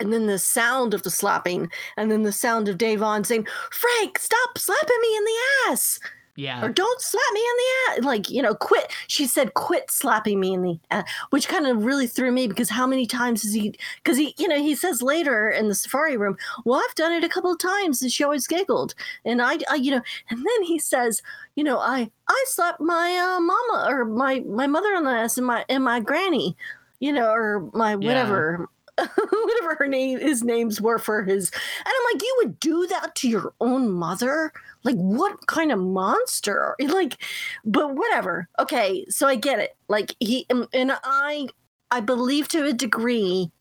And 0.00 0.12
then 0.12 0.26
the 0.26 0.38
sound 0.38 0.94
of 0.94 1.02
the 1.04 1.10
slapping, 1.10 1.70
and 1.96 2.10
then 2.10 2.22
the 2.22 2.32
sound 2.32 2.68
of 2.68 2.78
Da'Vonne 2.78 3.26
saying, 3.26 3.46
"Frank, 3.72 4.18
stop 4.18 4.58
slapping 4.58 4.98
me 5.02 5.16
in 5.16 5.24
the 5.24 5.70
ass," 5.70 6.00
yeah 6.38 6.64
or 6.64 6.68
"Don't 6.70 7.00
slap 7.00 7.22
me 7.34 7.40
in 7.40 7.56
the 7.56 8.00
ass." 8.00 8.04
Like 8.04 8.30
you 8.30 8.42
know, 8.42 8.54
quit. 8.54 8.92
She 9.08 9.26
said, 9.26 9.54
"Quit 9.54 9.90
slapping 9.90 10.38
me 10.40 10.54
in 10.54 10.62
the," 10.62 10.78
ass, 10.90 11.10
which 11.30 11.48
kind 11.48 11.66
of 11.66 11.84
really 11.84 12.06
threw 12.06 12.30
me 12.32 12.46
because 12.46 12.70
how 12.70 12.86
many 12.86 13.06
times 13.06 13.42
has 13.42 13.52
he? 13.52 13.74
Because 14.02 14.16
he, 14.16 14.34
you 14.38 14.46
know, 14.48 14.58
he 14.58 14.74
says 14.74 15.02
later 15.02 15.48
in 15.50 15.68
the 15.68 15.74
safari 15.74 16.16
room, 16.16 16.36
"Well, 16.64 16.80
I've 16.80 16.94
done 16.94 17.12
it 17.12 17.24
a 17.24 17.28
couple 17.28 17.52
of 17.52 17.58
times," 17.58 18.02
and 18.02 18.12
she 18.12 18.24
always 18.24 18.46
giggled. 18.46 18.94
And 19.24 19.42
I, 19.42 19.58
I 19.70 19.74
you 19.76 19.90
know, 19.90 20.02
and 20.30 20.38
then 20.38 20.62
he 20.62 20.78
says, 20.78 21.22
"You 21.56 21.64
know, 21.64 21.78
I, 21.78 22.10
I 22.28 22.44
slapped 22.48 22.80
my 22.80 23.16
uh, 23.16 23.40
mama 23.40 23.86
or 23.90 24.04
my 24.04 24.40
my 24.40 24.66
mother 24.66 24.94
in 24.94 25.04
the 25.04 25.10
ass 25.10 25.38
and 25.38 25.46
my 25.46 25.64
and 25.68 25.84
my 25.84 26.00
granny." 26.00 26.56
You 27.00 27.12
know, 27.12 27.30
or 27.30 27.70
my 27.74 27.96
Yeah. 28.00 28.58
whatever, 29.30 29.76
her 29.78 29.86
name, 29.86 30.18
his 30.18 30.42
names 30.42 30.80
were 30.80 30.98
for 30.98 31.22
his, 31.22 31.50
and 31.50 31.86
I'm 31.86 32.14
like, 32.14 32.22
you 32.22 32.34
would 32.38 32.60
do 32.60 32.86
that 32.88 33.14
to 33.16 33.28
your 33.28 33.54
own 33.60 33.90
mother? 33.90 34.52
Like, 34.84 34.96
what 34.96 35.46
kind 35.46 35.72
of 35.72 35.78
monster? 35.78 36.74
Like, 36.88 37.22
but 37.64 37.94
whatever. 37.94 38.48
Okay, 38.58 39.04
so 39.08 39.28
I 39.28 39.36
get 39.36 39.60
it. 39.60 39.76
Like 39.88 40.16
he 40.18 40.46
and, 40.50 40.66
and 40.72 40.92
I, 41.04 41.48
I 41.90 42.00
believe 42.00 42.48
to 42.48 42.64
a 42.64 42.72
degree 42.72 43.52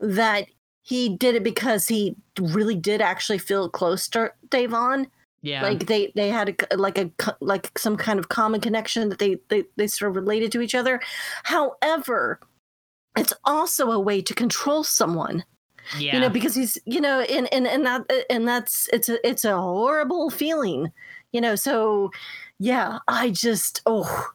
that 0.00 0.48
he 0.82 1.08
did 1.08 1.34
it 1.34 1.42
because 1.42 1.88
he 1.88 2.14
really 2.38 2.74
did 2.74 3.00
actually 3.00 3.38
feel 3.38 3.70
close 3.70 4.06
to 4.08 4.32
Da'Vonne. 4.48 5.06
yeah 5.40 5.62
Like 5.62 5.86
they 5.86 6.12
they 6.14 6.28
had 6.28 6.56
a, 6.70 6.76
like 6.76 6.98
a 6.98 7.10
like 7.40 7.78
some 7.78 7.96
kind 7.96 8.18
of 8.18 8.28
common 8.28 8.60
connection 8.60 9.08
that 9.08 9.18
they 9.18 9.38
they 9.48 9.64
they 9.76 9.86
sort 9.86 10.10
of 10.10 10.16
related 10.16 10.52
to 10.52 10.60
each 10.60 10.74
other. 10.74 11.00
However, 11.44 12.38
it's 13.16 13.32
also 13.44 13.90
a 13.90 14.00
way 14.00 14.20
to 14.22 14.34
control 14.34 14.82
someone 14.84 15.44
yeah 15.98 16.14
you 16.14 16.20
know 16.20 16.30
because 16.30 16.54
he's 16.54 16.78
you 16.86 17.00
know 17.00 17.20
and 17.20 17.52
and 17.52 17.66
and 17.66 17.84
that 17.86 18.02
and 18.30 18.48
that's 18.48 18.88
it's 18.92 19.08
a 19.08 19.26
it's 19.28 19.44
a 19.44 19.56
horrible 19.60 20.30
feeling 20.30 20.90
you 21.32 21.40
know 21.40 21.54
so 21.54 22.10
yeah 22.58 22.98
i 23.08 23.28
just 23.30 23.82
oh 23.86 24.28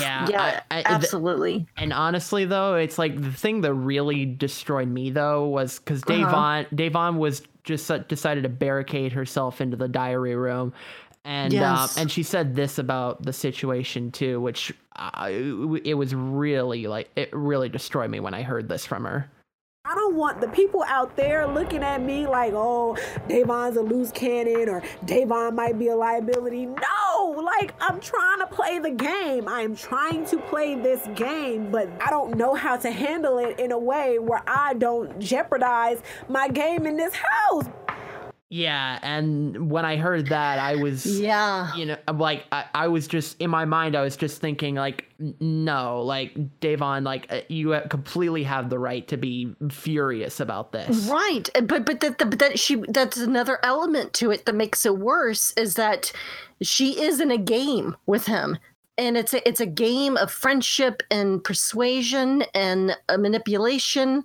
Yeah, 0.00 0.26
yeah 0.28 0.60
I- 0.70 0.78
I- 0.80 0.82
absolutely 0.86 1.66
And 1.76 1.92
honestly, 1.92 2.44
though, 2.44 2.76
it's 2.76 2.98
like 2.98 3.20
the 3.20 3.32
thing 3.32 3.60
that 3.62 3.74
really 3.74 4.24
destroyed 4.24 4.88
me 4.88 5.10
though 5.10 5.46
was 5.46 5.78
because 5.78 6.02
Uh-huh. 6.04 6.12
Da'Vonne 6.12 6.66
Da'Vonne 6.74 7.18
was 7.18 7.42
just 7.64 7.90
uh, 7.90 7.98
decided 7.98 8.44
to 8.44 8.48
barricade 8.48 9.12
herself 9.12 9.60
into 9.60 9.76
the 9.76 9.88
diary 9.88 10.36
room, 10.36 10.72
and 11.24 11.52
um, 11.54 11.60
Yes. 11.60 11.98
and 11.98 12.10
she 12.10 12.22
said 12.22 12.54
this 12.54 12.78
about 12.78 13.24
the 13.24 13.32
situation 13.32 14.10
too, 14.12 14.40
which 14.40 14.72
uh, 14.96 15.28
it 15.30 15.94
was 15.94 16.14
really 16.14 16.86
like 16.86 17.10
it 17.16 17.28
really 17.32 17.68
destroyed 17.68 18.10
me 18.10 18.20
when 18.20 18.34
I 18.34 18.42
heard 18.42 18.68
this 18.68 18.86
from 18.86 19.04
her. 19.04 19.30
I 19.88 19.94
don't 19.94 20.16
want 20.16 20.40
the 20.40 20.48
people 20.48 20.82
out 20.88 21.16
there 21.16 21.46
looking 21.46 21.84
at 21.84 22.02
me 22.02 22.26
like, 22.26 22.52
oh, 22.54 22.96
Da'Vonne's 23.28 23.76
a 23.76 23.82
loose 23.82 24.10
cannon 24.10 24.68
or 24.68 24.82
Da'Vonne 25.04 25.54
might 25.54 25.78
be 25.78 25.88
a 25.88 25.94
liability. 25.94 26.66
No, 26.66 27.30
like 27.40 27.72
I'm 27.80 28.00
trying 28.00 28.40
to 28.40 28.48
play 28.48 28.80
the 28.80 28.90
game. 28.90 29.46
I'm 29.46 29.76
trying 29.76 30.26
to 30.26 30.38
play 30.38 30.74
this 30.74 31.06
game, 31.14 31.70
but 31.70 31.88
I 32.04 32.10
don't 32.10 32.36
know 32.36 32.56
how 32.56 32.76
to 32.78 32.90
handle 32.90 33.38
it 33.38 33.60
in 33.60 33.70
a 33.70 33.78
way 33.78 34.18
where 34.18 34.42
I 34.44 34.74
don't 34.74 35.20
jeopardize 35.20 36.02
my 36.28 36.48
game 36.48 36.84
in 36.84 36.96
this 36.96 37.14
house. 37.14 37.66
Yeah, 38.48 39.00
and 39.02 39.70
when 39.70 39.84
I 39.84 39.96
heard 39.96 40.28
that, 40.28 40.60
I 40.60 40.76
was 40.76 41.04
Yeah. 41.20 41.74
you 41.74 41.84
know, 41.86 41.96
like 42.14 42.44
I, 42.52 42.64
I 42.74 42.86
was 42.88 43.08
just 43.08 43.40
in 43.40 43.50
my 43.50 43.64
mind, 43.64 43.96
I 43.96 44.02
was 44.02 44.16
just 44.16 44.40
thinking 44.40 44.76
like, 44.76 45.06
no, 45.40 46.00
like 46.02 46.34
Da'Vonne, 46.60 47.02
like 47.04 47.26
uh, 47.28 47.40
you 47.48 47.76
completely 47.90 48.44
have 48.44 48.70
the 48.70 48.78
right 48.78 49.06
to 49.08 49.16
be 49.16 49.52
furious 49.70 50.38
about 50.38 50.70
this. 50.70 51.08
Right, 51.08 51.48
Uh, 51.56 51.62
but 51.62 51.84
but 51.84 51.98
that 52.00 52.18
that 52.38 52.58
she 52.58 52.76
that's 52.88 53.16
another 53.16 53.58
element 53.64 54.12
to 54.14 54.30
it 54.30 54.46
that 54.46 54.54
makes 54.54 54.86
it 54.86 54.96
worse 54.96 55.52
is 55.56 55.74
that 55.74 56.12
she 56.62 57.00
is 57.00 57.18
in 57.20 57.32
a 57.32 57.38
game 57.38 57.96
with 58.06 58.26
him, 58.26 58.58
and 58.98 59.16
it's 59.16 59.34
a 59.34 59.46
it's 59.46 59.60
a 59.60 59.66
game 59.66 60.16
of 60.16 60.30
friendship 60.30 61.02
and 61.10 61.42
persuasion 61.42 62.42
and 62.54 62.96
uh, 63.08 63.16
manipulation 63.16 64.24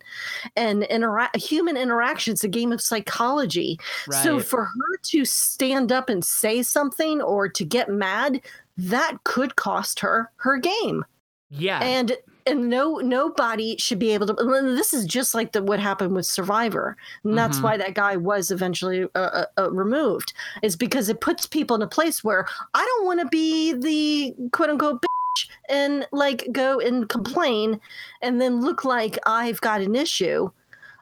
and 0.55 0.84
intera- 0.84 1.36
human 1.36 1.78
interaction. 1.78 2.34
It's 2.34 2.43
a 2.43 2.49
game 2.49 2.72
of 2.72 2.82
psychology. 2.82 3.80
So 4.24 4.39
for 4.39 4.65
her 4.65 4.97
to 5.03 5.26
stand 5.26 5.91
up 5.91 6.09
and 6.09 6.24
say 6.24 6.63
something 6.63 7.22
or 7.22 7.49
to 7.49 7.65
get 7.65 7.89
mad, 7.89 8.41
that 8.78 9.17
could 9.24 9.55
cost 9.55 9.99
her 9.99 10.32
her 10.38 10.57
game 10.57 11.05
Yeah, 11.49 11.80
and 11.82 12.17
and 12.45 12.69
no 12.69 12.95
nobody 12.97 13.75
should 13.77 13.99
be 13.99 14.11
able 14.11 14.27
to 14.27 14.33
this 14.75 14.93
is 14.93 15.05
just 15.05 15.33
like 15.33 15.51
the 15.51 15.63
what 15.63 15.79
happened 15.79 16.13
with 16.15 16.25
survivor 16.25 16.95
and 17.23 17.37
that's 17.37 17.59
Mhm. 17.59 17.63
why 17.63 17.77
that 17.77 17.93
guy 17.95 18.15
was 18.17 18.51
eventually 18.51 19.03
uh, 19.15 19.17
uh, 19.17 19.45
uh, 19.57 19.71
removed 19.71 20.33
is 20.61 20.75
because 20.75 21.09
it 21.09 21.21
puts 21.21 21.45
people 21.45 21.75
in 21.75 21.81
a 21.81 21.87
place 21.87 22.23
where 22.23 22.45
i 22.73 22.83
don't 22.85 23.05
want 23.05 23.19
to 23.19 23.27
be 23.27 23.73
the 23.73 24.33
quote 24.51 24.69
unquote 24.69 25.01
bitch 25.01 25.47
and 25.69 26.07
like 26.11 26.47
go 26.51 26.79
and 26.79 27.09
complain 27.09 27.79
and 28.21 28.41
then 28.41 28.61
look 28.61 28.83
like 28.85 29.17
i've 29.25 29.61
got 29.61 29.81
an 29.81 29.95
issue 29.95 30.49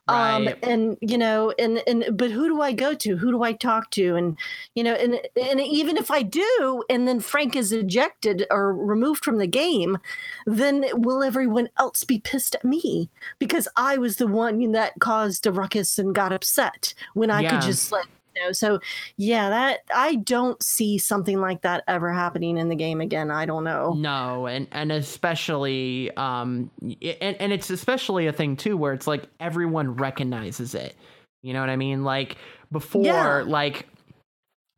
um 0.10 0.50
and 0.64 0.98
you 1.02 1.18
know 1.18 1.54
and 1.60 1.82
and 1.88 2.06
but 2.18 2.32
who 2.32 2.48
do 2.50 2.62
i 2.62 2.72
go 2.74 2.94
to? 2.96 3.18
Who 3.18 3.32
do 3.32 3.44
i 3.44 3.54
talk 3.54 3.92
to? 3.92 4.16
And 4.16 4.38
you 4.76 4.84
know 4.84 4.94
and 4.94 5.20
and 5.42 5.62
even 5.62 5.98
if 5.98 6.12
i 6.12 6.22
do 6.24 6.84
and 6.90 7.08
then 7.08 7.20
frank 7.20 7.56
is 7.56 7.72
ejected 7.72 8.46
or 8.52 8.74
removed 8.76 9.24
from 9.24 9.38
the 9.38 9.48
game 9.48 9.98
then 10.46 10.86
will 10.94 11.24
everyone 11.24 11.70
else 11.78 12.04
be 12.04 12.20
pissed 12.20 12.56
at 12.56 12.66
me? 12.66 13.10
Because 13.40 13.68
i 13.78 13.98
was 13.98 14.18
the 14.18 14.28
one 14.28 14.72
that 14.72 14.94
caused 15.00 15.46
a 15.48 15.52
ruckus 15.52 15.98
and 16.00 16.16
got 16.16 16.34
upset 16.34 16.94
when 17.14 17.30
i 17.32 17.44
Yeah. 17.44 17.50
could 17.50 17.62
just 17.62 17.92
like 17.92 18.06
know 18.42 18.52
so 18.52 18.80
yeah 19.18 19.50
that 19.50 19.80
i 19.96 20.16
don't 20.16 20.62
see 20.64 20.98
something 20.98 21.40
like 21.40 21.62
that 21.62 21.84
ever 21.88 22.12
happening 22.12 22.58
in 22.58 22.70
the 22.70 22.76
game 22.76 23.02
again 23.02 23.30
i 23.32 23.46
don't 23.46 23.64
know 23.64 23.94
No, 23.94 24.48
and 24.48 24.68
and 24.72 24.92
especially 24.92 26.12
um 26.18 26.72
and 26.82 27.36
and 27.40 27.52
it's 27.54 27.70
especially 27.70 28.28
a 28.28 28.34
thing 28.34 28.56
too 28.56 28.78
where 28.78 28.94
it's 28.94 29.08
like 29.08 29.24
everyone 29.40 29.96
recognizes 29.96 30.76
it. 30.76 30.96
You 31.42 31.54
know 31.54 31.60
what 31.62 31.70
I 31.70 31.76
mean? 31.76 32.04
Like 32.04 32.38
before 32.72 33.04
Yeah. 33.04 33.44
like 33.46 33.88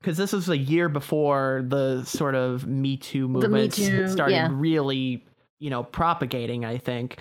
cuz 0.03 0.17
this 0.17 0.33
was 0.33 0.49
a 0.49 0.57
year 0.57 0.89
before 0.89 1.63
the 1.67 2.03
sort 2.03 2.35
of 2.35 2.67
Me 2.67 2.97
Too 2.97 3.27
Me 3.27 3.39
movement 3.39 3.73
Too, 3.73 4.07
started 4.07 4.33
yeah. 4.33 4.49
really, 4.51 5.23
you 5.59 5.69
know, 5.69 5.83
propagating, 5.83 6.65
I 6.65 6.77
think. 6.77 7.19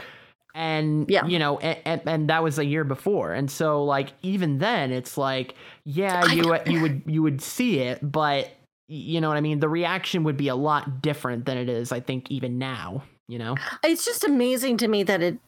And 0.54 1.08
Yeah. 1.08 1.26
you 1.26 1.38
know, 1.38 1.58
and, 1.58 2.00
and, 2.06 2.30
that 2.30 2.42
was 2.42 2.58
a 2.58 2.64
year 2.64 2.84
before. 2.84 3.32
And 3.32 3.50
so 3.50 3.84
like 3.84 4.12
even 4.22 4.58
then 4.58 4.90
it's 4.92 5.16
like 5.16 5.54
yeah, 5.84 6.24
you 6.32 6.56
you 6.66 6.80
would 6.80 7.02
you 7.06 7.22
would 7.22 7.40
see 7.40 7.78
it, 7.80 7.98
but 8.02 8.50
you 8.88 9.20
know 9.20 9.28
what 9.28 9.36
I 9.36 9.40
mean? 9.40 9.60
The 9.60 9.68
reaction 9.68 10.24
would 10.24 10.36
be 10.36 10.48
a 10.48 10.56
lot 10.56 11.00
different 11.00 11.44
than 11.44 11.56
it 11.56 11.68
is, 11.68 11.92
I 11.92 12.00
think, 12.00 12.30
even 12.30 12.58
now. 12.58 13.04
You 13.28 13.38
know? 13.38 13.56
it's 13.84 14.04
just 14.04 14.24
amazing 14.24 14.76
to 14.78 14.88
me 14.88 15.04
that 15.04 15.22
it 15.22 15.38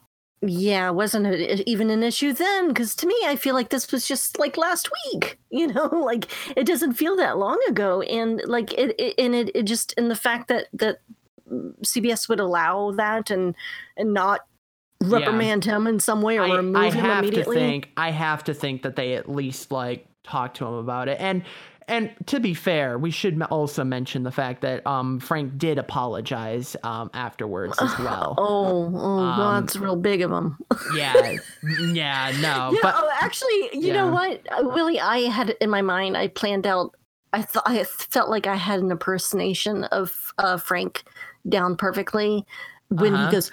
yeah 0.43 0.91
wasn't 0.91 1.27
a, 1.27 1.69
even 1.71 1.89
an 1.91 2.03
issue 2.03 2.33
then 2.33 2.69
because 2.69 2.97
to 2.97 3.07
me 3.07 3.17
i 3.27 3.37
feel 3.37 3.55
like 3.55 3.71
this 3.71 3.91
was 3.93 4.07
just 4.07 4.39
like 4.39 4.57
last 4.57 4.91
week 5.07 5.39
you 5.51 5.67
know 5.67 5.87
like 6.05 6.29
it 6.57 6.67
doesn't 6.67 6.95
feel 6.95 7.17
that 7.17 7.39
long 7.39 7.59
ago 7.69 8.03
and 8.03 8.43
like 8.47 8.73
it, 8.75 8.95
it 8.99 9.15
and 9.19 9.35
it, 9.35 9.51
it 9.55 9.63
just 9.65 9.95
and 9.97 10.11
the 10.11 10.17
fact 10.17 10.49
that 10.49 10.67
that 10.73 10.99
mm, 11.51 11.73
cbs 11.83 12.29
would 12.29 12.41
allow 12.41 12.91
that 12.93 13.31
and 13.31 13.55
and 13.97 14.13
not 14.13 14.41
reprimand 15.03 15.65
him 15.65 15.87
in 15.87 16.01
some 16.01 16.23
way 16.23 16.39
or 16.39 16.45
I, 16.45 16.57
remove 16.57 16.77
I 16.77 16.87
him 16.87 16.93
have 17.05 17.23
to 17.23 17.29
immediately 17.29 17.57
think. 17.57 17.91
I 17.97 18.11
have 18.11 18.45
to 18.45 18.55
think 18.55 18.83
that 18.83 18.97
they 18.97 19.15
at 19.15 19.29
least 19.29 19.71
like 19.71 20.07
talk 20.25 20.55
to 20.55 20.67
him 20.67 20.75
about 20.75 21.09
it. 21.09 21.19
And 21.21 21.45
and 21.89 22.11
to 22.27 22.39
be 22.39 22.55
fair, 22.55 22.97
we 22.97 23.11
should 23.11 23.43
also 23.51 23.83
mention 23.83 24.23
the 24.23 24.31
fact 24.31 24.61
that 24.63 24.87
um 24.87 25.19
Frank 25.19 25.59
did 25.59 25.79
apologize 25.79 26.77
um 26.85 27.11
afterwards 27.13 27.77
as 27.81 27.99
well. 27.99 28.37
oh 28.39 28.91
oh 28.95 29.19
Um, 29.19 29.65
that's 29.65 29.77
real 29.77 29.97
big 29.97 30.23
of 30.23 30.31
him 30.31 30.57
yeah, 30.97 31.13
yeah, 31.81 32.33
no, 32.41 32.71
yeah, 32.73 32.79
but 32.83 32.95
oh, 32.97 33.11
actually, 33.21 33.71
you 33.73 33.93
know 33.93 34.09
what? 34.09 34.41
Uh, 34.51 34.63
Willie, 34.69 35.01
I 35.01 35.19
had 35.31 35.51
in 35.61 35.71
my 35.71 35.83
mind, 35.83 36.17
I 36.17 36.29
planned 36.29 36.67
out. 36.67 36.95
I 37.33 37.43
thought 37.43 37.65
I 37.67 37.83
felt 37.85 38.29
like 38.29 38.47
I 38.47 38.57
had 38.57 38.81
an 38.81 38.91
impersonation 38.91 39.85
of 39.85 40.33
uh, 40.39 40.59
Frank 40.59 41.03
down 41.49 41.77
perfectly 41.77 42.47
when 42.91 43.15
Uh-huh. 43.15 43.27
he 43.27 43.33
goes. 43.33 43.51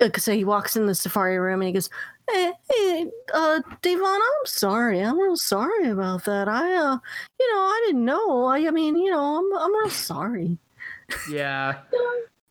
Uh, 0.00 0.08
so 0.16 0.32
he 0.32 0.44
walks 0.44 0.76
in 0.76 0.86
the 0.86 0.94
safari 0.94 1.38
room 1.38 1.60
and 1.60 1.68
he 1.68 1.72
goes, 1.72 1.88
"Hey, 2.30 2.52
hey 2.70 3.06
uh, 3.32 3.60
Da'Vonne, 3.82 4.16
I'm 4.20 4.46
sorry. 4.46 5.00
I'm 5.00 5.18
real 5.18 5.36
sorry 5.36 5.88
about 5.88 6.24
that. 6.24 6.48
I, 6.48 6.74
uh, 6.74 6.98
you 7.40 7.52
know, 7.54 7.60
I 7.60 7.82
didn't 7.86 8.04
know. 8.04 8.44
I, 8.44 8.66
I 8.66 8.70
mean, 8.70 8.96
you 8.96 9.10
know, 9.10 9.38
I'm, 9.38 9.58
I'm 9.58 9.74
real 9.76 9.90
sorry. 9.90 10.58
yeah, 11.30 11.74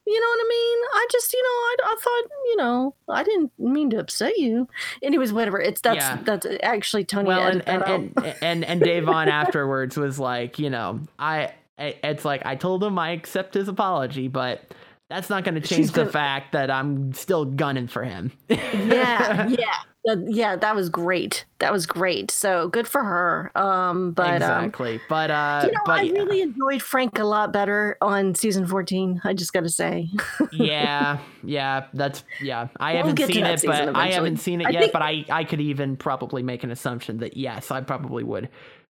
You 0.08 0.22
know 0.22 0.28
what 0.28 0.40
I 0.40 0.48
mean? 0.48 0.78
I 0.94 1.08
just, 1.12 1.34
you 1.34 1.42
know, 1.42 1.48
I, 1.50 1.76
I 1.84 1.96
thought, 2.00 2.32
you 2.46 2.56
know, 2.58 2.96
I 3.10 3.24
didn't 3.24 3.52
mean 3.58 3.90
to 3.90 3.98
upset 3.98 4.38
you. 4.38 4.68
Anyways, 5.02 5.34
whatever. 5.34 5.60
It's 5.60 5.82
that's 5.82 5.98
Yeah. 5.98 6.20
that's 6.24 6.46
actually 6.62 7.06
Tony. 7.06 7.28
well, 7.28 7.42
and 7.48 7.68
and, 7.68 7.84
and 7.84 8.36
and 8.42 8.64
and 8.66 8.82
Da'Vonne 8.84 9.28
afterwards 9.30 9.98
was 9.98 10.20
like, 10.20 10.60
you 10.60 10.70
know, 10.70 11.00
I- 11.18 11.54
it's 11.78 12.24
like 12.24 12.46
I 12.46 12.56
told 12.56 12.84
him 12.84 12.98
I 13.00 13.12
accept 13.12 13.56
his 13.56 13.68
apology, 13.68 14.28
but 14.28 14.64
that's 15.10 15.30
not 15.30 15.44
going 15.44 15.56
to 15.56 15.62
change 15.62 15.92
the 15.92 16.02
gonna- 16.02 16.12
fact 16.12 16.52
that 16.54 16.72
I'm 16.72 17.14
still 17.14 17.46
gunning 17.46 17.88
for 17.88 18.04
him. 18.04 18.32
yeah, 18.50 19.48
yeah, 19.48 20.16
yeah. 20.28 20.56
That 20.56 20.76
was 20.76 20.90
great. 20.90 21.46
That 21.60 21.72
was 21.72 21.86
great. 21.86 22.32
So 22.32 22.70
good 22.70 22.88
for 22.88 23.04
her. 23.04 23.52
Um, 23.56 24.12
but 24.14 24.42
um, 24.42 24.66
exactly. 24.66 25.00
but 25.08 25.30
uh, 25.30 25.62
you 25.66 25.72
know, 25.72 25.80
but 25.86 26.00
I 26.00 26.02
yeah. 26.04 26.14
really 26.14 26.42
enjoyed 26.42 26.82
Frank 26.82 27.20
a 27.20 27.24
lot 27.24 27.54
better 27.54 27.98
on 28.02 28.34
season 28.36 28.66
fourteen. 28.66 29.22
I 29.24 29.34
just 29.34 29.54
got 29.54 29.62
to 29.62 29.70
say. 29.70 30.10
yeah, 30.52 31.20
yeah, 31.44 31.86
that's 31.94 32.24
yeah. 32.42 32.68
I 32.80 32.94
We'll 32.94 33.06
haven't 33.08 33.28
seen 33.28 33.46
it, 33.46 33.64
but 33.66 33.96
I 33.96 34.08
haven't 34.12 34.38
seen 34.38 34.62
it 34.62 34.68
I 34.68 34.70
yet. 34.72 34.80
think- 34.82 34.94
But 34.94 35.02
I 35.04 35.26
I 35.30 35.44
could 35.44 35.62
even 35.62 35.98
probably 35.98 36.42
make 36.42 36.64
an 36.64 36.72
assumption 36.72 37.18
that 37.20 37.38
yes, 37.38 37.70
I 37.70 37.82
probably 37.82 38.24
would 38.24 38.50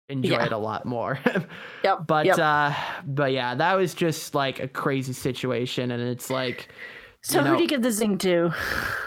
enjoy 0.09 0.31
Yeah. 0.35 0.45
it 0.45 0.51
a 0.51 0.57
lot 0.57 0.85
more. 0.85 1.19
Yep. 1.83 2.07
but 2.07 2.25
yep. 2.25 2.39
uh, 2.39 2.73
but 3.05 3.31
yeah, 3.31 3.55
that 3.55 3.75
was 3.75 3.93
just 3.93 4.33
like 4.33 4.59
a 4.59 4.67
crazy 4.67 5.13
situation, 5.13 5.91
and 5.91 6.01
it's 6.01 6.29
like 6.29 6.69
so 7.21 7.39
you 7.41 7.45
who 7.45 7.55
do 7.57 7.61
you 7.63 7.69
give 7.69 7.81
the 7.83 7.91
zing 7.91 8.17
to? 8.19 8.51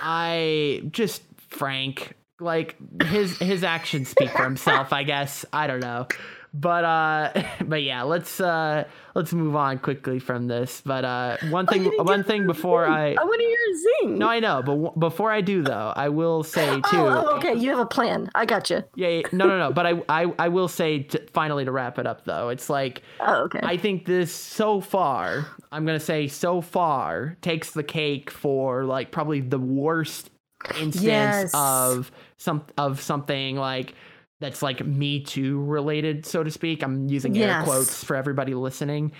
I 0.02 0.82
just 0.90 1.22
Frank 1.48 2.14
like 2.40 2.76
his 3.02 3.36
his 3.38 3.64
actions 3.64 4.08
speak 4.10 4.30
for 4.30 4.44
himself 4.44 4.92
i 4.92 5.02
guess 5.02 5.44
i 5.52 5.66
don't 5.66 5.80
know 5.80 6.06
but 6.54 6.84
uh 6.84 7.32
but 7.66 7.82
yeah 7.82 8.02
let's 8.02 8.40
uh 8.40 8.84
let's 9.14 9.32
move 9.32 9.54
on 9.54 9.78
quickly 9.78 10.18
from 10.18 10.46
this 10.46 10.80
but 10.84 11.04
uh 11.04 11.36
one 11.50 11.66
Oh, 11.68 11.72
thing 11.72 11.84
one 11.98 12.24
thing 12.24 12.46
before 12.46 12.86
zing. 12.86 12.94
i 12.94 13.10
I 13.14 13.24
want 13.24 13.40
to 13.40 13.46
hear 13.46 13.58
a 13.70 13.76
zing. 14.06 14.18
no 14.18 14.28
i 14.28 14.40
know 14.40 14.62
but 14.62 14.72
w- 14.72 14.92
before 14.98 15.30
i 15.30 15.40
do 15.40 15.62
though 15.62 15.92
i 15.96 16.08
will 16.08 16.42
say 16.42 16.66
too 16.80 16.80
Oh, 16.94 17.24
oh, 17.32 17.36
okay. 17.36 17.54
You 17.54 17.70
have 17.70 17.78
a 17.80 17.86
plan. 17.86 18.30
I 18.34 18.44
got 18.46 18.70
you. 18.70 18.82
yeah, 18.96 19.08
yeah 19.08 19.22
no 19.32 19.46
no 19.46 19.58
no 19.58 19.72
but 19.72 19.86
I, 19.86 20.02
I 20.08 20.32
i 20.38 20.48
will 20.48 20.68
say 20.68 21.02
to, 21.04 21.18
finally 21.32 21.64
to 21.64 21.72
wrap 21.72 21.98
it 21.98 22.06
up 22.06 22.24
though 22.24 22.48
it's 22.48 22.70
like 22.70 23.02
Oh, 23.20 23.44
okay. 23.44 23.60
I 23.62 23.76
think 23.76 24.06
this 24.06 24.32
so 24.32 24.80
far, 24.80 25.46
I'm 25.72 25.84
gonna 25.84 26.00
say 26.00 26.28
so 26.28 26.60
far, 26.60 27.36
takes 27.42 27.72
the 27.72 27.82
cake 27.82 28.30
for 28.30 28.84
like 28.84 29.10
probably 29.10 29.40
the 29.40 29.58
worst 29.58 30.30
instance 30.78 31.02
Yes. 31.04 31.50
of 31.54 32.10
some 32.36 32.64
of 32.76 33.00
something 33.00 33.56
like 33.56 33.94
that's 34.40 34.62
like 34.62 34.84
Me 34.84 35.20
Too 35.20 35.62
related, 35.64 36.24
so 36.26 36.42
to 36.44 36.50
speak. 36.50 36.82
I'm 36.82 37.08
using 37.08 37.36
air 37.38 37.62
quotes 37.64 38.02
for 38.04 38.16
everybody 38.16 38.54
listening. 38.54 39.12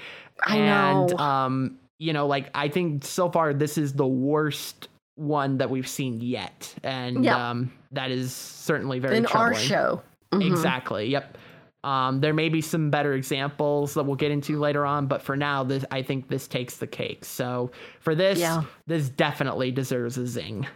I 0.46 0.58
and, 0.58 1.10
know. 1.10 1.16
um, 1.18 1.78
you 1.98 2.12
know, 2.12 2.26
like 2.26 2.50
I 2.54 2.68
think 2.68 3.04
so 3.04 3.30
far 3.30 3.52
this 3.52 3.76
is 3.78 3.92
the 3.94 4.06
worst 4.06 4.88
one 5.16 5.58
that 5.58 5.68
we've 5.70 5.88
seen 5.88 6.20
yet, 6.20 6.72
and 6.84 7.24
Yeah. 7.24 7.50
um, 7.50 7.72
that 7.92 8.10
is 8.12 8.32
certainly 8.32 9.00
very 9.00 9.16
in 9.16 9.26
our 9.26 9.48
troubling. 9.50 9.66
show. 9.66 10.02
Mhm. 10.32 10.46
Exactly. 10.46 11.08
Yep. 11.08 11.36
Um, 11.84 12.20
there 12.20 12.34
may 12.34 12.48
be 12.48 12.60
some 12.60 12.90
better 12.90 13.14
examples 13.14 13.94
that 13.94 14.04
we'll 14.04 14.16
get 14.16 14.30
into 14.30 14.58
later 14.58 14.84
on, 14.84 15.06
but 15.06 15.22
for 15.22 15.36
now, 15.36 15.64
this 15.64 15.84
I 15.90 16.02
think 16.02 16.28
this 16.28 16.46
takes 16.46 16.76
the 16.76 16.86
cake. 16.86 17.24
So 17.24 17.70
for 18.00 18.14
this, 18.14 18.38
Yeah. 18.38 18.62
this 18.86 19.08
definitely 19.08 19.70
deserves 19.72 20.18
a. 20.18 20.26
Zing! 20.26 20.66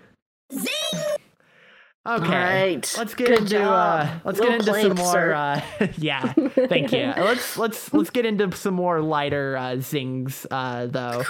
Okay. 2.06 2.72
Right. 2.72 2.94
Let's 2.98 3.14
get 3.14 3.28
Good 3.28 3.38
into 3.40 3.58
job. 3.58 4.08
uh 4.08 4.18
let's 4.24 4.40
Well 4.40 4.50
get 4.50 4.60
into 4.60 4.72
played, 4.72 4.82
some 4.82 4.96
more 4.96 5.32
uh 5.32 5.60
yeah, 5.98 6.32
thank 6.32 6.92
you. 6.92 7.12
Let's 7.16 7.56
let's 7.56 7.92
let's 7.94 8.10
get 8.10 8.26
into 8.26 8.50
some 8.56 8.74
more 8.74 9.00
lighter 9.00 9.56
uh 9.56 9.76
zings 9.78 10.44
uh 10.50 10.86
though. 10.86 11.22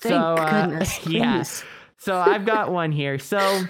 Thank 0.00 0.12
So, 0.12 0.16
uh, 0.36 0.66
goodness. 0.66 1.06
yeah. 1.06 1.44
So 1.96 2.16
I've 2.16 2.44
got 2.44 2.70
one 2.70 2.92
here. 2.92 3.18
So 3.18 3.64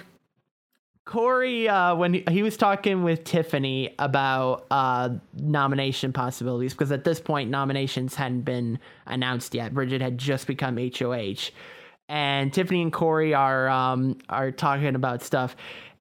Corey, 1.05 1.68
uh, 1.68 1.95
when 1.97 2.14
he, 2.14 2.24
he 2.30 2.42
was 2.42 2.57
talking 2.57 3.05
with 3.05 3.24
Tiffany 3.24 3.95
about 3.99 4.66
uh, 4.70 5.11
nomination 5.34 6.12
possibilities, 6.14 6.72
because 6.72 6.90
at 6.92 7.05
this 7.05 7.20
point 7.20 7.51
nominations 7.51 8.14
hadn't 8.14 8.42
been 8.42 8.78
announced 9.07 9.55
yet. 9.55 9.74
Bridgette 9.74 10.01
had 10.01 10.16
just 10.16 10.47
become 10.47 10.78
HOH, 10.78 11.51
and 12.09 12.53
Tiffany 12.53 12.80
and 12.80 12.92
Corey 12.92 13.34
are 13.34 13.68
um, 13.68 14.16
are 14.30 14.51
talking 14.51 14.95
about 14.95 15.22
stuff. 15.22 15.57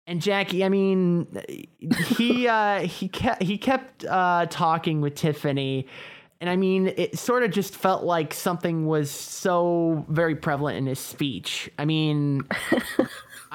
And 0.05 0.21
Jackie, 0.21 0.65
I 0.65 0.69
mean, 0.69 1.27
he 2.07 2.47
uh, 2.47 2.81
he 2.81 3.07
kept 3.07 3.41
he 3.41 3.57
kept 3.57 4.03
uh, 4.05 4.47
talking 4.49 4.99
with 4.99 5.15
Tiffany, 5.15 5.87
and 6.41 6.49
I 6.49 6.57
mean, 6.57 6.93
it 6.97 7.17
sort 7.17 7.43
of 7.43 7.51
just 7.51 7.75
felt 7.75 8.03
like 8.03 8.33
something 8.33 8.85
was 8.85 9.09
so 9.09 10.05
very 10.09 10.35
prevalent 10.35 10.77
in 10.77 10.87
his 10.87 10.99
speech. 10.99 11.71
I 11.77 11.85
mean. 11.85 12.43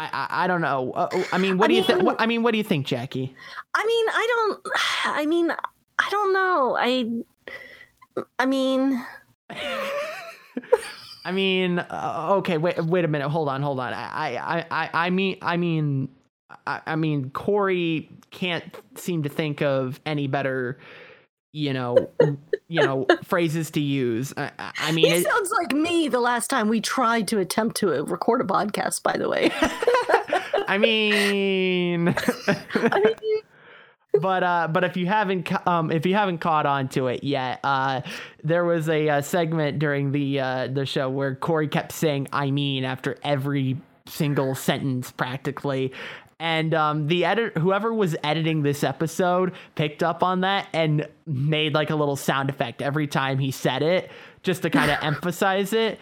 I, 0.00 0.04
I, 0.12 0.44
I 0.44 0.46
don't 0.46 0.60
know. 0.60 0.92
Uh, 0.92 1.08
I 1.32 1.38
mean, 1.38 1.58
what 1.58 1.64
I 1.64 1.68
do 1.68 1.74
you 1.74 1.82
think? 1.82 2.08
I 2.20 2.26
mean, 2.26 2.44
what 2.44 2.52
do 2.52 2.58
you 2.58 2.62
think, 2.62 2.86
Jackie? 2.86 3.34
I 3.74 3.84
mean, 3.84 4.06
I 4.08 4.26
don't. 4.28 4.68
I 5.06 5.26
mean, 5.26 5.50
I 5.50 6.08
don't 6.08 6.32
know. 6.32 6.76
I. 6.78 8.24
I 8.38 8.46
mean, 8.46 9.04
I 11.24 11.32
mean, 11.32 11.78
uh, 11.78 12.28
okay, 12.38 12.58
wait, 12.58 12.82
wait 12.84 13.04
a 13.04 13.08
minute. 13.08 13.28
Hold 13.28 13.48
on, 13.48 13.60
hold 13.60 13.80
on. 13.80 13.92
I, 13.92 14.36
I, 14.36 14.66
I, 14.70 14.90
I 14.94 15.10
mean, 15.10 15.36
I 15.42 15.56
mean, 15.56 16.08
I, 16.66 16.80
I 16.86 16.96
mean, 16.96 17.30
Corey 17.30 18.10
can't 18.30 18.64
seem 18.94 19.22
to 19.24 19.28
think 19.28 19.60
of 19.62 20.00
any 20.06 20.26
better, 20.26 20.78
you 21.52 21.72
know, 21.72 22.10
you 22.68 22.82
know, 22.82 23.06
phrases 23.24 23.70
to 23.72 23.80
use. 23.80 24.32
I, 24.36 24.50
I- 24.58 24.92
mean, 24.92 25.06
he 25.06 25.12
it, 25.12 25.24
sounds 25.24 25.50
like 25.52 25.72
me 25.72 26.08
the 26.08 26.20
last 26.20 26.48
time 26.48 26.68
we 26.68 26.80
tried 26.80 27.28
to 27.28 27.38
attempt 27.38 27.76
to 27.78 27.94
uh, 27.98 28.02
record 28.04 28.40
a 28.40 28.44
podcast. 28.44 29.02
By 29.02 29.16
the 29.16 29.28
way, 29.28 29.50
I 30.68 30.78
mean, 30.78 32.08
I 32.48 33.00
mean, 33.00 33.42
but 34.20 34.42
uh, 34.42 34.68
but 34.70 34.84
if 34.84 34.96
you 34.96 35.06
haven't 35.06 35.50
um 35.66 35.90
if 35.90 36.06
you 36.06 36.14
haven't 36.14 36.38
caught 36.38 36.64
on 36.66 36.88
to 36.90 37.08
it 37.08 37.22
yet, 37.24 37.60
uh, 37.62 38.00
there 38.42 38.64
was 38.64 38.88
a, 38.88 39.08
uh 39.08 39.20
segment 39.22 39.78
during 39.78 40.12
the 40.12 40.40
uh 40.40 40.68
the 40.68 40.86
show 40.86 41.08
where 41.10 41.34
Corey 41.34 41.68
kept 41.68 41.92
saying 41.92 42.28
"I 42.32 42.50
mean" 42.50 42.84
after 42.84 43.16
every 43.22 43.76
single 44.06 44.54
sentence 44.54 45.10
practically. 45.10 45.92
And 46.40 46.72
um, 46.72 47.08
the 47.08 47.24
edit, 47.24 47.56
whoever 47.58 47.92
was 47.92 48.14
editing 48.22 48.62
this 48.62 48.84
episode, 48.84 49.52
picked 49.74 50.02
up 50.02 50.22
on 50.22 50.42
that 50.42 50.68
and 50.72 51.08
made 51.26 51.74
like 51.74 51.90
a 51.90 51.96
little 51.96 52.16
sound 52.16 52.48
effect 52.48 52.80
every 52.80 53.08
time 53.08 53.38
he 53.38 53.50
said 53.50 53.82
it, 53.82 54.10
just 54.42 54.62
to 54.62 54.70
kind 54.70 54.90
of 54.90 54.98
emphasize 55.02 55.72
it. 55.72 55.98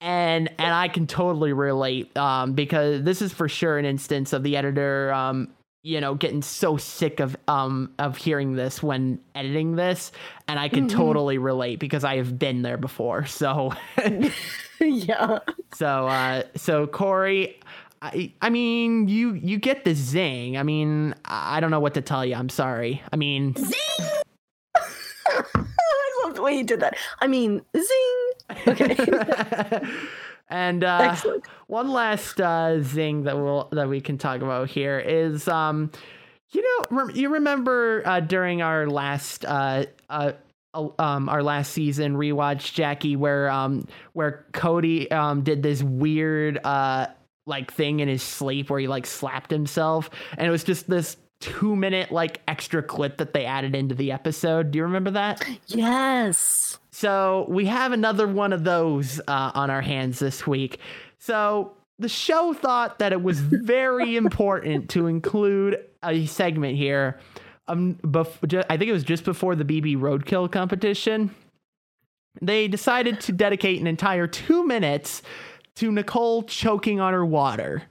And 0.00 0.48
and 0.58 0.74
I 0.74 0.88
can 0.88 1.06
totally 1.06 1.52
relate 1.52 2.14
um, 2.16 2.52
because 2.52 3.02
this 3.02 3.22
is 3.22 3.32
for 3.32 3.48
sure 3.48 3.78
an 3.78 3.84
instance 3.84 4.32
of 4.32 4.42
the 4.42 4.56
editor 4.56 5.12
um, 5.12 5.48
you 5.82 6.00
know 6.00 6.16
getting 6.16 6.42
so 6.42 6.76
sick 6.76 7.20
of 7.20 7.36
um 7.46 7.94
of 8.00 8.16
hearing 8.16 8.56
this 8.56 8.82
when 8.82 9.20
editing 9.34 9.76
this. 9.76 10.10
And 10.48 10.58
I 10.58 10.68
can 10.68 10.88
totally 10.88 11.38
relate 11.38 11.78
because 11.78 12.02
I 12.04 12.16
have 12.16 12.38
been 12.38 12.62
there 12.62 12.76
before 12.76 13.24
so. 13.26 13.72
Yeah. 14.80 15.38
so 15.74 16.06
uh 16.06 16.42
so 16.54 16.86
Corey 16.86 17.58
I, 18.02 18.32
I 18.40 18.50
mean 18.50 19.08
you 19.08 19.34
you 19.34 19.58
get 19.58 19.84
the 19.84 19.94
zing 19.94 20.56
I 20.56 20.62
mean 20.62 21.14
I 21.24 21.60
don't 21.60 21.70
know 21.70 21.80
what 21.80 21.94
to 21.94 22.00
tell 22.02 22.24
you 22.24 22.34
I'm 22.34 22.48
sorry 22.48 23.02
I 23.12 23.16
mean 23.16 23.54
zing. 23.56 24.06
I 25.28 26.24
love 26.24 26.34
the 26.34 26.42
way 26.42 26.56
you 26.56 26.64
did 26.64 26.80
that. 26.80 26.96
I 27.20 27.26
mean, 27.26 27.62
zing. 27.76 28.62
Okay. 28.68 28.96
and 30.48 30.84
uh, 30.84 30.98
Excellent. 31.12 31.44
one 31.66 31.90
last 31.90 32.40
uh, 32.40 32.82
zing 32.82 33.24
that 33.24 33.36
we'll 33.36 33.68
that 33.72 33.88
we 33.88 34.00
can 34.00 34.18
talk 34.18 34.42
about 34.42 34.70
here 34.70 34.98
is 34.98 35.48
um, 35.48 35.90
you 36.50 36.62
know 36.62 36.86
rem- 36.90 37.16
you 37.16 37.28
remember 37.30 38.02
uh, 38.06 38.20
during 38.20 38.62
our 38.62 38.86
last 38.88 39.44
uh, 39.44 39.86
uh, 40.08 40.32
uh, 40.74 40.88
um, 40.98 41.28
our 41.28 41.42
last 41.42 41.72
season 41.72 42.16
rewatch 42.16 42.72
Jackie 42.72 43.16
where 43.16 43.48
um 43.50 43.86
where 44.12 44.44
Cody 44.52 45.10
um 45.10 45.42
did 45.42 45.62
this 45.62 45.82
weird 45.82 46.58
uh 46.64 47.08
like 47.46 47.72
thing 47.72 48.00
in 48.00 48.08
his 48.08 48.22
sleep 48.22 48.68
where 48.70 48.80
he 48.80 48.88
like 48.88 49.06
slapped 49.06 49.50
himself 49.50 50.10
and 50.36 50.46
it 50.46 50.50
was 50.50 50.64
just 50.64 50.90
this 50.90 51.16
two 51.40 51.76
minute 51.76 52.10
like 52.10 52.40
extra 52.48 52.82
clip 52.82 53.18
that 53.18 53.32
they 53.32 53.44
added 53.44 53.74
into 53.74 53.94
the 53.94 54.12
episode. 54.12 54.70
Do 54.70 54.78
you 54.78 54.82
remember 54.84 55.12
that? 55.12 55.46
Yes. 55.66 56.78
So 56.90 57.46
we 57.48 57.66
have 57.66 57.92
another 57.92 58.26
one 58.26 58.52
of 58.52 58.64
those 58.64 59.20
uh, 59.28 59.52
on 59.54 59.70
our 59.70 59.82
hands 59.82 60.18
this 60.18 60.46
week. 60.46 60.80
So 61.18 61.72
the 61.98 62.08
show 62.08 62.52
thought 62.52 62.98
that 62.98 63.12
it 63.12 63.22
was 63.22 63.40
very 63.40 64.16
important 64.16 64.90
to 64.90 65.06
include 65.06 65.78
a 66.02 66.26
segment 66.26 66.76
here. 66.76 67.20
Um, 67.68 67.96
bef- 67.96 68.46
ju- 68.46 68.62
I 68.70 68.76
think 68.76 68.88
it 68.88 68.92
was 68.92 69.04
just 69.04 69.24
before 69.24 69.56
the 69.56 69.64
BB 69.64 69.98
Roadkill 69.98 70.50
competition. 70.50 71.34
They 72.40 72.68
decided 72.68 73.20
to 73.22 73.32
dedicate 73.32 73.80
an 73.80 73.86
entire 73.86 74.26
two 74.26 74.66
minutes 74.66 75.22
to 75.76 75.92
Nicole 75.92 76.42
choking 76.42 77.00
on 77.00 77.12
her 77.12 77.24
water. 77.24 77.82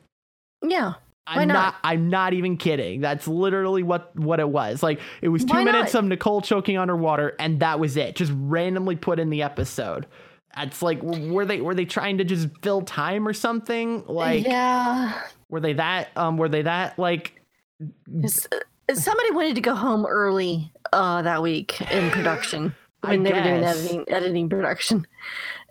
Yeah. 0.64 0.94
I'm 1.28 1.38
Why 1.38 1.46
not? 1.46 1.54
not? 1.54 1.76
I'm 1.84 2.10
not 2.10 2.34
even 2.34 2.58
kidding. 2.58 3.02
That's 3.02 3.28
literally 3.28 3.82
what 3.82 4.16
what 4.16 4.40
it 4.40 4.50
was. 4.50 4.84
Like 4.84 5.00
it 5.22 5.30
was 5.30 5.44
two 5.44 5.54
Why 5.54 5.64
minutes 5.64 5.94
not? 5.94 6.04
of 6.04 6.10
Nicole 6.10 6.42
choking 6.42 6.78
on 6.78 6.88
her 6.88 6.96
water, 6.96 7.36
and 7.40 7.60
that 7.62 7.80
was 7.80 7.98
it. 7.98 8.16
Just 8.16 8.32
randomly 8.36 8.96
put 8.96 9.20
in 9.20 9.32
the 9.32 9.42
episode. 9.42 10.06
It's 10.58 10.82
like 10.84 11.02
were 11.02 11.46
they 11.46 11.62
were 11.62 11.74
they 11.74 11.86
trying 11.86 12.20
to 12.20 12.24
just 12.24 12.50
fill 12.62 12.84
time 12.84 13.28
or 13.28 13.34
something? 13.34 14.04
Like 14.08 14.46
yeah. 14.46 15.20
were 15.50 15.60
they 15.60 15.74
that 15.74 16.10
um 16.16 16.38
were 16.38 16.48
they 16.48 16.62
that 16.62 17.00
like 17.00 17.42
uh, 17.82 18.28
Somebody 18.94 19.32
wanted 19.32 19.56
to 19.56 19.62
go 19.62 19.74
home 19.74 20.06
early 20.06 20.72
uh, 20.94 21.24
that 21.24 21.42
week 21.42 21.82
in 21.92 22.12
production 22.12 22.76
I 23.04 23.10
when 23.10 23.24
they 23.24 23.34
were 23.34 23.42
doing 23.42 23.62
guess. 23.62 23.80
editing, 23.80 24.06
editing 24.08 24.50
production. 24.50 25.08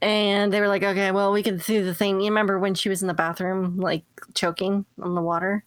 And 0.03 0.53
they 0.53 0.61
were 0.61 0.69
like, 0.69 0.83
okay, 0.83 1.11
well, 1.13 1.33
we 1.33 1.43
can 1.43 1.57
do 1.59 1.85
the 1.85 1.95
thing. 1.95 2.21
You 2.21 2.29
remember 2.29 2.59
when 2.59 2.75
she 2.75 2.89
was 2.89 3.03
in 3.03 3.09
the 3.09 3.15
bathroom, 3.15 3.79
like 3.79 4.05
choking 4.35 4.85
on 5.01 5.15
the 5.15 5.23
water? 5.23 5.65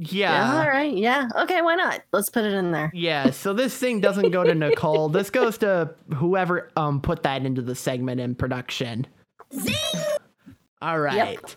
yeah. 0.00 0.60
all 0.60 0.68
right. 0.68 0.96
Yeah. 0.96 1.28
Okay. 1.36 1.60
Why 1.60 1.74
not? 1.74 2.02
Let's 2.12 2.30
put 2.30 2.44
it 2.44 2.52
in 2.52 2.72
there. 2.72 2.90
Yeah, 2.94 3.30
so 3.30 3.52
this 3.52 3.76
thing 3.76 4.00
doesn't 4.00 4.30
go 4.30 4.42
to 4.44 4.54
Nicole. 4.54 5.08
This 5.08 5.30
goes 5.30 5.58
to 5.58 5.94
whoever 6.14 6.70
um 6.76 7.00
put 7.00 7.22
that 7.24 7.44
into 7.44 7.62
the 7.62 7.74
segment 7.74 8.20
in 8.20 8.34
production. 8.34 9.06
All 10.80 10.98
right. 10.98 11.56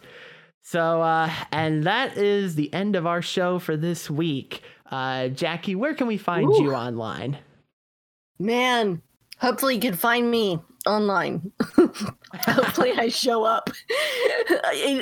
So 0.62 1.02
uh 1.02 1.32
and 1.52 1.84
that 1.86 2.18
is 2.18 2.56
the 2.56 2.74
end 2.74 2.96
of 2.96 3.08
our 3.08 3.22
show 3.22 3.60
for 3.60 3.78
this 3.78 4.10
week. 4.10 4.62
Uh 4.92 5.30
Jackie, 5.30 5.76
where 5.76 5.94
can 5.94 6.08
we 6.08 6.18
find 6.18 6.50
Ooh. 6.50 6.64
you 6.64 6.74
online? 6.74 7.38
Man, 8.40 9.02
hopefully 9.38 9.76
you 9.76 9.82
can 9.82 9.96
find 9.96 10.30
me 10.30 10.60
online. 10.86 11.52
hopefully 12.34 12.94
I 12.98 13.10
show 13.10 13.44
up. 13.44 13.70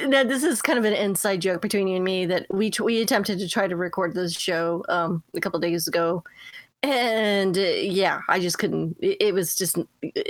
now, 0.08 0.24
this 0.24 0.44
is 0.44 0.62
kind 0.62 0.80
of 0.80 0.86
an 0.86 0.94
inside 0.94 1.42
joke 1.42 1.62
between 1.62 1.88
you 1.88 1.96
and 1.96 2.06
me 2.06 2.26
that 2.26 2.46
we 2.50 2.72
we 2.82 3.02
attempted 3.02 3.40
to 3.40 3.50
try 3.50 3.68
to 3.68 3.76
record 3.76 4.14
this 4.14 4.34
show 4.34 4.84
um, 4.90 5.24
a 5.36 5.42
couple 5.42 5.60
days 5.60 5.88
ago. 5.88 6.24
And 6.84 7.56
uh, 7.58 7.62
yeah, 7.62 8.22
I 8.28 8.40
just 8.40 8.58
couldn't. 8.58 8.98
It, 9.02 9.18
it 9.20 9.34
was 9.34 9.56
just 9.56 9.78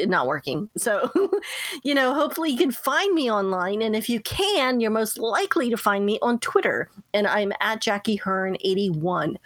not 0.05 0.27
working. 0.27 0.69
So, 0.75 1.09
you 1.83 1.95
know, 1.95 2.13
hopefully 2.13 2.51
you 2.51 2.57
can 2.57 2.71
find 2.71 3.13
me 3.13 3.31
online. 3.31 3.81
And 3.81 3.95
if 3.95 4.09
you 4.09 4.19
can, 4.19 4.81
you're 4.81 4.91
most 4.91 5.17
likely 5.17 5.69
to 5.69 5.77
find 5.77 6.05
me 6.05 6.19
on 6.21 6.39
Twitter. 6.39 6.89
And 7.13 7.25
I'm 7.25 7.53
at 7.61 7.81
Jackie 7.81 8.17
Hearn81. 8.17 9.37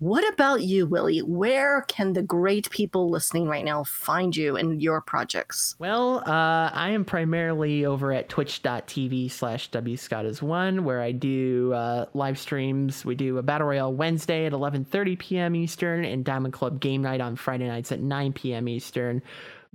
What 0.00 0.28
about 0.32 0.62
you, 0.62 0.86
Willie? 0.86 1.20
Where 1.20 1.82
can 1.82 2.14
the 2.14 2.22
great 2.22 2.68
people 2.70 3.10
listening 3.10 3.46
right 3.46 3.64
now 3.64 3.84
find 3.84 4.36
you 4.36 4.56
and 4.56 4.82
your 4.82 5.00
projects? 5.00 5.76
Well, 5.78 6.18
uh, 6.26 6.70
I 6.72 6.90
am 6.90 7.04
primarily 7.04 7.86
over 7.86 8.12
at 8.12 8.28
twitch.tv 8.28 9.30
slash 9.30 9.70
wscottis1, 9.70 10.80
where 10.80 11.00
I 11.00 11.12
do 11.12 11.72
uh, 11.72 12.06
live 12.12 12.40
streams. 12.40 13.04
We 13.04 13.14
do 13.14 13.38
a 13.38 13.42
Battle 13.42 13.68
Royale 13.68 13.92
Wednesday 13.94 14.46
at 14.46 14.52
11.30 14.52 15.18
p.m. 15.18 15.54
Eastern 15.54 16.04
and 16.04 16.24
Diamond 16.24 16.54
Club 16.54 16.80
Game 16.80 17.02
Night 17.02 17.20
on 17.20 17.36
Friday 17.36 17.68
nights 17.68 17.92
at 17.92 18.00
9 18.00 18.32
p.m. 18.32 18.68
Eastern. 18.68 19.22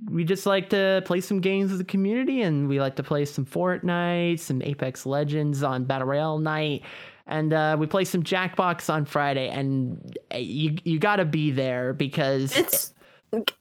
We 0.10 0.26
just 0.26 0.46
like 0.46 0.70
to 0.70 1.02
play 1.06 1.22
some 1.22 1.40
games 1.40 1.72
with 1.72 1.80
the 1.80 1.86
community, 1.86 2.42
and 2.42 2.68
we 2.68 2.80
like 2.80 2.98
to 2.98 3.04
play 3.04 3.26
some 3.26 3.46
Fortnite, 3.46 4.40
some 4.40 4.62
Apex 4.62 5.06
Legends 5.06 5.64
on 5.64 5.86
Battle 5.86 6.08
Royale 6.08 6.40
night. 6.40 6.84
And 7.30 7.54
uh, 7.54 7.78
we 7.80 7.86
play 7.88 8.06
some 8.06 8.24
Jackbox 8.24 8.92
on 8.92 9.06
Friday, 9.06 9.50
and 9.50 10.18
uh, 10.34 10.38
you 10.38 10.78
you 10.84 11.00
gotta 11.00 11.26
be 11.26 11.52
there 11.52 11.94
because 11.94 12.58
It's 12.58 12.94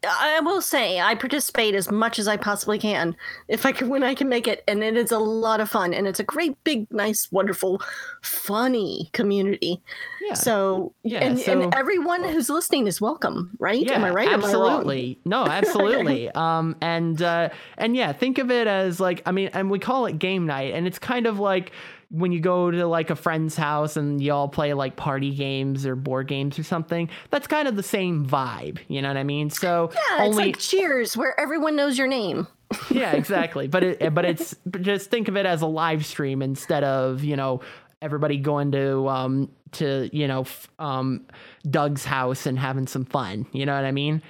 I 0.03 0.41
will 0.41 0.63
say 0.63 0.99
I 0.99 1.15
participate 1.15 1.75
as 1.75 1.91
much 1.91 2.19
as 2.19 2.27
I 2.27 2.39
possibly 2.39 2.79
can 2.79 3.15
if 3.49 3.67
I 3.67 3.73
can 3.73 3.91
when 3.91 4.03
I 4.03 4.15
can 4.15 4.27
make 4.31 4.49
it 4.49 4.65
and 4.67 4.83
it 4.83 4.97
is 4.97 5.13
a 5.13 5.19
lot 5.19 5.61
of 5.61 5.69
fun 5.69 5.93
and 5.93 6.09
it's 6.09 6.19
a 6.19 6.25
great 6.25 6.57
big 6.65 6.91
nice 6.91 7.31
wonderful 7.31 7.83
funny 8.23 9.11
community. 9.13 9.83
yeah, 10.27 10.33
So 10.33 10.95
Yeah, 11.03 11.19
and, 11.19 11.39
so- 11.39 11.53
and 11.61 11.75
everyone 11.75 12.25
who's 12.25 12.49
listening 12.49 12.87
is 12.87 12.99
welcome, 12.99 13.51
right? 13.59 13.85
Yeah, 13.85 13.97
Am 13.97 14.05
I 14.05 14.11
right? 14.11 14.29
Am 14.29 14.41
I? 14.43 14.47
Absolutely. 14.47 15.19
no, 15.27 15.45
absolutely. 15.47 16.31
um, 16.31 16.75
and 16.81 17.21
uh, 17.21 17.51
and 17.77 17.95
yeah, 17.95 18.13
think 18.15 18.39
of 18.39 18.51
it 18.51 18.67
as 18.67 19.01
like 19.01 19.23
I 19.27 19.33
mean, 19.33 19.51
and 19.53 19.71
we 19.71 19.79
call 19.79 20.07
it 20.07 20.19
game 20.19 20.47
night, 20.47 20.73
and 20.73 20.87
it's 20.87 20.99
kind 20.99 21.27
of 21.27 21.39
like 21.39 21.73
when 22.11 22.33
you 22.33 22.41
go 22.41 22.71
to 22.71 22.87
like 22.87 23.11
a 23.11 23.17
friend's 23.17 23.57
house 23.57 23.97
and 23.97 24.23
you 24.23 24.33
all 24.33 24.49
play 24.49 24.73
like 24.73 24.97
party 24.97 25.35
games 25.35 25.85
or 25.85 25.95
board 25.95 26.27
games 26.27 26.59
or 26.59 26.63
something, 26.63 27.09
that's 27.31 27.47
kind 27.47 27.69
of 27.69 27.77
the 27.77 27.83
same 27.83 28.27
vibe. 28.27 28.79
You 28.89 29.03
know 29.03 29.09
what 29.09 29.17
I 29.17 29.25
mean? 29.25 29.51
So 29.51 29.91
yeah, 30.11 30.25
it's 30.25 30.37
like 30.37 30.59
Cheers, 30.59 31.17
where 31.17 31.39
everyone 31.39 31.77
knows 31.77 31.99
your 31.99 32.07
name. 32.07 32.47
yeah, 32.91 33.13
exactly. 33.13 33.69
But 33.69 33.83
it, 33.85 34.15
but 34.15 34.25
it's 34.25 34.55
just 34.81 35.11
think 35.11 35.29
of 35.29 35.37
it 35.37 35.47
as 35.47 35.63
a 35.63 35.67
live 35.67 36.05
stream 36.07 36.43
instead 36.43 36.85
of 36.85 37.25
you 37.25 37.37
know 37.37 37.61
everybody 38.01 38.39
going 38.39 38.73
to 38.73 39.09
um 39.09 39.51
to 39.73 40.09
you 40.13 40.29
know 40.29 40.47
um 40.79 41.27
Doug's 41.69 42.05
house 42.05 42.47
and 42.47 42.59
having 42.59 42.87
some 42.87 43.05
fun. 43.05 43.47
You 43.53 43.67
know 43.67 43.75
what 43.75 43.85
I 43.85 43.93
mean? 43.93 44.23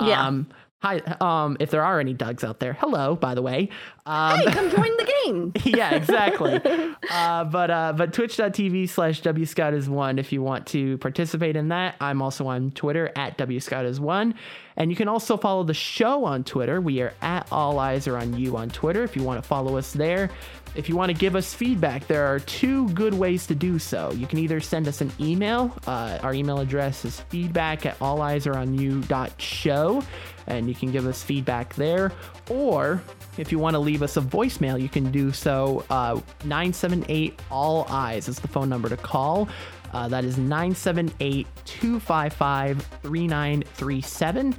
Yeah. 0.00 0.26
Um, 0.26 0.48
Hi, 0.82 0.98
um, 1.20 1.56
if 1.58 1.70
there 1.70 1.82
are 1.82 1.98
any 1.98 2.14
Dougs 2.14 2.44
out 2.44 2.60
there, 2.60 2.74
hello, 2.74 3.16
by 3.16 3.34
the 3.34 3.42
way. 3.42 3.70
Um, 4.06 4.38
hey, 4.38 4.52
come 4.52 4.70
join 4.70 4.96
the 4.96 5.12
game. 5.24 5.52
yeah, 5.64 5.94
exactly. 5.94 6.60
uh, 7.10 7.44
but 7.44 7.70
uh, 7.70 7.92
but 7.96 8.12
twitch.tv 8.12 8.88
slash 8.88 9.20
wscout 9.20 9.74
is 9.74 9.90
one 9.90 10.20
if 10.20 10.32
you 10.32 10.42
want 10.42 10.66
to 10.68 10.96
participate 10.98 11.56
in 11.56 11.68
that. 11.68 11.96
I'm 12.00 12.22
also 12.22 12.46
on 12.46 12.70
Twitter 12.70 13.10
at 13.16 13.36
wscout 13.36 13.84
is 13.84 13.98
one. 13.98 14.34
And 14.76 14.90
you 14.90 14.96
can 14.96 15.08
also 15.08 15.36
follow 15.36 15.64
the 15.64 15.74
show 15.74 16.24
on 16.24 16.44
Twitter. 16.44 16.80
We 16.80 17.00
are 17.00 17.14
at 17.20 17.48
All 17.50 17.80
Eyes 17.80 18.06
Are 18.06 18.16
On 18.16 18.38
You 18.38 18.56
on 18.56 18.68
Twitter 18.68 19.02
if 19.02 19.16
you 19.16 19.24
want 19.24 19.42
to 19.42 19.48
follow 19.48 19.76
us 19.76 19.92
there. 19.92 20.30
If 20.76 20.88
you 20.90 20.96
want 20.96 21.10
to 21.10 21.16
give 21.16 21.34
us 21.34 21.54
feedback, 21.54 22.06
there 22.06 22.26
are 22.26 22.38
two 22.38 22.90
good 22.90 23.14
ways 23.14 23.46
to 23.46 23.54
do 23.54 23.78
so. 23.78 24.12
You 24.12 24.26
can 24.26 24.38
either 24.38 24.60
send 24.60 24.86
us 24.86 25.00
an 25.00 25.10
email. 25.18 25.74
Uh, 25.86 26.18
our 26.22 26.34
email 26.34 26.60
address 26.60 27.06
is 27.06 27.20
feedback 27.20 27.86
at 27.86 27.98
alleyesaronyou.show 28.00 30.02
and 30.46 30.68
you 30.68 30.74
can 30.74 30.92
give 30.92 31.06
us 31.06 31.22
feedback 31.22 31.74
there. 31.74 32.12
Or 32.50 33.00
if 33.38 33.52
you 33.52 33.58
want 33.58 33.74
to 33.74 33.78
leave 33.78 34.02
us 34.02 34.16
a 34.16 34.20
voicemail, 34.20 34.80
you 34.80 34.88
can 34.88 35.10
do 35.10 35.32
so. 35.32 35.84
Uh, 35.90 36.20
978 36.44 37.40
All 37.50 37.86
Eyes 37.88 38.28
is 38.28 38.38
the 38.38 38.48
phone 38.48 38.68
number 38.68 38.88
to 38.88 38.96
call. 38.96 39.48
Uh, 39.92 40.08
that 40.08 40.24
is 40.24 40.36
978 40.36 41.46
255 41.64 42.82
3937. 43.02 44.54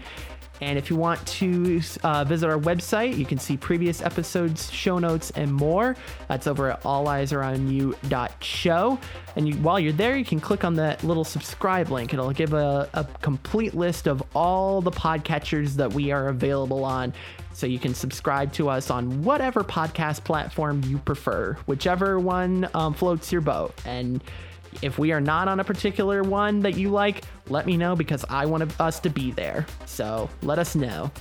And 0.62 0.78
if 0.78 0.90
you 0.90 0.96
want 0.96 1.28
to 1.28 1.82
uh, 2.04 2.24
visit 2.24 2.50
our 2.50 2.58
website, 2.58 3.18
you 3.18 3.26
can 3.26 3.38
see 3.38 3.58
previous 3.58 4.02
episodes, 4.02 4.72
show 4.72 4.98
notes, 4.98 5.32
and 5.32 5.54
more. 5.54 5.98
That's 6.28 6.48
over 6.48 6.72
at 6.72 6.82
alleyesaronyou.show. 6.84 9.00
And 9.36 9.48
you, 9.48 9.54
while 9.56 9.78
you're 9.80 9.94
there, 9.94 10.18
you 10.18 10.26
can 10.26 10.40
click 10.40 10.64
on 10.64 10.74
that 10.76 11.04
little 11.04 11.24
subscribe 11.24 11.92
link. 11.92 12.12
It'll 12.14 12.32
give 12.32 12.54
a, 12.54 12.90
a 12.94 13.04
complete 13.22 13.74
list 13.76 14.08
of 14.08 14.24
all 14.36 14.82
the 14.82 14.92
podcatchers 14.92 15.76
that 15.76 15.94
we 15.94 16.12
are 16.12 16.30
available 16.30 16.84
on. 16.84 17.14
So 17.54 17.68
you 17.68 17.80
can 17.80 17.94
subscribe 17.94 18.52
to 18.54 18.70
us 18.70 18.90
on 18.92 19.24
whatever 19.24 19.64
podcast 19.64 20.24
platform 20.24 20.82
you 20.86 21.00
prefer, 21.00 21.58
whichever 21.66 22.20
one 22.20 22.70
um, 22.74 22.94
floats 22.94 23.32
your 23.32 23.42
boat. 23.42 23.74
And 23.86 24.24
if 24.82 25.00
we 25.00 25.12
are 25.12 25.22
not 25.22 25.48
on 25.48 25.60
a 25.60 25.64
particular 25.64 26.24
one 26.24 26.62
that 26.62 26.78
you 26.78 26.90
like, 26.90 27.24
let 27.50 27.66
me 27.66 27.78
know 27.78 27.96
because 27.96 28.26
I 28.30 28.46
want 28.46 28.80
us 28.80 29.00
to 29.02 29.10
be 29.10 29.32
there. 29.32 29.66
So 29.86 30.30
let 30.42 30.60
us 30.60 30.76
know. 30.76 31.12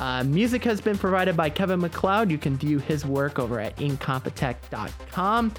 Uh, 0.00 0.22
music 0.24 0.62
has 0.64 0.80
been 0.80 0.96
provided 0.96 1.36
by 1.36 1.50
Kevin 1.50 1.80
MacLeod. 1.80 2.30
You 2.30 2.38
can 2.38 2.56
view 2.56 2.78
his 2.78 3.04
work 3.04 3.38
over 3.38 3.58
at 3.58 3.76
incompetech.com. 3.76 5.52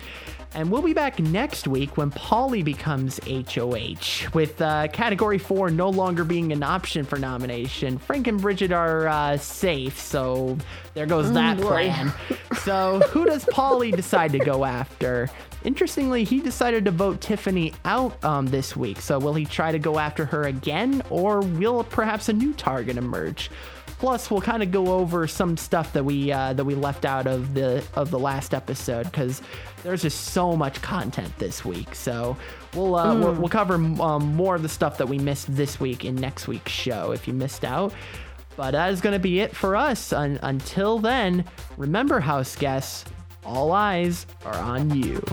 And 0.55 0.71
we'll 0.71 0.81
be 0.81 0.93
back 0.93 1.19
next 1.19 1.67
week 1.67 1.95
when 1.95 2.09
Paulie 2.09 2.63
becomes 2.63 3.19
HOH, 3.27 4.33
with 4.33 4.59
uh, 4.59 4.87
Category 4.87 5.37
4 5.37 5.69
no 5.69 5.89
longer 5.89 6.23
being 6.23 6.51
an 6.51 6.63
option 6.63 7.05
for 7.05 7.19
nomination. 7.19 7.99
Frank 7.99 8.25
and 8.25 8.39
Bridgette 8.39 8.75
are 8.75 9.07
uh, 9.07 9.37
safe, 9.37 9.99
so 9.99 10.57
there 10.95 11.05
goes 11.05 11.27
mm, 11.27 11.35
that 11.35 11.59
plan. 11.59 12.11
so, 12.61 12.99
who 13.09 13.25
does 13.25 13.45
Paulie 13.45 13.95
decide 13.95 14.31
to 14.31 14.39
go 14.39 14.65
after? 14.65 15.29
Interestingly, 15.63 16.23
he 16.23 16.39
decided 16.39 16.85
to 16.85 16.91
vote 16.91 17.19
Tiffany 17.19 17.73
out 17.83 18.23
um, 18.23 18.47
this 18.47 18.75
week. 18.75 19.01
So, 19.01 19.19
will 19.19 19.33
he 19.33 19.45
try 19.45 19.71
to 19.71 19.79
go 19.79 19.99
after 19.99 20.25
her 20.25 20.43
again, 20.43 21.01
or 21.09 21.41
will 21.41 21.83
perhaps 21.83 22.29
a 22.29 22.33
new 22.33 22.53
target 22.53 22.97
emerge? 22.97 23.49
Plus, 23.99 24.31
we'll 24.31 24.39
kind 24.39 24.63
of 24.63 24.71
go 24.71 24.93
over 24.93 25.27
some 25.27 25.57
stuff 25.57 25.91
that 25.91 26.05
we 26.05 26.31
uh, 26.31 26.53
that 26.53 26.63
we 26.63 26.73
left 26.73 27.03
out 27.03 27.27
of 27.27 27.53
the 27.53 27.83
of 27.95 28.09
the 28.09 28.19
last 28.19 28.53
episode 28.53 29.03
because 29.03 29.41
there's 29.83 30.01
just 30.01 30.27
so 30.27 30.55
much 30.55 30.81
content 30.81 31.37
this 31.37 31.65
week. 31.65 31.93
So 31.93 32.37
we'll 32.73 32.95
uh, 32.95 33.13
mm. 33.13 33.19
we'll, 33.19 33.33
we'll, 33.33 33.49
cover 33.49 33.75
um, 33.75 34.33
more 34.35 34.55
of 34.55 34.61
the 34.61 34.69
stuff 34.69 34.97
that 34.99 35.09
we 35.09 35.19
missed 35.19 35.53
this 35.53 35.81
week 35.81 36.05
in 36.05 36.15
next 36.15 36.47
week's 36.47 36.71
show 36.71 37.11
if 37.11 37.27
you 37.27 37.33
missed 37.33 37.65
out. 37.65 37.93
But 38.55 38.71
that 38.71 38.91
is 38.91 39.01
going 39.01 39.13
to 39.13 39.19
be 39.19 39.41
it 39.41 39.53
for 39.53 39.75
us. 39.75 40.13
Un- 40.13 40.39
until 40.43 40.99
then, 40.99 41.43
remember, 41.75 42.21
house 42.21 42.55
guests, 42.55 43.03
all 43.45 43.71
eyes 43.71 44.25
are 44.45 44.55
on 44.55 44.95
you. 44.95 45.23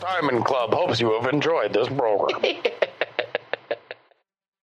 Diamond 0.00 0.44
Club 0.44 0.72
hopes 0.72 1.00
you 1.00 1.12
have 1.20 1.32
enjoyed 1.32 1.72
this 1.72 1.88
program. 1.88 2.40